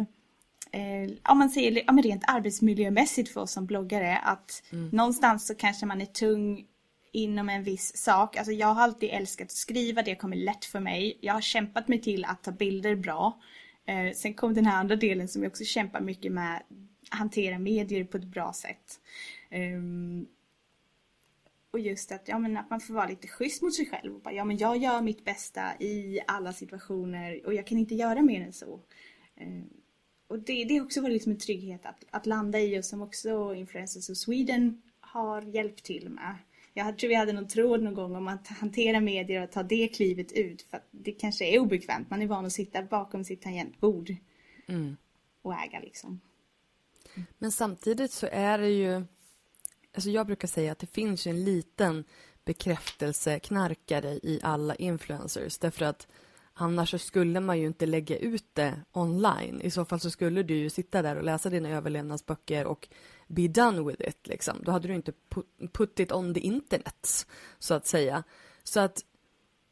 eh, 0.73 1.31
om 1.33 1.39
man 1.39 1.51
säger 1.51 2.03
rent 2.03 2.25
arbetsmiljömässigt 2.27 3.33
för 3.33 3.41
oss 3.41 3.53
som 3.53 3.67
bloggare 3.67 4.19
att 4.19 4.63
mm. 4.73 4.89
någonstans 4.89 5.47
så 5.47 5.55
kanske 5.55 5.87
man 5.87 6.01
är 6.01 6.07
tung 6.07 6.65
inom 7.13 7.49
en 7.49 7.63
viss 7.63 7.97
sak. 7.97 8.37
Alltså 8.37 8.53
jag 8.53 8.67
har 8.67 8.83
alltid 8.83 9.11
älskat 9.11 9.45
att 9.45 9.53
skriva, 9.53 10.03
det 10.03 10.15
kommer 10.15 10.37
lätt 10.37 10.65
för 10.65 10.81
mig. 10.81 11.19
Jag 11.21 11.35
har 11.35 11.41
kämpat 11.41 11.89
mig 11.89 12.01
till 12.01 12.25
att 12.25 12.43
ta 12.43 12.53
bilder 12.53 12.97
bra. 12.97 13.41
Eh, 13.85 14.13
sen 14.15 14.35
kom 14.35 14.55
den 14.55 14.67
här 14.67 14.77
andra 14.77 14.97
delen 14.97 15.29
som 15.29 15.43
jag 15.43 15.51
också 15.51 15.65
kämpar 15.65 16.01
mycket 16.01 16.33
med, 16.33 16.63
hantera 17.09 17.59
medier 17.59 18.05
på 18.05 18.17
ett 18.17 18.25
bra 18.25 18.53
sätt. 18.53 19.01
Um, 19.51 20.27
och 21.71 21.81
just 21.81 22.13
att, 22.13 22.29
ja, 22.29 22.39
men 22.39 22.57
att 22.57 22.71
man 22.71 22.81
får 22.81 22.95
vara 22.95 23.09
lite 23.09 23.29
schysst 23.29 23.63
mot 23.63 23.75
sig 23.75 23.87
själv. 23.87 24.15
Och 24.15 24.21
bara, 24.21 24.35
ja, 24.35 24.45
men 24.45 24.59
jag 24.59 24.77
gör 24.77 25.01
mitt 25.01 25.25
bästa 25.25 25.63
i 25.81 26.21
alla 26.27 26.53
situationer 26.53 27.47
och 27.47 27.55
jag 27.55 27.67
kan 27.67 27.79
inte 27.79 27.95
göra 27.95 28.23
mer 28.23 28.41
än 28.41 28.53
så. 28.53 28.81
Um, 29.41 29.71
och 30.29 30.39
det, 30.39 30.65
det 30.65 30.79
har 30.79 30.85
också 30.85 31.01
varit 31.01 31.13
liksom 31.13 31.33
en 31.33 31.39
trygghet 31.39 31.87
att, 31.87 32.05
att 32.11 32.27
landa 32.27 32.61
i 32.61 32.81
och 32.81 32.85
som 32.85 33.03
också 33.03 33.55
Influencers 33.55 34.11
of 34.11 34.17
Sweden 34.17 34.83
har 35.01 35.43
hjälpt 35.43 35.85
till 35.85 36.09
med. 36.09 36.37
Jag 36.79 36.99
tror 36.99 37.09
vi 37.09 37.15
hade 37.15 37.33
någon 37.33 37.49
tråd 37.49 37.83
någon 37.83 37.95
gång 37.95 38.17
om 38.17 38.29
att 38.29 38.47
hantera 38.49 39.01
medier 39.01 39.43
och 39.43 39.51
ta 39.51 39.63
det 39.63 39.89
klivet 39.89 40.33
ut. 40.33 40.63
För 40.63 40.77
att 40.77 40.89
det 40.91 41.13
kanske 41.13 41.45
är 41.45 41.59
obekvämt. 41.59 42.11
Man 42.11 42.23
är 42.23 42.27
van 42.27 42.47
att 42.47 42.53
sitta 42.53 42.83
bakom 42.83 43.25
sitt 43.25 43.43
tangentbord. 43.43 44.15
Mm. 44.67 44.97
Och 45.43 45.55
äga 45.55 45.81
liksom. 45.81 46.21
Men 47.39 47.53
samtidigt 47.53 48.13
så 48.13 48.29
är 48.33 48.59
det 48.59 48.71
ju... 48.71 49.05
Alltså 49.95 50.11
jag 50.11 50.27
brukar 50.27 50.49
säga 50.49 50.73
att 50.73 50.79
det 50.79 50.87
finns 50.87 51.27
en 51.27 51.45
liten 51.45 52.05
bekräftelseknarkare 52.45 54.13
i 54.13 54.41
alla 54.43 54.75
influencers. 54.75 55.59
Därför 55.59 55.85
att 55.85 56.09
annars 56.55 56.91
så 56.91 56.99
skulle 56.99 57.41
man 57.41 57.59
ju 57.59 57.67
inte 57.67 57.87
lägga 57.87 58.19
ut 58.19 58.47
det 58.53 58.81
online. 58.93 59.61
I 59.61 59.71
så 59.71 59.85
fall 59.85 60.01
så 60.01 60.11
skulle 60.11 60.43
du 60.43 60.55
ju 60.55 60.71
sitta 60.71 61.03
där 61.03 61.17
och 61.17 61.25
läsa 61.25 61.51
dina 61.51 61.69
överlevnadsböcker 61.69 62.65
och 62.65 62.89
be 63.29 63.49
done 63.49 63.83
with 63.83 64.09
it. 64.09 64.27
Liksom. 64.27 64.57
Då 64.63 64.73
hade 64.73 64.89
du 64.89 64.95
inte 64.95 65.13
put 65.73 66.01
it 66.01 66.13
on 66.13 66.35
the 66.35 66.41
internet, 66.41 67.27
så 67.59 67.75
att 67.75 67.87
säga. 67.87 68.25
Så 68.65 68.81
att, 68.81 69.05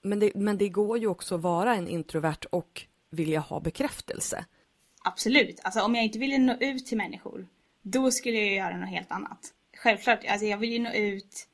men, 0.02 0.18
det, 0.18 0.32
men 0.34 0.58
det 0.58 0.68
går 0.68 0.98
ju 0.98 1.06
också 1.06 1.34
att 1.34 1.40
vara 1.40 1.74
en 1.74 1.88
introvert 1.88 2.46
och 2.50 2.86
vilja 3.10 3.40
ha 3.40 3.60
bekräftelse. 3.60 4.44
Absolut. 5.04 5.60
Alltså 5.62 5.80
om 5.80 5.94
jag 5.94 6.04
inte 6.04 6.18
ville 6.18 6.38
nå 6.38 6.56
ut 6.60 6.86
till 6.86 6.96
människor, 6.96 7.46
då 7.82 8.10
skulle 8.10 8.38
jag 8.38 8.54
göra 8.54 8.76
något 8.76 8.88
helt 8.88 9.12
annat. 9.12 9.52
Självklart, 9.76 10.24
alltså 10.28 10.46
jag 10.46 10.58
vill 10.58 10.72
ju 10.72 10.78
nå 10.78 10.92
ut 10.92 11.48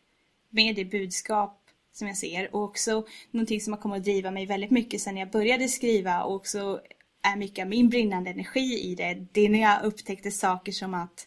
med 0.51 0.77
det 0.77 0.85
budskap 0.85 1.59
som 1.93 2.09
jag 2.09 2.17
ser 2.17 2.55
och 2.55 2.63
också 2.63 3.07
någonting 3.31 3.61
som 3.61 3.73
har 3.73 3.81
kommit 3.81 3.97
att 3.97 4.05
driva 4.05 4.31
mig 4.31 4.47
väldigt 4.47 4.71
mycket 4.71 5.01
sedan 5.01 5.17
jag 5.17 5.31
började 5.31 5.69
skriva 5.69 6.23
och 6.23 6.35
också 6.35 6.81
är 7.23 7.37
mycket 7.37 7.63
av 7.63 7.69
min 7.69 7.89
brinnande 7.89 8.31
energi 8.31 8.81
i 8.81 8.95
det. 8.95 9.27
Det 9.33 9.41
är 9.41 9.49
när 9.49 9.61
jag 9.61 9.83
upptäckte 9.83 10.31
saker 10.31 10.73
som 10.73 10.95
att 10.95 11.27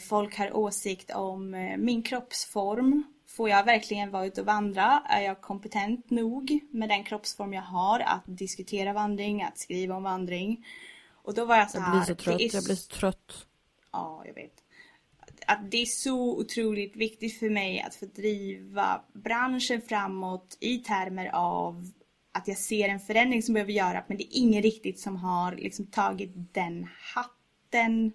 folk 0.00 0.38
har 0.38 0.56
åsikt 0.56 1.10
om 1.10 1.54
eh, 1.54 1.76
min 1.76 2.02
kroppsform. 2.02 3.04
Får 3.26 3.48
jag 3.48 3.64
verkligen 3.64 4.10
vara 4.10 4.26
ute 4.26 4.40
och 4.40 4.46
vandra? 4.46 5.02
Är 5.08 5.20
jag 5.20 5.40
kompetent 5.40 6.10
nog 6.10 6.60
med 6.70 6.88
den 6.88 7.04
kroppsform 7.04 7.52
jag 7.52 7.62
har 7.62 8.00
att 8.00 8.22
diskutera 8.24 8.92
vandring, 8.92 9.42
att 9.42 9.58
skriva 9.58 9.96
om 9.96 10.02
vandring? 10.02 10.66
Och 11.12 11.34
då 11.34 11.44
var 11.44 11.56
jag 11.56 11.70
så 11.70 11.80
här. 11.80 11.94
Jag 11.94 12.06
blir 12.06 12.14
så 12.14 12.22
trött, 12.22 12.40
är... 12.40 12.54
jag 12.54 12.64
blir 12.64 12.74
så 12.74 12.94
trött. 12.94 13.46
Ja, 13.92 14.22
jag 14.26 14.34
vet. 14.34 14.52
Att 15.46 15.70
det 15.70 15.82
är 15.82 15.86
så 15.86 16.38
otroligt 16.38 16.96
viktigt 16.96 17.38
för 17.38 17.50
mig 17.50 17.80
att 17.80 17.94
få 17.94 18.06
driva 18.06 19.02
branschen 19.12 19.80
framåt 19.80 20.56
i 20.60 20.78
termer 20.78 21.30
av 21.34 21.90
att 22.32 22.48
jag 22.48 22.58
ser 22.58 22.88
en 22.88 23.00
förändring 23.00 23.42
som 23.42 23.54
behöver 23.54 23.72
göras 23.72 24.04
men 24.08 24.16
det 24.16 24.24
är 24.24 24.38
ingen 24.40 24.62
riktigt 24.62 25.00
som 25.00 25.16
har 25.16 25.56
liksom 25.56 25.86
tagit 25.86 26.30
den 26.54 26.88
hatten. 27.14 28.12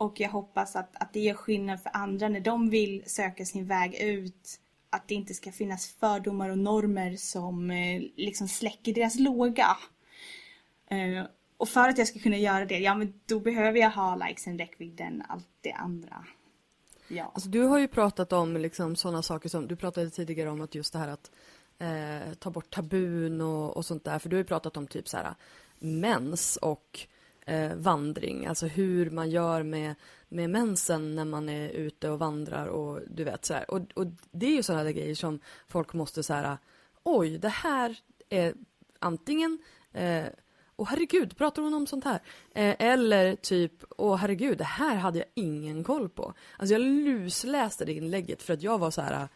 Och 0.00 0.20
jag 0.20 0.28
hoppas 0.28 0.76
att, 0.76 0.96
att 1.02 1.12
det 1.12 1.20
gör 1.20 1.34
skillnad 1.34 1.82
för 1.82 1.96
andra 1.96 2.28
när 2.28 2.40
de 2.40 2.70
vill 2.70 3.02
söka 3.06 3.44
sin 3.44 3.66
väg 3.66 3.94
ut. 3.94 4.60
Att 4.90 5.08
det 5.08 5.14
inte 5.14 5.34
ska 5.34 5.52
finnas 5.52 5.88
fördomar 5.88 6.48
och 6.48 6.58
normer 6.58 7.16
som 7.16 7.70
eh, 7.70 8.02
liksom 8.16 8.48
släcker 8.48 8.94
deras 8.94 9.18
låga. 9.18 9.76
Eh, 10.90 11.24
och 11.56 11.68
för 11.68 11.88
att 11.88 11.98
jag 11.98 12.08
ska 12.08 12.18
kunna 12.18 12.36
göra 12.36 12.64
det, 12.64 12.78
ja 12.78 12.94
men 12.94 13.20
då 13.26 13.40
behöver 13.40 13.78
jag 13.78 13.90
ha 13.90 14.16
likesen, 14.16 14.58
räckvidden, 14.58 15.22
allt 15.28 15.48
det 15.60 15.72
andra. 15.72 16.24
Ja. 17.08 17.30
Alltså, 17.34 17.48
du 17.48 17.62
har 17.62 17.78
ju 17.78 17.88
pratat 17.88 18.32
om 18.32 18.56
liksom 18.56 18.96
sådana 18.96 19.22
saker 19.22 19.48
som, 19.48 19.68
du 19.68 19.76
pratade 19.76 20.10
tidigare 20.10 20.50
om 20.50 20.60
att 20.60 20.74
just 20.74 20.92
det 20.92 20.98
här 20.98 21.08
att 21.08 21.30
eh, 21.78 22.34
ta 22.34 22.50
bort 22.50 22.70
tabun 22.70 23.40
och, 23.40 23.76
och, 23.76 23.86
sånt 23.86 24.04
där. 24.04 24.18
För 24.18 24.28
du 24.28 24.36
har 24.36 24.40
ju 24.40 24.48
pratat 24.48 24.76
om 24.76 24.86
typ 24.86 25.08
så 25.08 25.16
här 25.16 25.24
eh, 25.24 25.32
mens 25.78 26.56
och 26.56 27.06
eh, 27.46 27.74
vandring. 27.74 28.46
Alltså 28.46 28.66
hur 28.66 29.10
man 29.10 29.30
gör 29.30 29.62
med, 29.62 29.94
med 30.28 30.50
mensen 30.50 31.14
när 31.14 31.24
man 31.24 31.48
är 31.48 31.68
ute 31.68 32.10
och 32.10 32.18
vandrar 32.18 32.66
och 32.66 33.00
du 33.06 33.24
vet 33.24 33.44
så 33.44 33.54
här. 33.54 33.70
Och, 33.70 33.80
och 33.94 34.06
det 34.30 34.46
är 34.46 34.50
ju 34.56 34.62
sådana 34.62 34.84
där 34.84 34.90
grejer 34.90 35.14
som 35.14 35.40
folk 35.68 35.92
måste 35.92 36.22
så 36.22 36.34
här, 36.34 36.58
oj, 37.02 37.38
det 37.38 37.48
här 37.48 37.98
är 38.28 38.54
antingen 38.98 39.58
eh, 39.92 40.26
Åh 40.80 40.86
herregud, 40.88 41.36
pratar 41.36 41.62
hon 41.62 41.74
om 41.74 41.86
sånt 41.86 42.04
här? 42.04 42.20
Eh, 42.54 42.76
eller 42.78 43.36
typ, 43.36 43.72
åh 43.98 44.16
herregud, 44.16 44.58
det 44.58 44.64
här 44.64 44.96
hade 44.96 45.18
jag 45.18 45.28
ingen 45.34 45.84
koll 45.84 46.08
på. 46.08 46.34
Alltså 46.56 46.74
jag 46.74 46.82
lusläste 46.82 47.84
det 47.84 47.92
inlägget 47.92 48.42
för 48.42 48.54
att 48.54 48.62
jag 48.62 48.78
var 48.78 48.90
så 48.90 49.00
här, 49.00 49.28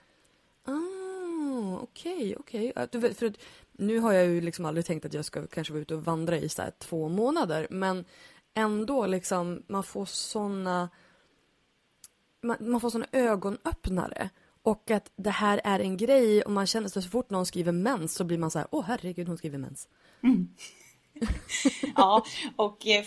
ah, 0.65 1.79
okej, 1.83 2.15
okay, 2.15 2.35
okej. 2.37 2.73
Okay. 2.77 3.15
För 3.15 3.27
att 3.27 3.39
nu 3.79 3.99
har 3.99 4.13
jag 4.13 4.27
ju 4.27 4.41
liksom 4.41 4.65
aldrig 4.65 4.87
tänkt 4.87 5.05
att 5.05 5.15
jag 5.15 5.25
ska 5.25 5.47
kanske 5.47 5.73
vara 5.73 5.83
ute 5.83 5.95
och 5.95 6.05
vandra 6.05 6.39
i 6.39 6.49
så 6.49 6.63
här 6.63 6.73
två 6.79 7.09
månader, 7.09 7.67
men 7.71 8.05
ändå 8.55 9.07
liksom, 9.07 9.63
man 9.67 9.85
får 9.85 10.05
såna, 10.05 10.89
man, 12.43 12.57
man 12.61 12.81
får 12.81 12.91
såna 12.91 13.07
ögonöppnare. 13.13 14.31
Och 14.63 14.91
att 14.91 15.13
det 15.17 15.31
här 15.31 15.61
är 15.65 15.81
en 15.81 15.97
grej 15.97 16.43
och 16.43 16.51
man 16.51 16.67
känner 16.67 16.89
sig 16.89 17.03
så 17.03 17.09
fort 17.09 17.31
någon 17.31 17.47
skriver 17.47 17.73
mens 17.73 18.15
så 18.15 18.25
blir 18.25 18.39
man 18.39 18.51
så 18.51 18.59
här, 18.59 18.69
åh 18.71 18.85
herregud 18.85 19.29
hon 19.29 19.39
skriver 19.39 19.59
mens. 19.59 19.89
Mm. 20.23 20.49
ja, 21.97 22.25
och 22.57 22.87
eh, 22.87 23.05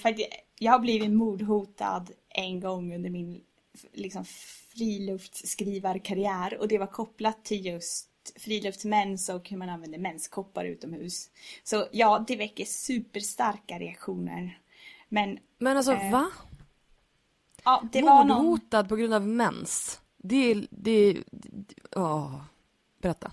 jag 0.60 0.72
har 0.72 0.80
blivit 0.80 1.12
mordhotad 1.12 2.06
en 2.30 2.60
gång 2.60 2.96
under 2.96 3.10
min 3.10 3.42
liksom, 3.94 4.26
friluftsskrivarkarriär 4.26 6.58
och 6.60 6.68
det 6.68 6.78
var 6.78 6.88
kopplat 6.88 7.46
till 7.46 7.66
just 7.66 8.10
friluftsmens 8.36 9.30
och 9.30 9.50
hur 9.50 9.58
man 9.58 9.70
använder 9.70 10.00
menskoppar 10.00 10.66
utomhus. 10.66 11.30
Så 11.64 11.88
ja, 11.92 12.26
det 12.28 12.36
väcker 12.36 12.66
superstarka 12.66 13.80
reaktioner. 13.80 14.60
Men, 15.10 15.40
Men 15.58 15.78
alltså 15.78 15.94
eh, 15.94 16.12
va? 16.12 16.32
Ja, 17.64 17.84
det 17.92 18.02
var 18.02 18.26
Mordhotad 18.26 18.78
någon... 18.78 18.88
på 18.88 18.96
grund 18.96 19.14
av 19.14 19.28
mens? 19.28 20.02
Det 20.18 20.52
är... 20.52 20.68
Det, 20.70 21.18
åh. 21.96 22.42
Berätta. 23.02 23.32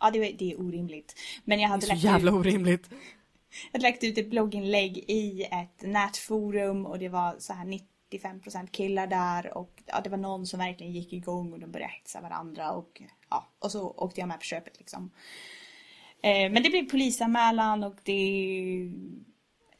Ja, 0.00 0.10
det, 0.10 0.32
det 0.32 0.52
är 0.52 0.60
orimligt. 0.60 1.14
Men 1.44 1.60
jag 1.60 1.68
hade 1.68 1.86
det 1.86 1.92
är 1.92 1.96
så 1.96 2.06
jävla 2.06 2.32
orimligt. 2.32 2.90
Jag 2.90 3.78
hade 3.78 3.90
lagt 3.90 4.04
ut 4.04 4.18
ett 4.18 4.30
blogginlägg 4.30 4.98
i 4.98 5.42
ett 5.42 5.82
nätforum 5.82 6.86
och 6.86 6.98
det 6.98 7.08
var 7.08 7.36
så 7.38 7.52
här 7.52 7.64
95% 8.18 8.66
killar 8.66 9.06
där 9.06 9.58
och 9.58 9.82
ja, 9.86 10.00
det 10.00 10.10
var 10.10 10.18
någon 10.18 10.46
som 10.46 10.58
verkligen 10.58 10.92
gick 10.92 11.12
igång 11.12 11.52
och 11.52 11.60
de 11.60 11.72
började 11.72 11.92
hetsa 11.92 12.20
varandra 12.20 12.72
och 12.72 13.02
ja, 13.30 13.48
och 13.58 13.72
så 13.72 13.90
åkte 13.90 14.20
jag 14.20 14.28
med 14.28 14.38
på 14.38 14.44
köpet 14.44 14.78
liksom. 14.78 15.10
Eh, 16.22 16.52
men 16.52 16.62
det 16.62 16.70
blev 16.70 16.90
polisanmälan 16.90 17.84
och 17.84 17.96
det 18.02 18.90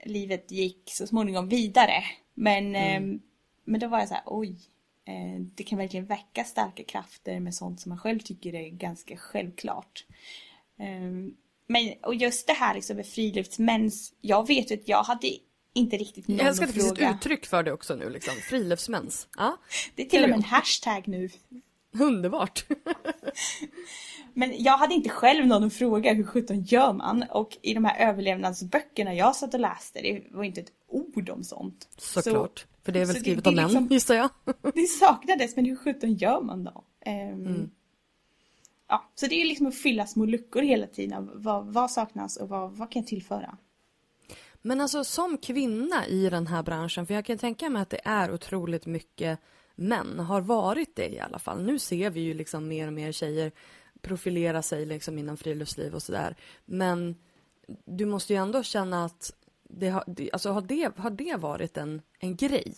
livet 0.05 0.51
gick 0.51 0.83
så 0.91 1.07
småningom 1.07 1.49
vidare. 1.49 2.05
Men, 2.35 2.77
mm. 2.77 3.15
eh, 3.15 3.21
men 3.65 3.81
då 3.81 3.89
var 3.89 3.99
jag 3.99 4.09
så 4.09 4.15
här, 4.15 4.23
oj, 4.27 4.57
eh, 5.07 5.41
det 5.55 5.63
kan 5.63 5.79
verkligen 5.79 6.07
väcka 6.07 6.45
starka 6.45 6.85
krafter 6.85 7.41
med 7.41 7.55
sånt 7.55 7.81
som 7.81 7.91
man 7.91 7.99
själv 7.99 8.19
tycker 8.19 8.55
är 8.55 8.69
ganska 8.69 9.17
självklart. 9.17 10.05
Eh, 10.79 11.33
men 11.67 11.95
och 12.03 12.15
just 12.15 12.47
det 12.47 12.53
här 12.53 12.75
liksom 12.75 12.97
med 12.97 13.07
friluftsmens. 13.07 14.15
Jag 14.21 14.47
vet 14.47 14.71
ju 14.71 14.75
att 14.75 14.89
jag 14.89 15.03
hade 15.03 15.29
inte 15.75 15.97
riktigt 15.97 16.29
någon 16.29 16.39
Jag 16.39 16.47
älskar 16.47 16.67
att 16.67 16.75
det 16.75 16.81
finns 16.81 16.93
ett 16.93 17.17
uttryck 17.17 17.47
för 17.47 17.63
det 17.63 17.73
också 17.73 17.95
nu 17.95 18.11
liksom. 18.11 18.35
Friluftsmens. 18.35 19.29
Ja. 19.37 19.57
Det 19.95 20.03
är 20.03 20.07
till 20.07 20.23
och 20.23 20.29
med 20.29 20.37
en 20.37 20.45
hashtag 20.45 21.09
nu. 21.09 21.31
Underbart. 22.01 22.67
Men 24.35 24.63
jag 24.63 24.79
hade 24.79 24.95
inte 24.95 25.09
själv 25.09 25.47
någon 25.47 25.65
att 25.65 25.75
fråga 25.75 26.13
hur 26.13 26.25
sjutton 26.25 26.63
gör 26.63 26.93
man? 26.93 27.25
Och 27.31 27.59
i 27.63 27.75
de 27.75 27.85
här 27.85 28.09
överlevnadsböckerna 28.09 29.15
jag 29.15 29.37
satt 29.37 29.55
och 29.55 29.61
läste, 29.61 30.01
det 30.03 30.23
var 30.31 30.45
inte 30.45 30.61
ett 30.61 30.73
ord 30.89 31.31
om 31.31 31.45
sånt. 31.45 31.89
Såklart. 31.97 32.59
Så, 32.59 32.85
för 32.85 32.93
det 32.93 33.01
är 33.01 33.07
väl 33.07 33.17
skrivet 33.17 33.47
av 33.47 33.55
män, 33.55 33.65
liksom, 33.65 33.87
gissar 33.87 34.15
jag. 34.15 34.31
det 34.75 34.87
saknades, 34.87 35.57
men 35.57 35.65
hur 35.65 35.77
sjutton 35.77 36.15
gör 36.15 36.41
man 36.41 36.65
då? 36.65 36.85
Um, 37.07 37.13
mm 37.13 37.71
ja, 38.89 39.11
så 39.15 39.27
det 39.27 39.35
är 39.35 39.45
liksom 39.45 39.67
att 39.67 39.75
fylla 39.75 40.07
små 40.07 40.25
luckor 40.25 40.63
hela 40.63 40.87
tiden. 40.87 41.31
Vad, 41.35 41.67
vad 41.67 41.91
saknas 41.91 42.37
och 42.37 42.49
vad, 42.49 42.73
vad 42.73 42.91
kan 42.91 43.03
jag 43.03 43.07
tillföra? 43.07 43.57
Men 44.67 44.81
alltså 44.81 45.05
som 45.05 45.39
kvinna 45.39 46.07
i 46.07 46.31
den 46.31 46.47
här 46.47 46.63
branschen, 46.63 47.07
för 47.07 47.15
jag 47.15 47.25
kan 47.25 47.39
tänka 47.39 47.71
mig 47.71 47.83
att 47.83 47.91
det 47.91 48.01
är 48.05 48.33
otroligt 48.33 48.87
mycket 48.87 49.39
män, 49.75 50.19
har 50.19 50.41
varit 50.41 50.97
det 50.97 51.09
i 51.09 51.21
alla 51.21 51.39
fall. 51.39 51.63
Nu 51.63 51.79
ser 51.79 52.11
vi 52.11 52.21
ju 52.21 52.35
liksom 52.35 52.69
mer 52.69 52.87
och 52.87 52.93
mer 52.93 53.13
tjejer 53.13 53.53
profilera 54.01 54.63
sig 54.63 54.87
liksom 54.87 55.19
inom 55.19 55.37
friluftsliv 55.37 55.95
och 55.95 56.03
sådär. 56.03 56.37
Men 56.65 57.17
du 57.85 58.07
måste 58.07 58.33
ju 58.33 58.39
ändå 58.39 58.63
känna 58.63 59.05
att 59.05 59.33
det 59.63 59.89
har, 59.89 60.05
alltså 60.33 60.51
har, 60.51 60.61
det, 60.61 60.93
har 60.97 61.11
det 61.11 61.37
varit 61.37 61.77
en, 61.77 62.03
en 62.19 62.37
grej? 62.37 62.75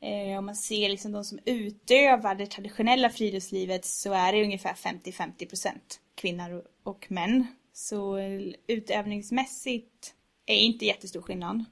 Eh, 0.00 0.38
om 0.38 0.46
man 0.46 0.56
ser 0.56 0.88
liksom 0.88 1.12
de 1.12 1.24
som 1.24 1.38
utövar 1.44 2.34
det 2.34 2.46
traditionella 2.46 3.10
friluftslivet 3.10 3.84
så 3.84 4.12
är 4.12 4.32
det 4.32 4.42
ungefär 4.42 4.74
50-50% 4.74 5.70
kvinnor 6.14 6.64
och 6.82 7.06
män. 7.10 7.46
Så 7.72 8.16
eh, 8.16 8.40
utövningsmässigt 8.66 10.14
är 10.46 10.56
inte 10.56 10.86
jättestor 10.86 11.22
skillnad. 11.22 11.64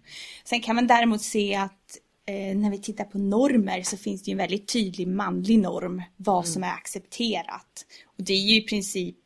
Sen 0.44 0.60
kan 0.60 0.76
man 0.76 0.86
däremot 0.86 1.22
se 1.22 1.54
att 1.54 1.98
eh, 2.26 2.56
när 2.56 2.70
vi 2.70 2.78
tittar 2.78 3.04
på 3.04 3.18
normer 3.18 3.82
så 3.82 3.96
finns 3.96 4.22
det 4.22 4.30
ju 4.30 4.32
en 4.32 4.38
väldigt 4.38 4.68
tydlig 4.68 5.08
manlig 5.08 5.58
norm 5.58 6.02
vad 6.16 6.48
som 6.48 6.64
är 6.64 6.72
accepterat. 6.72 7.86
Och 8.06 8.24
det 8.24 8.32
är 8.32 8.40
ju 8.40 8.56
i 8.56 8.66
princip 8.66 9.16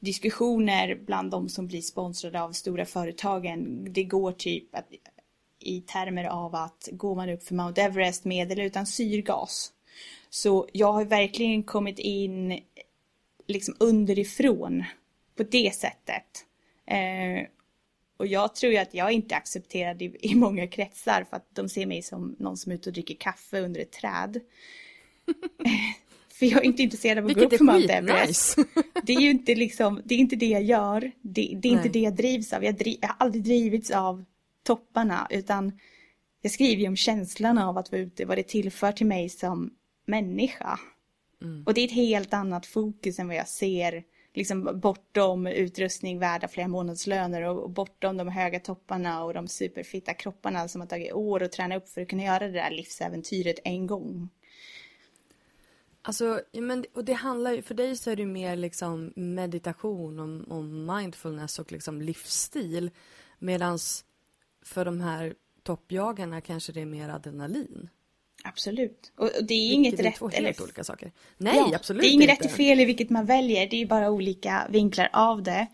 diskussioner 0.00 1.00
bland 1.06 1.30
de 1.30 1.48
som 1.48 1.66
blir 1.66 1.82
sponsrade 1.82 2.42
av 2.42 2.52
stora 2.52 2.84
företagen. 2.84 3.86
Det 3.92 4.04
går 4.04 4.32
typ 4.32 4.74
att 4.74 4.88
i 5.60 5.80
termer 5.80 6.24
av 6.24 6.54
att 6.54 6.88
går 6.92 7.14
man 7.14 7.30
upp 7.30 7.42
för 7.42 7.54
Mount 7.54 7.82
Everest 7.82 8.24
med 8.24 8.52
eller 8.52 8.64
utan 8.64 8.86
syrgas. 8.86 9.72
Så 10.30 10.68
jag 10.72 10.92
har 10.92 11.04
verkligen 11.04 11.62
kommit 11.62 11.98
in 11.98 12.60
liksom 13.46 13.76
underifrån 13.80 14.84
på 15.36 15.42
det 15.42 15.74
sättet. 15.74 16.44
Eh, 16.86 17.46
och 18.16 18.26
jag 18.26 18.54
tror 18.54 18.72
ju 18.72 18.78
att 18.78 18.94
jag 18.94 19.12
inte 19.12 19.34
är 19.34 19.36
accepterad 19.36 20.02
i, 20.02 20.16
i, 20.20 20.34
många 20.34 20.66
kretsar 20.66 21.26
för 21.30 21.36
att 21.36 21.48
de 21.54 21.68
ser 21.68 21.86
mig 21.86 22.02
som 22.02 22.36
någon 22.38 22.56
som 22.56 22.72
är 22.72 22.76
ute 22.76 22.88
och 22.88 22.92
dricker 22.92 23.14
kaffe 23.14 23.60
under 23.60 23.80
ett 23.80 23.92
träd. 23.92 24.40
för 26.38 26.46
jag 26.46 26.60
är 26.60 26.64
inte 26.64 26.82
intresserad 26.82 27.18
av 27.18 27.24
att 27.24 27.30
Vilket 27.30 27.50
gå 27.50 27.54
upp 27.54 27.58
för 27.58 27.64
Mount 27.64 27.92
Everest. 27.92 28.58
Nice. 28.58 28.70
det 29.02 29.14
är 29.14 29.20
ju 29.20 29.30
inte 29.30 29.54
liksom, 29.54 30.02
det 30.04 30.14
är 30.14 30.18
inte 30.18 30.36
det 30.36 30.46
jag 30.46 30.62
gör. 30.62 31.00
Det, 31.22 31.58
det 31.62 31.68
är 31.68 31.72
Nej. 31.72 31.72
inte 31.72 31.88
det 31.88 31.98
jag 31.98 32.16
drivs 32.16 32.52
av. 32.52 32.64
Jag, 32.64 32.74
driv, 32.74 32.98
jag 33.00 33.08
har 33.08 33.16
aldrig 33.18 33.44
drivits 33.44 33.90
av 33.90 34.24
topparna 34.62 35.26
utan 35.30 35.78
jag 36.40 36.52
skriver 36.52 36.82
ju 36.82 36.88
om 36.88 36.96
känslan 36.96 37.58
av 37.58 37.78
att 37.78 37.92
vara 37.92 38.02
ute, 38.02 38.24
vad 38.24 38.38
det 38.38 38.48
tillför 38.48 38.92
till 38.92 39.06
mig 39.06 39.28
som 39.28 39.70
människa. 40.06 40.78
Mm. 41.42 41.64
Och 41.66 41.74
det 41.74 41.80
är 41.80 41.84
ett 41.84 41.92
helt 41.92 42.34
annat 42.34 42.66
fokus 42.66 43.18
än 43.18 43.28
vad 43.28 43.36
jag 43.36 43.48
ser 43.48 44.04
liksom 44.34 44.80
bortom 44.80 45.46
utrustning 45.46 46.18
värda 46.18 46.48
flera 46.48 46.68
månadslöner 46.68 47.42
och 47.42 47.70
bortom 47.70 48.16
de 48.16 48.28
höga 48.28 48.60
topparna 48.60 49.24
och 49.24 49.34
de 49.34 49.48
superfitta 49.48 50.14
kropparna 50.14 50.68
som 50.68 50.80
har 50.80 50.88
tagit 50.88 51.12
år 51.12 51.42
att 51.42 51.52
träna 51.52 51.76
upp 51.76 51.88
för 51.88 52.02
att 52.02 52.08
kunna 52.08 52.22
göra 52.22 52.46
det 52.46 52.52
där 52.52 52.70
livsäventyret 52.70 53.58
en 53.64 53.86
gång. 53.86 54.28
Alltså, 56.02 56.40
men, 56.52 56.84
och 56.94 57.04
det 57.04 57.12
handlar 57.12 57.52
ju, 57.52 57.62
för 57.62 57.74
dig 57.74 57.96
så 57.96 58.10
är 58.10 58.16
det 58.16 58.26
mer 58.26 58.56
liksom 58.56 59.12
meditation 59.16 60.20
och, 60.20 60.56
och 60.56 60.64
mindfulness 60.64 61.58
och 61.58 61.72
liksom 61.72 62.02
livsstil. 62.02 62.90
Medans 63.38 64.04
för 64.62 64.84
de 64.84 65.00
här 65.00 65.34
toppjagarna 65.62 66.40
kanske 66.40 66.72
det 66.72 66.80
är 66.80 66.86
mer 66.86 67.08
adrenalin. 67.08 67.88
Absolut. 68.46 69.12
Och 69.16 69.30
det 69.42 69.54
är 69.54 69.72
inget 69.72 70.00
är 70.00 70.02
rätt 70.02 70.16
två 70.16 70.28
helt 70.28 70.60
olika 70.60 70.84
saker. 70.84 71.12
Nej, 71.36 71.56
ja, 71.56 71.76
absolut 71.76 72.02
Det 72.02 72.08
är 72.08 72.12
inget 72.12 72.30
rätt 72.30 72.44
och 72.44 72.50
fel 72.50 72.80
i 72.80 72.84
vilket 72.84 73.10
man 73.10 73.26
väljer. 73.26 73.66
Det 73.66 73.82
är 73.82 73.86
bara 73.86 74.10
olika 74.10 74.66
vinklar 74.70 75.08
av 75.12 75.42
det. 75.42 75.66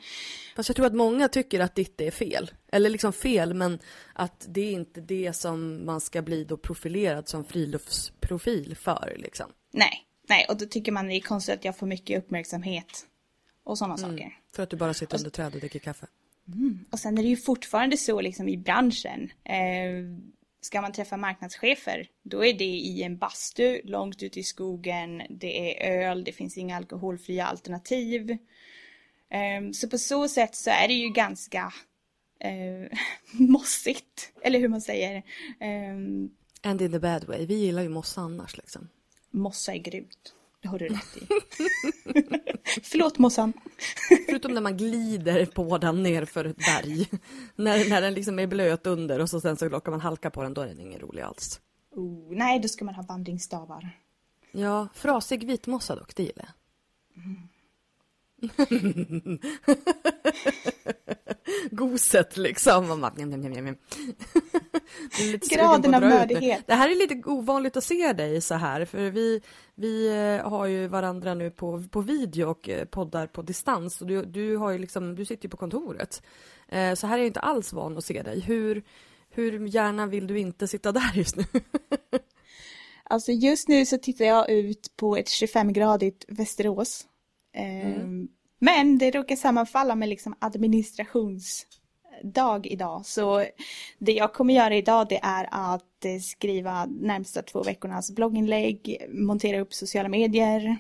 Fast 0.57 0.69
jag 0.69 0.77
tror 0.77 0.87
att 0.87 0.95
många 0.95 1.29
tycker 1.29 1.61
att 1.61 1.75
ditt 1.75 2.01
är 2.01 2.11
fel. 2.11 2.51
Eller 2.73 2.91
liksom 2.91 3.13
fel, 3.13 3.55
men 3.55 3.79
att 4.13 4.47
det 4.49 4.61
är 4.61 4.73
inte 4.73 5.01
det 5.01 5.33
som 5.33 5.87
man 5.87 6.01
ska 6.01 6.23
bli 6.23 6.45
då 6.45 6.57
profilerad 6.57 7.29
som 7.29 7.45
friluftsprofil 7.45 8.77
för 8.77 9.17
liksom. 9.19 9.47
Nej, 9.71 10.05
nej, 10.29 10.47
och 10.49 10.57
då 10.57 10.67
tycker 10.67 10.93
man 10.93 11.09
det 11.09 11.15
är 11.15 11.21
konstigt 11.21 11.55
att 11.55 11.65
jag 11.65 11.79
får 11.79 11.87
mycket 11.87 12.19
uppmärksamhet 12.19 13.07
och 13.65 13.79
sådana 13.79 13.97
saker. 13.97 14.39
För 14.53 14.63
att 14.63 14.71
du 14.71 14.77
bara 14.77 14.95
sitter 14.95 15.19
under 15.19 15.31
träd 15.31 15.55
och 15.55 15.61
dricker 15.61 15.79
kaffe. 15.79 16.07
Och 16.91 16.99
sen 16.99 17.19
är 17.19 17.23
det 17.23 17.29
ju 17.29 17.37
fortfarande 17.37 17.97
så 17.97 18.21
liksom 18.21 18.49
i 18.49 18.57
branschen. 18.57 19.33
Eh, 19.45 19.55
ska 20.61 20.81
man 20.81 20.93
träffa 20.93 21.17
marknadschefer, 21.17 22.09
då 22.23 22.45
är 22.45 22.53
det 22.53 22.65
i 22.65 23.03
en 23.03 23.19
bastu 23.19 23.81
långt 23.85 24.23
ute 24.23 24.41
i 24.41 24.45
skogen. 24.45 25.23
Det 25.31 25.83
är 25.83 26.01
öl, 26.01 26.25
det 26.25 26.33
finns 26.33 26.59
inga 26.59 26.77
alkoholfria 26.77 27.47
alternativ. 27.47 28.31
Eh, 29.31 29.71
så 29.73 29.89
på 29.89 29.99
så 29.99 30.29
sätt 30.29 30.55
så 30.55 30.71
är 30.71 30.89
det 30.89 30.95
ju 30.95 31.09
ganska 31.09 31.73
eh, 32.41 32.99
mossigt, 33.33 34.33
eller 34.43 34.59
hur 34.59 34.69
man 34.69 34.81
säger. 34.81 35.17
Eh, 35.61 35.95
And 36.63 36.83
in 36.83 36.93
the 36.93 36.99
bad 36.99 37.25
way. 37.25 37.47
Vi 37.47 37.55
gillar 37.55 37.83
ju 37.83 37.89
mossa 37.89 38.21
annars 38.21 38.57
liksom. 38.57 38.89
mossa 39.31 39.75
är 39.75 39.79
grymt. 39.79 40.35
Det 40.61 40.69
har 40.69 40.79
du 40.79 40.89
rätt 40.89 41.17
i. 41.17 41.27
Förlåt 42.83 43.19
mossan. 43.19 43.53
Förutom 44.27 44.55
när 44.55 44.61
man 44.61 44.77
glider 44.77 45.47
på 45.47 45.79
den 45.79 46.03
ner 46.03 46.25
för 46.25 46.45
ett 46.45 46.57
berg. 46.57 47.09
när, 47.57 47.91
när 47.91 48.01
den 48.03 48.15
liksom 48.15 48.39
är 48.39 48.47
blöt 48.47 48.87
under 48.87 49.19
och 49.19 49.31
så 49.31 49.41
sen 49.41 49.57
så 49.57 49.69
råkar 49.69 49.91
man 49.91 50.01
halka 50.01 50.31
på 50.31 50.43
den, 50.43 50.55
då 50.55 50.61
är 50.61 50.67
den 50.67 50.81
ingen 50.81 51.01
rolig 51.01 51.23
alls. 51.23 51.61
Oh, 51.91 52.37
nej, 52.37 52.61
då 52.61 52.69
ska 52.69 52.85
man 52.85 52.95
ha 52.95 53.03
vandringsstavar. 53.03 53.91
Ja, 54.53 54.89
frasig 54.95 55.47
vitmossa 55.47 55.97
dock, 55.97 56.17
det 56.17 56.23
gillar 56.23 56.45
jag. 56.45 56.53
Goset 61.71 62.37
liksom. 62.37 62.89
Man 62.89 63.01
bara, 63.01 63.13
njam, 63.17 63.41
njam, 63.41 63.53
njam, 63.53 63.77
Graden 65.51 65.95
av 65.95 66.03
nördighet. 66.03 66.65
Det 66.67 66.75
här 66.75 66.91
är 66.91 66.97
lite 66.97 67.29
ovanligt 67.29 67.77
att 67.77 67.85
se 67.85 68.13
dig 68.13 68.41
så 68.41 68.55
här, 68.55 68.85
för 68.85 69.11
vi, 69.11 69.41
vi 69.75 70.09
eh, 70.09 70.49
har 70.51 70.67
ju 70.67 70.87
varandra 70.87 71.35
nu 71.35 71.51
på, 71.51 71.85
på 71.91 72.01
video 72.01 72.51
och 72.51 72.69
eh, 72.69 72.85
poddar 72.85 73.27
på 73.27 73.43
distans. 73.43 74.01
Och 74.01 74.07
du, 74.07 74.25
du, 74.25 74.57
har 74.57 74.71
ju 74.71 74.79
liksom, 74.79 75.15
du 75.15 75.25
sitter 75.25 75.45
ju 75.45 75.51
på 75.51 75.57
kontoret. 75.57 76.23
Eh, 76.69 76.95
Så 76.95 77.07
här 77.07 77.15
är 77.15 77.19
jag 77.19 77.27
inte 77.27 77.41
alls 77.41 77.73
van 77.73 77.99
att 77.99 78.05
se 78.05 78.23
dig. 78.23 78.41
Hur, 78.41 78.83
hur 79.31 79.67
gärna 79.67 80.07
vill 80.07 80.27
du 80.27 80.39
inte 80.39 80.69
sitta 80.69 80.93
där 80.93 81.13
just 81.15 81.37
nu? 81.37 81.45
Alltså 83.11 83.33
just 83.33 83.69
nu 83.69 83.87
så 83.87 83.99
tittar 83.99 84.25
jag 84.25 84.51
ut 84.51 84.97
på 84.97 85.17
ett 85.17 85.27
25-gradigt 85.27 86.25
Västerås. 86.29 87.07
Ehm, 87.53 88.29
Men 88.59 88.99
det 88.99 89.11
råkar 89.11 89.37
sammanfalla 89.37 89.95
med 89.95 90.09
liksom 90.09 90.35
administrationsdag 90.39 92.61
idag. 92.65 93.07
Så 93.07 93.45
det 93.99 94.13
jag 94.13 94.33
kommer 94.33 94.55
göra 94.55 94.77
idag 94.77 95.09
det 95.09 95.21
är 95.23 95.49
att 95.51 96.05
eh, 96.05 96.19
skriva 96.21 96.87
närmsta 96.87 97.43
två 97.43 97.63
veckornas 97.63 98.11
blogginlägg, 98.11 99.07
montera 99.09 99.61
upp 99.61 99.75
sociala 99.75 100.09
medier. 100.09 100.77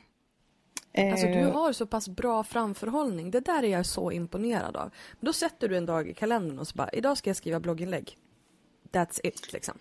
Alltså 0.98 1.26
du 1.26 1.32
Eh, 1.32 1.52
har 1.52 1.72
så 1.72 1.86
pass 1.86 2.08
bra 2.08 2.44
framförhållning. 2.44 3.30
Det 3.30 3.40
där 3.40 3.62
är 3.62 3.68
jag 3.68 3.86
så 3.86 4.12
imponerad 4.12 4.76
av. 4.76 4.90
Men 5.12 5.26
då 5.26 5.32
sätter 5.32 5.68
du 5.68 5.76
en 5.76 5.86
dag 5.86 6.08
i 6.08 6.14
kalendern 6.14 6.58
och 6.58 6.68
så 6.68 6.76
bara, 6.76 6.90
idag 6.92 7.18
ska 7.18 7.30
jag 7.30 7.36
skriva 7.36 7.60
blogginlägg. 7.60 8.16
That's 8.92 9.20
it 9.24 9.52
liksom. 9.52 9.74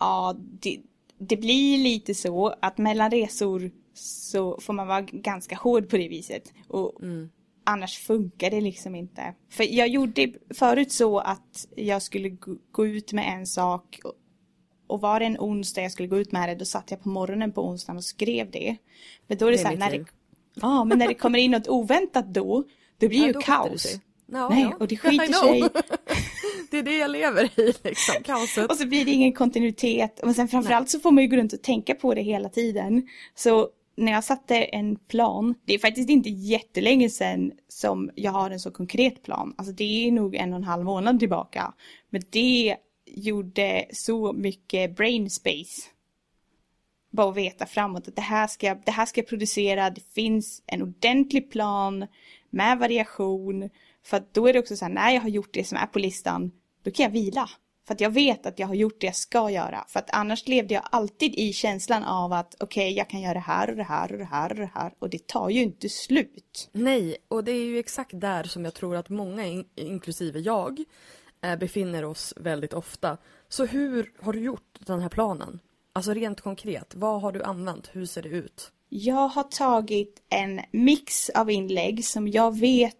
Ja, 0.00 0.34
det, 0.38 0.80
det 1.18 1.36
blir 1.36 1.78
lite 1.78 2.14
så 2.14 2.54
att 2.62 2.78
mellan 2.78 3.10
resor 3.10 3.70
så 3.94 4.60
får 4.60 4.72
man 4.72 4.86
vara 4.86 5.00
ganska 5.00 5.56
hård 5.56 5.88
på 5.88 5.96
det 5.96 6.08
viset. 6.08 6.52
Och 6.68 6.92
annars 7.64 7.98
funkar 7.98 8.50
det 8.50 8.60
liksom 8.60 8.94
inte. 8.94 9.34
För 9.50 9.64
jag 9.74 9.88
gjorde 9.88 10.32
förut 10.54 10.92
så 10.92 11.18
att 11.18 11.68
jag 11.76 12.02
skulle 12.02 12.28
gå- 12.72 12.86
ut 12.86 13.12
med 13.12 13.28
en 13.38 13.46
sak 13.46 14.00
och- 14.04 15.00
var 15.00 15.20
det 15.20 15.26
en 15.26 15.36
onsdag 15.38 15.82
jag 15.82 15.92
skulle 15.92 16.08
gå 16.08 16.18
ut 16.18 16.32
med 16.32 16.48
det 16.48 16.54
då 16.54 16.64
satt 16.64 16.90
jag 16.90 17.02
på 17.02 17.08
morgonen 17.08 17.52
på 17.52 17.66
onsdagen 17.68 17.96
och 17.96 18.04
skrev 18.04 18.50
det. 18.50 18.76
Men 19.26 19.38
då 19.38 19.46
är 19.46 19.50
det, 19.50 19.56
Det 19.56 19.60
är 19.60 19.62
så 19.62 19.68
här, 19.68 19.76
när 19.76 19.90
det, 19.90 20.04
ja, 20.54 20.84
men 20.84 20.98
när 20.98 21.08
det 21.08 21.14
kommer 21.14 21.38
in 21.38 21.50
något 21.50 21.68
oväntat 21.68 22.34
då, 22.34 22.64
då 22.98 23.08
blir 23.08 23.20
Ja, 23.20 23.26
ju 23.26 23.32
kaos. 23.32 23.98
Ja, 24.26 24.48
Nej, 24.48 24.62
ja. 24.62 24.76
och 24.80 24.88
det 24.88 24.96
skiter 24.96 25.32
sig. 25.32 25.60
det 26.70 26.78
är 26.78 26.82
det 26.82 26.96
jag 26.98 27.10
lever 27.10 27.60
i 27.60 27.74
liksom, 27.84 28.22
kaoset. 28.24 28.70
Och 28.70 28.76
så 28.76 28.86
blir 28.86 29.04
det 29.04 29.10
ingen 29.10 29.32
kontinuitet. 29.32 30.20
Och 30.20 30.34
sen 30.34 30.48
framförallt 30.48 30.90
så 30.90 31.00
får 31.00 31.10
man 31.10 31.22
ju 31.24 31.28
gå 31.30 31.36
runt 31.36 31.52
och 31.52 31.62
tänka 31.62 31.94
på 31.94 32.14
det 32.14 32.22
hela 32.22 32.48
tiden. 32.48 33.08
Så 33.34 33.68
när 33.96 34.12
jag 34.12 34.24
satte 34.24 34.56
en 34.56 34.96
plan, 34.96 35.54
det 35.64 35.74
är 35.74 35.78
faktiskt 35.78 36.10
inte 36.10 36.28
jättelänge 36.28 37.08
sedan 37.10 37.52
som 37.68 38.10
jag 38.14 38.32
har 38.32 38.50
en 38.50 38.60
så 38.60 38.70
konkret 38.70 39.22
plan. 39.22 39.54
Alltså 39.58 39.72
det 39.72 39.84
är 39.84 40.12
nog 40.12 40.34
en 40.34 40.52
och 40.52 40.56
en 40.56 40.64
halv 40.64 40.84
månad 40.84 41.18
tillbaka. 41.18 41.74
Men 42.10 42.22
det 42.30 42.76
gjorde 43.06 43.86
så 43.92 44.32
mycket 44.32 44.96
brain 44.96 45.30
space. 45.30 45.82
Bara 47.10 47.30
att 47.30 47.36
veta 47.36 47.66
framåt 47.66 48.08
att 48.08 48.16
det 48.16 48.22
här 48.22 48.46
ska, 48.46 48.74
det 48.74 48.90
här 48.90 49.06
ska 49.06 49.20
jag 49.20 49.28
producera, 49.28 49.90
det 49.90 50.12
finns 50.14 50.62
en 50.66 50.82
ordentlig 50.82 51.50
plan 51.50 52.06
med 52.50 52.78
variation. 52.78 53.70
För 54.04 54.16
att 54.16 54.34
då 54.34 54.46
är 54.46 54.52
det 54.52 54.58
också 54.58 54.76
så 54.76 54.84
här, 54.84 54.92
när 54.92 55.10
jag 55.10 55.20
har 55.20 55.28
gjort 55.28 55.52
det 55.54 55.64
som 55.64 55.78
är 55.78 55.86
på 55.86 55.98
listan, 55.98 56.52
då 56.82 56.90
kan 56.90 57.04
jag 57.04 57.10
vila. 57.10 57.50
För 57.86 57.94
att 57.94 58.00
jag 58.00 58.10
vet 58.10 58.46
att 58.46 58.58
jag 58.58 58.66
har 58.66 58.74
gjort 58.74 59.00
det 59.00 59.06
jag 59.06 59.16
ska 59.16 59.50
göra. 59.50 59.84
För 59.88 59.98
att 60.00 60.10
annars 60.10 60.48
levde 60.48 60.74
jag 60.74 60.82
alltid 60.90 61.34
i 61.34 61.52
känslan 61.52 62.04
av 62.04 62.32
att 62.32 62.54
okej, 62.60 62.92
jag 62.92 63.08
kan 63.08 63.20
göra 63.20 63.34
det 63.34 63.40
här 63.40 63.70
och 63.70 63.76
det 63.76 63.82
här 63.82 64.12
och 64.12 64.18
det 64.18 64.24
här 64.24 64.50
och 64.50 64.56
det 64.56 64.70
här. 64.74 64.94
Och 64.98 65.10
det 65.10 65.26
tar 65.26 65.50
ju 65.50 65.62
inte 65.62 65.88
slut. 65.88 66.70
Nej, 66.72 67.16
och 67.28 67.44
det 67.44 67.52
är 67.52 67.64
ju 67.64 67.78
exakt 67.78 68.20
där 68.20 68.44
som 68.44 68.64
jag 68.64 68.74
tror 68.74 68.96
att 68.96 69.08
många, 69.08 69.46
in, 69.46 69.64
inklusive 69.74 70.40
jag, 70.40 70.84
eh, 71.42 71.56
befinner 71.56 72.04
oss 72.04 72.34
väldigt 72.36 72.72
ofta. 72.72 73.18
Så 73.48 73.64
hur 73.64 74.12
har 74.20 74.32
du 74.32 74.40
gjort 74.40 74.78
den 74.78 75.00
här 75.00 75.08
planen? 75.08 75.60
Alltså 75.92 76.14
rent 76.14 76.40
konkret, 76.40 76.94
vad 76.94 77.20
har 77.20 77.32
du 77.32 77.42
använt? 77.42 77.90
Hur 77.92 78.06
ser 78.06 78.22
det 78.22 78.28
ut? 78.28 78.72
Jag 78.88 79.28
har 79.28 79.42
tagit 79.42 80.22
en 80.28 80.60
mix 80.70 81.30
av 81.30 81.50
inlägg 81.50 82.04
som 82.04 82.28
jag 82.28 82.58
vet 82.58 82.96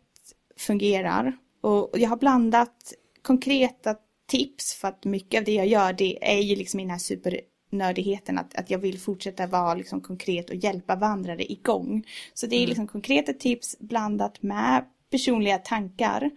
fungerar. 0.57 1.39
Och 1.61 1.91
jag 1.93 2.09
har 2.09 2.16
blandat 2.16 2.93
konkreta 3.22 3.95
tips 4.27 4.75
för 4.75 4.89
att 4.89 5.05
mycket 5.05 5.39
av 5.39 5.45
det 5.45 5.55
jag 5.55 5.66
gör 5.66 5.93
det 5.93 6.35
är 6.35 6.41
ju 6.41 6.57
liksom 6.57 6.81
i 6.81 6.83
den 6.83 6.91
här 6.91 6.99
supernördigheten 6.99 8.39
att, 8.39 8.55
att 8.55 8.70
jag 8.70 8.79
vill 8.79 8.99
fortsätta 8.99 9.47
vara 9.47 9.75
liksom 9.75 10.01
konkret 10.01 10.51
och 10.51 10.57
hjälpa 10.57 10.97
vandrare 10.97 11.53
igång. 11.53 12.07
Så 12.35 12.47
det 12.47 12.62
är 12.62 12.66
liksom 12.66 12.87
konkreta 12.87 13.33
tips 13.33 13.77
blandat 13.79 14.43
med 14.43 14.85
personliga 15.11 15.59
tankar. 15.59 16.31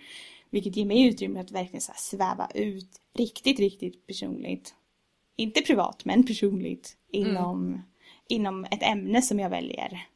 Vilket 0.50 0.76
ger 0.76 0.86
mig 0.86 1.08
utrymme 1.08 1.40
att 1.40 1.52
verkligen 1.52 1.82
så 1.82 1.92
sväva 1.96 2.50
ut 2.54 2.90
riktigt, 3.18 3.60
riktigt 3.60 4.08
personligt. 4.08 4.76
Inte 5.38 5.62
privat 5.62 6.06
men 6.06 6.26
personligt 6.26 6.98
inom, 7.12 7.82
inom 8.30 8.66
ett 8.66 8.84
ämne 8.84 9.22
som 9.22 9.40
jag 9.40 9.50
väljer. 9.50 10.08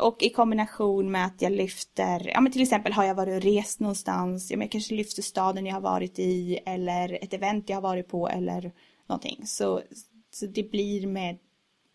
Och 0.00 0.22
i 0.22 0.30
kombination 0.30 1.10
med 1.10 1.26
att 1.26 1.42
jag 1.42 1.52
lyfter, 1.52 2.28
ja 2.34 2.40
men 2.40 2.52
till 2.52 2.62
exempel 2.62 2.92
har 2.92 3.04
jag 3.04 3.14
varit 3.14 3.34
och 3.34 3.42
rest 3.42 3.80
någonstans, 3.80 4.50
ja 4.50 4.56
men 4.56 4.64
jag 4.64 4.72
kanske 4.72 4.94
lyfter 4.94 5.22
staden 5.22 5.66
jag 5.66 5.74
har 5.74 5.80
varit 5.80 6.18
i 6.18 6.58
eller 6.66 7.18
ett 7.24 7.34
event 7.34 7.68
jag 7.68 7.76
har 7.76 7.82
varit 7.82 8.08
på 8.08 8.28
eller 8.28 8.72
någonting. 9.06 9.46
Så, 9.46 9.82
så 10.30 10.46
det 10.46 10.70
blir 10.70 11.06
med 11.06 11.38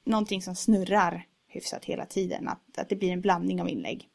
någonting 0.05 0.41
som 0.41 0.55
snurrar 0.55 1.27
hyfsat 1.47 1.85
hela 1.85 2.05
tiden, 2.05 2.47
att, 2.47 2.77
att 2.77 2.89
det 2.89 2.95
blir 2.95 3.11
en 3.11 3.21
blandning 3.21 3.61
av 3.61 3.69
inlägg. 3.69 4.09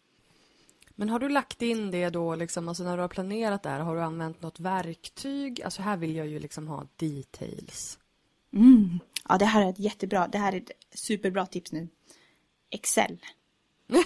Men 0.95 1.09
har 1.09 1.19
du 1.19 1.29
lagt 1.29 1.63
in 1.63 1.91
det 1.91 2.11
då, 2.11 2.35
liksom, 2.35 2.69
alltså 2.69 2.85
när 2.85 2.97
du 2.97 3.03
har 3.03 3.09
planerat 3.09 3.63
det 3.63 3.69
här, 3.69 3.81
har 3.81 3.95
du 3.95 4.03
använt 4.03 4.43
något 4.43 4.61
verktyg? 4.61 5.63
Alltså 5.63 5.83
här 5.83 5.97
vill 5.97 6.17
jag 6.17 6.27
ju 6.27 6.39
liksom 6.39 6.69
ha 6.69 6.87
details. 6.97 7.99
Mm. 8.53 8.99
Ja 9.29 9.39
det 9.39 9.45
här 9.45 9.67
är 9.67 9.71
ett 9.71 9.79
jättebra, 9.79 10.29
det 10.29 10.39
här 10.39 10.53
är 10.53 10.57
ett 10.57 10.71
superbra 10.95 11.47
tips 11.47 11.73
nu. 11.73 11.89
Excel. 12.71 13.19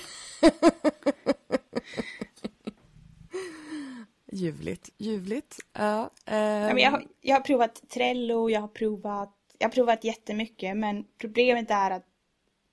Ljuvligt, 4.33 4.91
ljuvligt. 4.99 5.59
Ja, 5.73 6.11
Ja, 6.25 6.33
men 6.75 6.79
jag, 6.79 6.91
har, 6.91 7.07
jag 7.21 7.37
har 7.37 7.41
provat 7.41 7.89
Trello, 7.89 8.51
jag 8.51 8.61
har 8.61 8.69
provat, 8.69 9.35
jag 9.59 9.69
har 9.69 9.73
provat 9.73 10.05
jättemycket 10.05 10.77
men 10.77 11.05
problemet 11.19 11.71
är 11.71 11.91
att, 11.91 12.05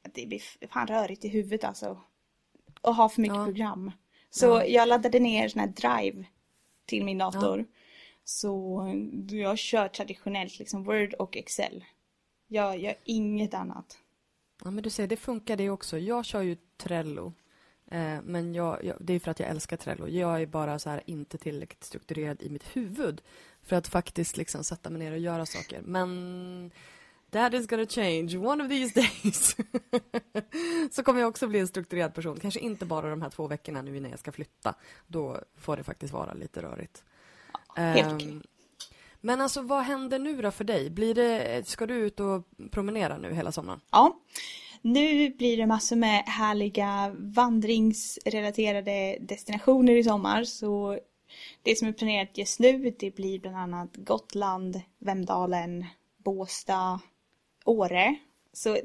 att 0.06 0.14
det 0.14 0.26
blir 0.28 0.42
fan 0.68 0.88
rörigt 0.88 1.26
i 1.26 1.28
huvudet 1.28 1.64
alltså. 1.64 2.02
Och 2.82 2.96
ha 2.96 3.10
för 3.10 3.22
mycket 3.22 3.38
Ja. 3.38 3.46
program. 3.46 3.92
Så 4.30 4.64
jag 4.68 4.88
laddade 4.88 5.20
ner 5.20 5.48
sån 5.48 5.60
här 5.60 5.68
Drive 5.68 6.26
till 6.86 7.06
min 7.06 7.18
dator. 7.18 7.66
Så 8.24 8.84
jag 9.30 9.58
kör 9.58 9.88
traditionellt 9.88 10.60
liksom 10.60 10.84
Word 10.84 11.14
och 11.14 11.38
Excel. 11.38 11.86
Jag 12.48 12.78
gör 12.80 12.96
inget 13.04 13.54
annat. 13.54 13.98
Ja, 14.64 14.72
men 14.72 14.84
du 14.84 14.90
ser, 14.90 15.08
det 15.08 15.18
funkar 15.18 15.58
det 15.58 15.70
också. 15.70 15.98
Jag 15.98 16.26
kör 16.26 16.42
ju 16.42 16.58
Trello. 16.78 17.34
Eh, 17.92 18.22
men 18.24 18.54
jag, 18.54 18.84
jag, 18.84 18.98
det 19.00 19.14
är 19.14 19.20
för 19.20 19.32
att 19.32 19.40
jag 19.40 19.50
älskar 19.50 19.78
Trello. 19.78 20.08
Jag 20.08 20.42
är 20.42 20.46
bara 20.46 20.80
så 20.80 20.90
här 20.90 21.02
inte 21.06 21.38
tillräckligt 21.38 21.84
strukturerad 21.84 22.42
i 22.42 22.50
mitt 22.50 22.76
huvud 22.76 23.22
för 23.62 23.76
att 23.76 23.88
faktiskt 23.88 24.38
liksom 24.38 24.64
sätta 24.64 24.90
mig 24.90 25.00
ner 25.00 25.12
och 25.12 25.18
göra 25.18 25.46
saker. 25.46 25.82
Men 25.86 26.72
that 27.32 27.54
is 27.54 27.68
gonna 27.68 27.86
change 27.86 28.38
one 28.38 28.64
of 28.64 28.70
these 28.70 29.00
days. 29.24 29.56
så 30.92 31.04
kommer 31.04 31.20
jag 31.20 31.30
också 31.30 31.48
bli 31.48 31.60
en 31.60 31.68
strukturerad 31.68 32.14
person. 32.14 32.40
Kanske 32.40 32.60
inte 32.60 32.86
bara 32.86 33.10
de 33.10 33.22
här 33.22 33.30
två 33.30 33.48
veckorna 33.48 33.82
nu 33.82 33.98
innan 33.98 34.12
jag 34.12 34.20
ska 34.20 34.32
flytta. 34.32 34.76
Då 35.08 35.42
får 35.56 35.78
det 35.78 35.84
faktiskt 35.84 36.14
vara 36.14 36.34
lite 36.34 36.62
rörigt. 36.62 37.04
helt 37.76 38.08
Ehm, 38.08 38.16
okej. 38.16 38.42
Men 39.22 39.42
alltså 39.42 39.62
vad 39.62 39.84
händer 39.84 40.20
nu 40.20 40.42
då 40.42 40.52
för 40.52 40.64
dig? 40.64 40.90
Blir 40.90 41.16
det, 41.16 41.68
ska 41.68 41.86
du 41.86 41.94
ut 41.94 42.20
och 42.20 42.48
promenera 42.72 43.18
nu 43.18 43.34
hela 43.34 43.52
sommaren? 43.52 43.80
Ja, 43.92 44.20
Nu 44.82 45.30
blir 45.30 45.58
det 45.58 45.66
massor 45.66 45.96
med 45.96 46.24
härliga 46.26 47.16
vandringsrelaterade 47.18 49.18
destinationer 49.22 49.94
i 49.94 50.04
sommar. 50.04 50.44
Så 50.44 51.00
det 51.64 51.78
som 51.78 51.88
är 51.88 51.94
planerat 51.94 52.38
just 52.38 52.60
nu 52.60 52.96
det 53.00 53.16
blir 53.16 53.40
bland 53.40 53.58
annat 53.58 53.90
Gotland, 53.96 54.82
Vemdalen, 55.00 55.86
Båstad, 56.18 57.00
Åre. 57.66 58.16
Så 58.54 58.78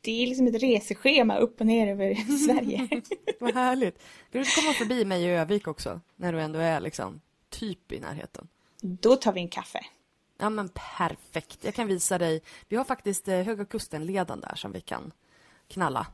det 0.00 0.22
är 0.22 0.26
liksom 0.26 0.46
ett 0.46 0.62
reseschema 0.62 1.38
upp 1.38 1.60
och 1.60 1.66
ner 1.66 1.88
över 1.88 2.14
Sverige. 2.46 2.88
Vad 3.40 3.54
härligt. 3.54 4.02
Vill 4.30 4.44
du 4.44 4.62
komma 4.62 4.72
förbi 4.72 5.04
mig 5.04 5.22
i 5.22 5.28
Övik 5.28 5.68
också? 5.68 6.00
När 6.16 6.32
du 6.32 6.40
ändå 6.40 6.58
är 6.58 6.80
liksom 6.80 7.20
typ 7.50 7.92
i 7.92 8.00
närheten. 8.00 8.48
Då 8.82 9.16
tar 9.16 9.32
vi 9.32 9.40
en 9.40 9.48
kaffe. 9.48 9.80
Ja 10.38 10.50
men 10.50 10.68
perfekt. 10.68 11.64
Jag 11.64 11.74
kan 11.74 11.86
visa 11.86 12.18
dig. 12.18 12.42
Vi 12.68 12.76
har 12.76 12.84
faktiskt 12.84 13.28
eh, 13.28 13.42
Höga 13.42 13.64
Kusten-leden 13.64 14.40
där 14.40 14.54
som 14.54 14.72
vi 14.72 14.80
kan 14.80 15.12
knalla. 15.68 16.06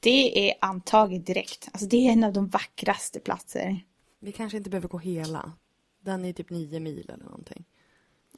Det 0.00 0.50
är 0.50 0.54
antaget 0.60 1.26
direkt. 1.26 1.68
Alltså 1.72 1.86
det 1.86 1.96
är 1.96 2.12
en 2.12 2.24
av 2.24 2.32
de 2.32 2.48
vackraste 2.48 3.20
platser. 3.20 3.84
Vi 4.18 4.32
kanske 4.32 4.58
inte 4.58 4.70
behöver 4.70 4.88
gå 4.88 4.98
hela. 4.98 5.52
Den 6.00 6.24
är 6.24 6.32
typ 6.32 6.50
nio 6.50 6.80
mil 6.80 7.10
eller 7.10 7.24
någonting. 7.24 7.64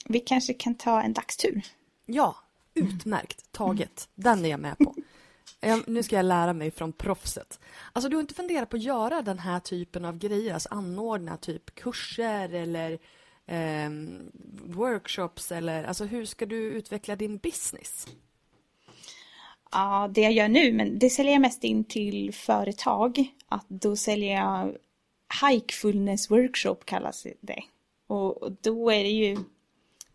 Vi 0.04 0.20
kanske 0.20 0.54
kan 0.54 0.74
ta 0.74 1.02
en 1.02 1.12
dagstur. 1.12 1.62
Ja, 2.06 2.36
utmärkt. 2.74 3.52
Taget. 3.52 4.08
Den 4.14 4.44
är 4.44 4.48
jag 4.48 4.60
med 4.60 4.78
på. 4.78 4.94
Nu 5.86 6.02
ska 6.02 6.16
jag 6.16 6.24
lära 6.24 6.52
mig 6.52 6.70
från 6.70 6.92
proffset. 6.92 7.60
Alltså 7.92 8.08
du 8.08 8.16
har 8.16 8.20
inte 8.20 8.34
funderat 8.34 8.70
på 8.70 8.76
att 8.76 8.82
göra 8.82 9.22
den 9.22 9.38
här 9.38 9.60
typen 9.60 10.04
av 10.04 10.18
grejer, 10.18 10.54
alltså 10.54 10.68
anordna 10.72 11.36
typ 11.36 11.74
kurser 11.74 12.54
eller 12.54 12.98
eh, 13.48 13.90
workshops 14.64 15.52
eller 15.52 15.84
alltså 15.84 16.04
hur 16.04 16.24
ska 16.24 16.46
du 16.46 16.56
utveckla 16.56 17.16
din 17.16 17.38
business? 17.38 18.06
Ja, 19.72 20.10
det 20.14 20.20
jag 20.20 20.32
gör 20.32 20.48
nu, 20.48 20.72
men 20.72 20.98
det 20.98 21.10
säljer 21.10 21.32
jag 21.32 21.40
mest 21.40 21.64
in 21.64 21.84
till 21.84 22.34
företag. 22.34 23.34
Att 23.48 23.68
då 23.68 23.96
säljer 23.96 24.36
jag 24.36 24.76
Hikefulness 25.42 26.30
workshop 26.30 26.76
kallas 26.84 27.26
det. 27.40 27.62
Och 28.06 28.52
då 28.60 28.90
är 28.90 29.02
det 29.02 29.10
ju, 29.10 29.36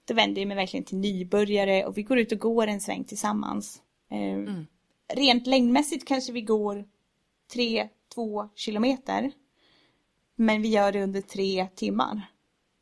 då 0.05 0.13
vänder 0.13 0.41
jag 0.41 0.47
mig 0.47 0.57
verkligen 0.57 0.83
till 0.83 0.97
nybörjare 0.97 1.85
och 1.85 1.97
vi 1.97 2.03
går 2.03 2.19
ut 2.19 2.31
och 2.31 2.39
går 2.39 2.67
en 2.67 2.81
sväng 2.81 3.03
tillsammans. 3.03 3.81
Eh, 4.11 4.33
mm. 4.33 4.67
Rent 5.13 5.47
längdmässigt 5.47 6.07
kanske 6.07 6.31
vi 6.31 6.41
går 6.41 6.85
tre, 7.53 7.89
två 8.15 8.49
kilometer. 8.55 9.31
Men 10.35 10.61
vi 10.61 10.67
gör 10.67 10.91
det 10.91 11.03
under 11.03 11.21
tre 11.21 11.67
timmar. 11.75 12.21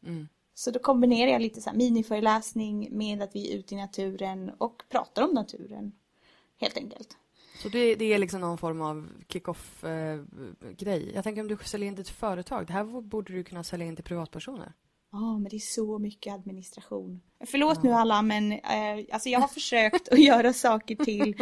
Mm. 0.06 0.28
Så 0.62 0.72
då 0.72 0.80
kombinerar 0.80 1.32
jag 1.32 1.42
lite 1.42 1.62
så 1.62 1.70
här 1.70 1.78
miniföreläsning 1.78 2.98
med 2.98 3.22
att 3.22 3.36
vi 3.36 3.54
är 3.54 3.58
ute 3.58 3.76
i 3.76 3.78
naturen 3.78 4.52
och 4.58 4.84
pratar 4.90 5.24
om 5.24 5.34
naturen. 5.34 5.92
Helt 6.58 6.78
enkelt. 6.78 7.18
Så 7.62 7.70
det, 7.70 7.96
det 7.96 8.14
är 8.14 8.20
liksom 8.20 8.42
någon 8.42 8.58
form 8.58 8.82
av 8.82 9.10
kick-off-grej. 9.28 11.10
Eh, 11.10 11.16
jag 11.16 11.24
tänker 11.24 11.42
om 11.42 11.48
du 11.48 11.58
säljer 11.58 11.88
in 11.88 11.96
till 11.96 12.02
ett 12.02 12.10
företag. 12.10 12.68
Det 12.68 12.74
här 12.74 13.02
borde 13.02 13.34
du 13.34 13.44
kunna 13.44 13.64
sälja 13.64 13.88
in 13.88 13.96
till 13.96 14.06
privatpersoner. 14.06 14.74
Ja, 15.14 15.20
oh, 15.20 15.40
men 15.40 15.50
det 15.50 15.56
är 15.56 15.60
så 15.60 16.00
mycket 16.00 16.34
administration. 16.34 17.22
Förlåt 17.46 17.80
ja. 17.84 17.90
nu 17.90 17.92
alla, 17.92 18.22
men 18.22 18.52
eh, 18.52 19.06
alltså 19.12 19.30
jag 19.30 19.40
har 19.40 19.48
försökt 19.48 20.10
att 20.10 20.20
göra 20.26 20.54
saker 20.54 20.96
till 20.96 21.36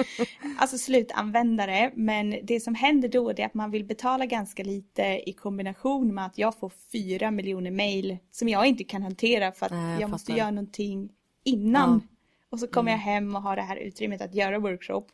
alltså 0.57 0.77
slutanvändare. 0.77 1.91
Men 1.95 2.39
det 2.43 2.59
som 2.59 2.75
händer 2.75 3.09
då 3.09 3.29
är 3.29 3.45
att 3.45 3.53
man 3.53 3.71
vill 3.71 3.85
betala 3.85 4.25
ganska 4.25 4.63
lite 4.63 5.03
i 5.25 5.33
kombination 5.33 6.15
med 6.15 6.25
att 6.25 6.37
jag 6.37 6.59
får 6.59 6.71
fyra 6.91 7.31
miljoner 7.31 7.71
mail 7.71 8.17
som 8.31 8.49
jag 8.49 8.65
inte 8.65 8.83
kan 8.83 9.01
hantera 9.01 9.51
för 9.51 9.65
att 9.65 9.71
Nej, 9.71 9.91
jag, 9.91 10.01
jag 10.01 10.09
måste 10.09 10.31
göra 10.31 10.51
någonting 10.51 11.09
innan. 11.43 12.01
Ja. 12.09 12.15
Och 12.49 12.59
så 12.59 12.67
kommer 12.67 12.91
mm. 12.91 12.99
jag 12.99 13.13
hem 13.13 13.35
och 13.35 13.41
har 13.41 13.55
det 13.55 13.61
här 13.61 13.77
utrymmet 13.77 14.21
att 14.21 14.35
göra 14.35 14.59
workshop. 14.59 15.05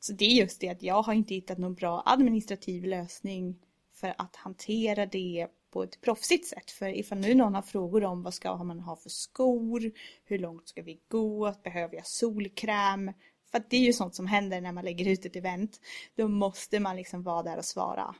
Så 0.00 0.12
det 0.12 0.24
är 0.24 0.34
just 0.34 0.60
det 0.60 0.68
att 0.68 0.82
jag 0.82 1.02
har 1.02 1.12
inte 1.12 1.34
hittat 1.34 1.58
någon 1.58 1.74
bra 1.74 2.02
administrativ 2.06 2.84
lösning 2.84 3.56
för 3.94 4.14
att 4.18 4.36
hantera 4.36 5.06
det 5.06 5.46
på 5.70 5.82
ett 5.82 6.00
proffsigt 6.00 6.46
sätt. 6.46 6.70
För 6.70 6.88
ifall 6.88 7.18
nu 7.18 7.34
någon 7.34 7.54
har 7.54 7.62
frågor 7.62 8.04
om 8.04 8.22
vad 8.22 8.34
ska 8.34 8.64
man 8.64 8.80
ha 8.80 8.96
för 8.96 9.10
skor, 9.10 9.92
hur 10.24 10.38
långt 10.38 10.68
ska 10.68 10.82
vi 10.82 11.00
gå, 11.08 11.54
behöver 11.62 11.96
jag 11.96 12.06
solkräm? 12.06 13.12
För 13.50 13.62
det 13.68 13.76
är 13.76 13.80
ju 13.80 13.92
sånt 13.92 14.14
som 14.14 14.26
händer 14.26 14.60
när 14.60 14.72
man 14.72 14.84
lägger 14.84 15.08
ut 15.08 15.26
ett 15.26 15.36
event. 15.36 15.80
Då 16.16 16.28
måste 16.28 16.80
man 16.80 16.96
liksom 16.96 17.22
vara 17.22 17.42
där 17.42 17.58
och 17.58 17.64
svara. 17.64 18.14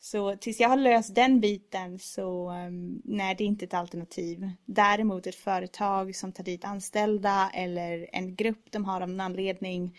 Så 0.00 0.36
tills 0.36 0.60
jag 0.60 0.68
har 0.68 0.76
löst 0.76 1.14
den 1.14 1.40
biten 1.40 1.98
så 1.98 2.50
um, 2.50 3.02
nej, 3.04 3.34
det 3.38 3.44
är 3.44 3.46
inte 3.46 3.64
ett 3.64 3.74
alternativ. 3.74 4.50
Däremot 4.64 5.26
ett 5.26 5.34
företag 5.34 6.16
som 6.16 6.32
tar 6.32 6.44
dit 6.44 6.64
anställda 6.64 7.50
eller 7.54 8.08
en 8.12 8.36
grupp 8.36 8.70
de 8.70 8.84
har 8.84 9.00
av 9.00 9.08
någon 9.08 9.20
anledning. 9.20 9.98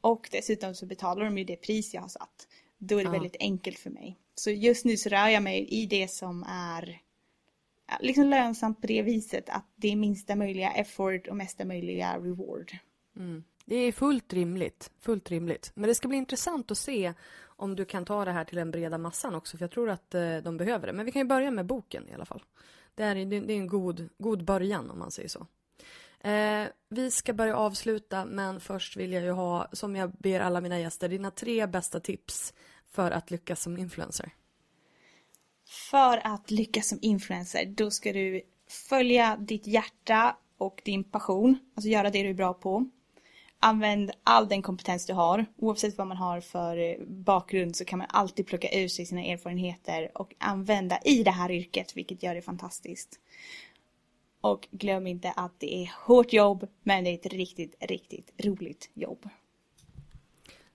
Och 0.00 0.28
dessutom 0.32 0.74
så 0.74 0.86
betalar 0.86 1.24
de 1.24 1.38
ju 1.38 1.44
det 1.44 1.56
pris 1.56 1.94
jag 1.94 2.00
har 2.00 2.08
satt. 2.08 2.48
Då 2.78 2.98
är 2.98 3.04
det 3.04 3.08
ja. 3.08 3.12
väldigt 3.12 3.36
enkelt 3.40 3.78
för 3.78 3.90
mig. 3.90 4.18
Så 4.34 4.50
just 4.50 4.84
nu 4.84 4.96
så 4.96 5.08
rör 5.08 5.28
jag 5.28 5.42
mig 5.42 5.68
i 5.68 5.86
det 5.86 6.10
som 6.10 6.44
är 6.48 7.00
liksom 8.00 8.26
lönsamt 8.26 8.80
på 8.80 8.86
det 8.86 9.02
viset 9.02 9.48
att 9.48 9.66
det 9.76 9.92
är 9.92 9.96
minsta 9.96 10.36
möjliga 10.36 10.72
effort 10.72 11.26
och 11.26 11.36
mesta 11.36 11.64
möjliga 11.64 12.18
reward. 12.18 12.72
Mm. 13.16 13.44
Det 13.64 13.76
är 13.76 13.92
fullt 13.92 14.32
rimligt, 14.32 14.90
fullt 15.00 15.30
rimligt. 15.30 15.72
Men 15.74 15.88
det 15.88 15.94
ska 15.94 16.08
bli 16.08 16.16
intressant 16.16 16.70
att 16.70 16.78
se 16.78 17.14
om 17.42 17.76
du 17.76 17.84
kan 17.84 18.04
ta 18.04 18.24
det 18.24 18.32
här 18.32 18.44
till 18.44 18.56
den 18.56 18.70
breda 18.70 18.98
massan 18.98 19.34
också, 19.34 19.56
för 19.56 19.64
jag 19.64 19.70
tror 19.70 19.90
att 19.90 20.14
eh, 20.14 20.36
de 20.36 20.56
behöver 20.56 20.86
det. 20.86 20.92
Men 20.92 21.06
vi 21.06 21.12
kan 21.12 21.22
ju 21.22 21.28
börja 21.28 21.50
med 21.50 21.66
boken 21.66 22.08
i 22.08 22.14
alla 22.14 22.24
fall. 22.24 22.42
Det 22.94 23.02
är, 23.02 23.14
det 23.14 23.36
är 23.36 23.56
en 23.56 23.66
god, 23.66 24.08
god 24.18 24.44
början 24.44 24.90
om 24.90 24.98
man 24.98 25.10
säger 25.10 25.28
så. 25.28 25.46
Eh, 26.28 26.66
vi 26.88 27.10
ska 27.10 27.32
börja 27.32 27.56
avsluta, 27.56 28.24
men 28.24 28.60
först 28.60 28.96
vill 28.96 29.12
jag 29.12 29.22
ju 29.22 29.30
ha, 29.30 29.68
som 29.72 29.96
jag 29.96 30.12
ber 30.12 30.40
alla 30.40 30.60
mina 30.60 30.80
gäster, 30.80 31.08
dina 31.08 31.30
tre 31.30 31.66
bästa 31.66 32.00
tips 32.00 32.54
för 32.92 33.10
att 33.10 33.30
lyckas 33.30 33.62
som 33.62 33.78
influencer. 33.78 34.32
För 35.90 36.26
att 36.26 36.50
lyckas 36.50 36.88
som 36.88 36.98
influencer, 37.02 37.66
då 37.66 37.90
ska 37.90 38.12
du 38.12 38.42
följa 38.68 39.36
ditt 39.36 39.66
hjärta 39.66 40.36
och 40.58 40.82
din 40.84 41.04
passion, 41.04 41.58
alltså 41.74 41.88
göra 41.88 42.10
det 42.10 42.22
du 42.22 42.28
är 42.28 42.34
bra 42.34 42.54
på. 42.54 42.90
Använd 43.64 44.10
all 44.24 44.48
den 44.48 44.62
kompetens 44.62 45.06
du 45.06 45.12
har. 45.12 45.46
Oavsett 45.56 45.98
vad 45.98 46.06
man 46.06 46.16
har 46.16 46.40
för 46.40 46.76
eh, 46.76 47.06
bakgrund 47.06 47.76
så 47.76 47.84
kan 47.84 47.98
man 47.98 48.08
alltid 48.10 48.46
plocka 48.46 48.68
ur 48.80 48.88
sig 48.88 49.06
sina 49.06 49.24
erfarenheter 49.24 50.10
och 50.14 50.34
använda 50.38 50.98
i 51.04 51.22
det 51.22 51.30
här 51.30 51.50
yrket, 51.50 51.96
vilket 51.96 52.22
gör 52.22 52.34
det 52.34 52.42
fantastiskt. 52.42 53.20
Och 54.40 54.68
glöm 54.70 55.06
inte 55.06 55.30
att 55.30 55.60
det 55.60 55.74
är 55.74 55.92
hårt 56.06 56.32
jobb, 56.32 56.68
men 56.82 57.04
det 57.04 57.10
är 57.10 57.14
ett 57.14 57.26
riktigt, 57.26 57.74
riktigt 57.80 58.32
roligt 58.44 58.90
jobb. 58.94 59.28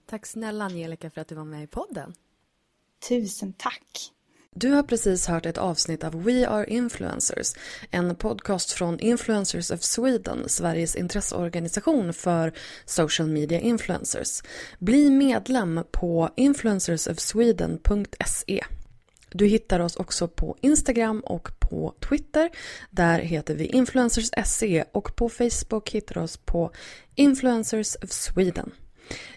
Tack 0.10 0.26
snälla 0.26 0.66
Angelica 0.66 1.10
för 1.10 1.22
att 1.22 1.28
du 1.28 1.36
var 1.36 1.46
med 1.46 1.64
i 1.64 1.68
podden. 1.68 2.14
Tusen 3.10 3.54
tack. 3.54 4.12
Du 4.56 4.70
har 4.70 4.84
precis 4.84 5.28
hört 5.28 5.46
ett 5.46 5.58
avsnitt 5.58 6.04
av 6.04 6.24
We 6.24 6.48
Are 6.48 6.66
Influencers, 6.66 7.54
en 7.92 8.16
podcast 8.16 8.72
från 8.72 9.00
Influencers 9.00 9.72
of 9.72 9.82
Sweden, 9.82 10.50
Sveriges 10.50 10.96
intresseorganisation 10.96 12.14
för 12.14 12.54
social 12.86 13.28
media 13.28 13.60
influencers. 13.60 14.42
Bli 14.80 15.10
medlem 15.10 15.84
på 15.92 16.30
influencersofsweden.se. 16.36 18.64
Du 19.30 19.46
hittar 19.46 19.80
oss 19.80 19.96
också 19.96 20.28
på 20.28 20.58
Instagram 20.62 21.20
och 21.20 21.50
på 21.60 21.94
Twitter. 22.10 22.50
Där 22.90 23.20
heter 23.20 23.56
vi 23.56 23.66
influencers.se 23.66 24.84
och 24.92 25.16
på 25.16 25.30
Facebook 25.30 25.90
hittar 25.90 26.16
du 26.16 26.22
oss 26.22 26.38
på 26.38 26.72
Influencers 27.16 27.96
of 27.96 28.12
Sweden. 28.12 28.72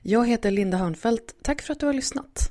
Jag 0.02 0.28
heter 0.28 0.50
Linda 0.50 0.76
Hörnfeldt. 0.76 1.34
Tack 1.42 1.62
för 1.62 1.72
att 1.72 1.80
du 1.80 1.86
har 1.86 1.92
lyssnat. 1.92 2.50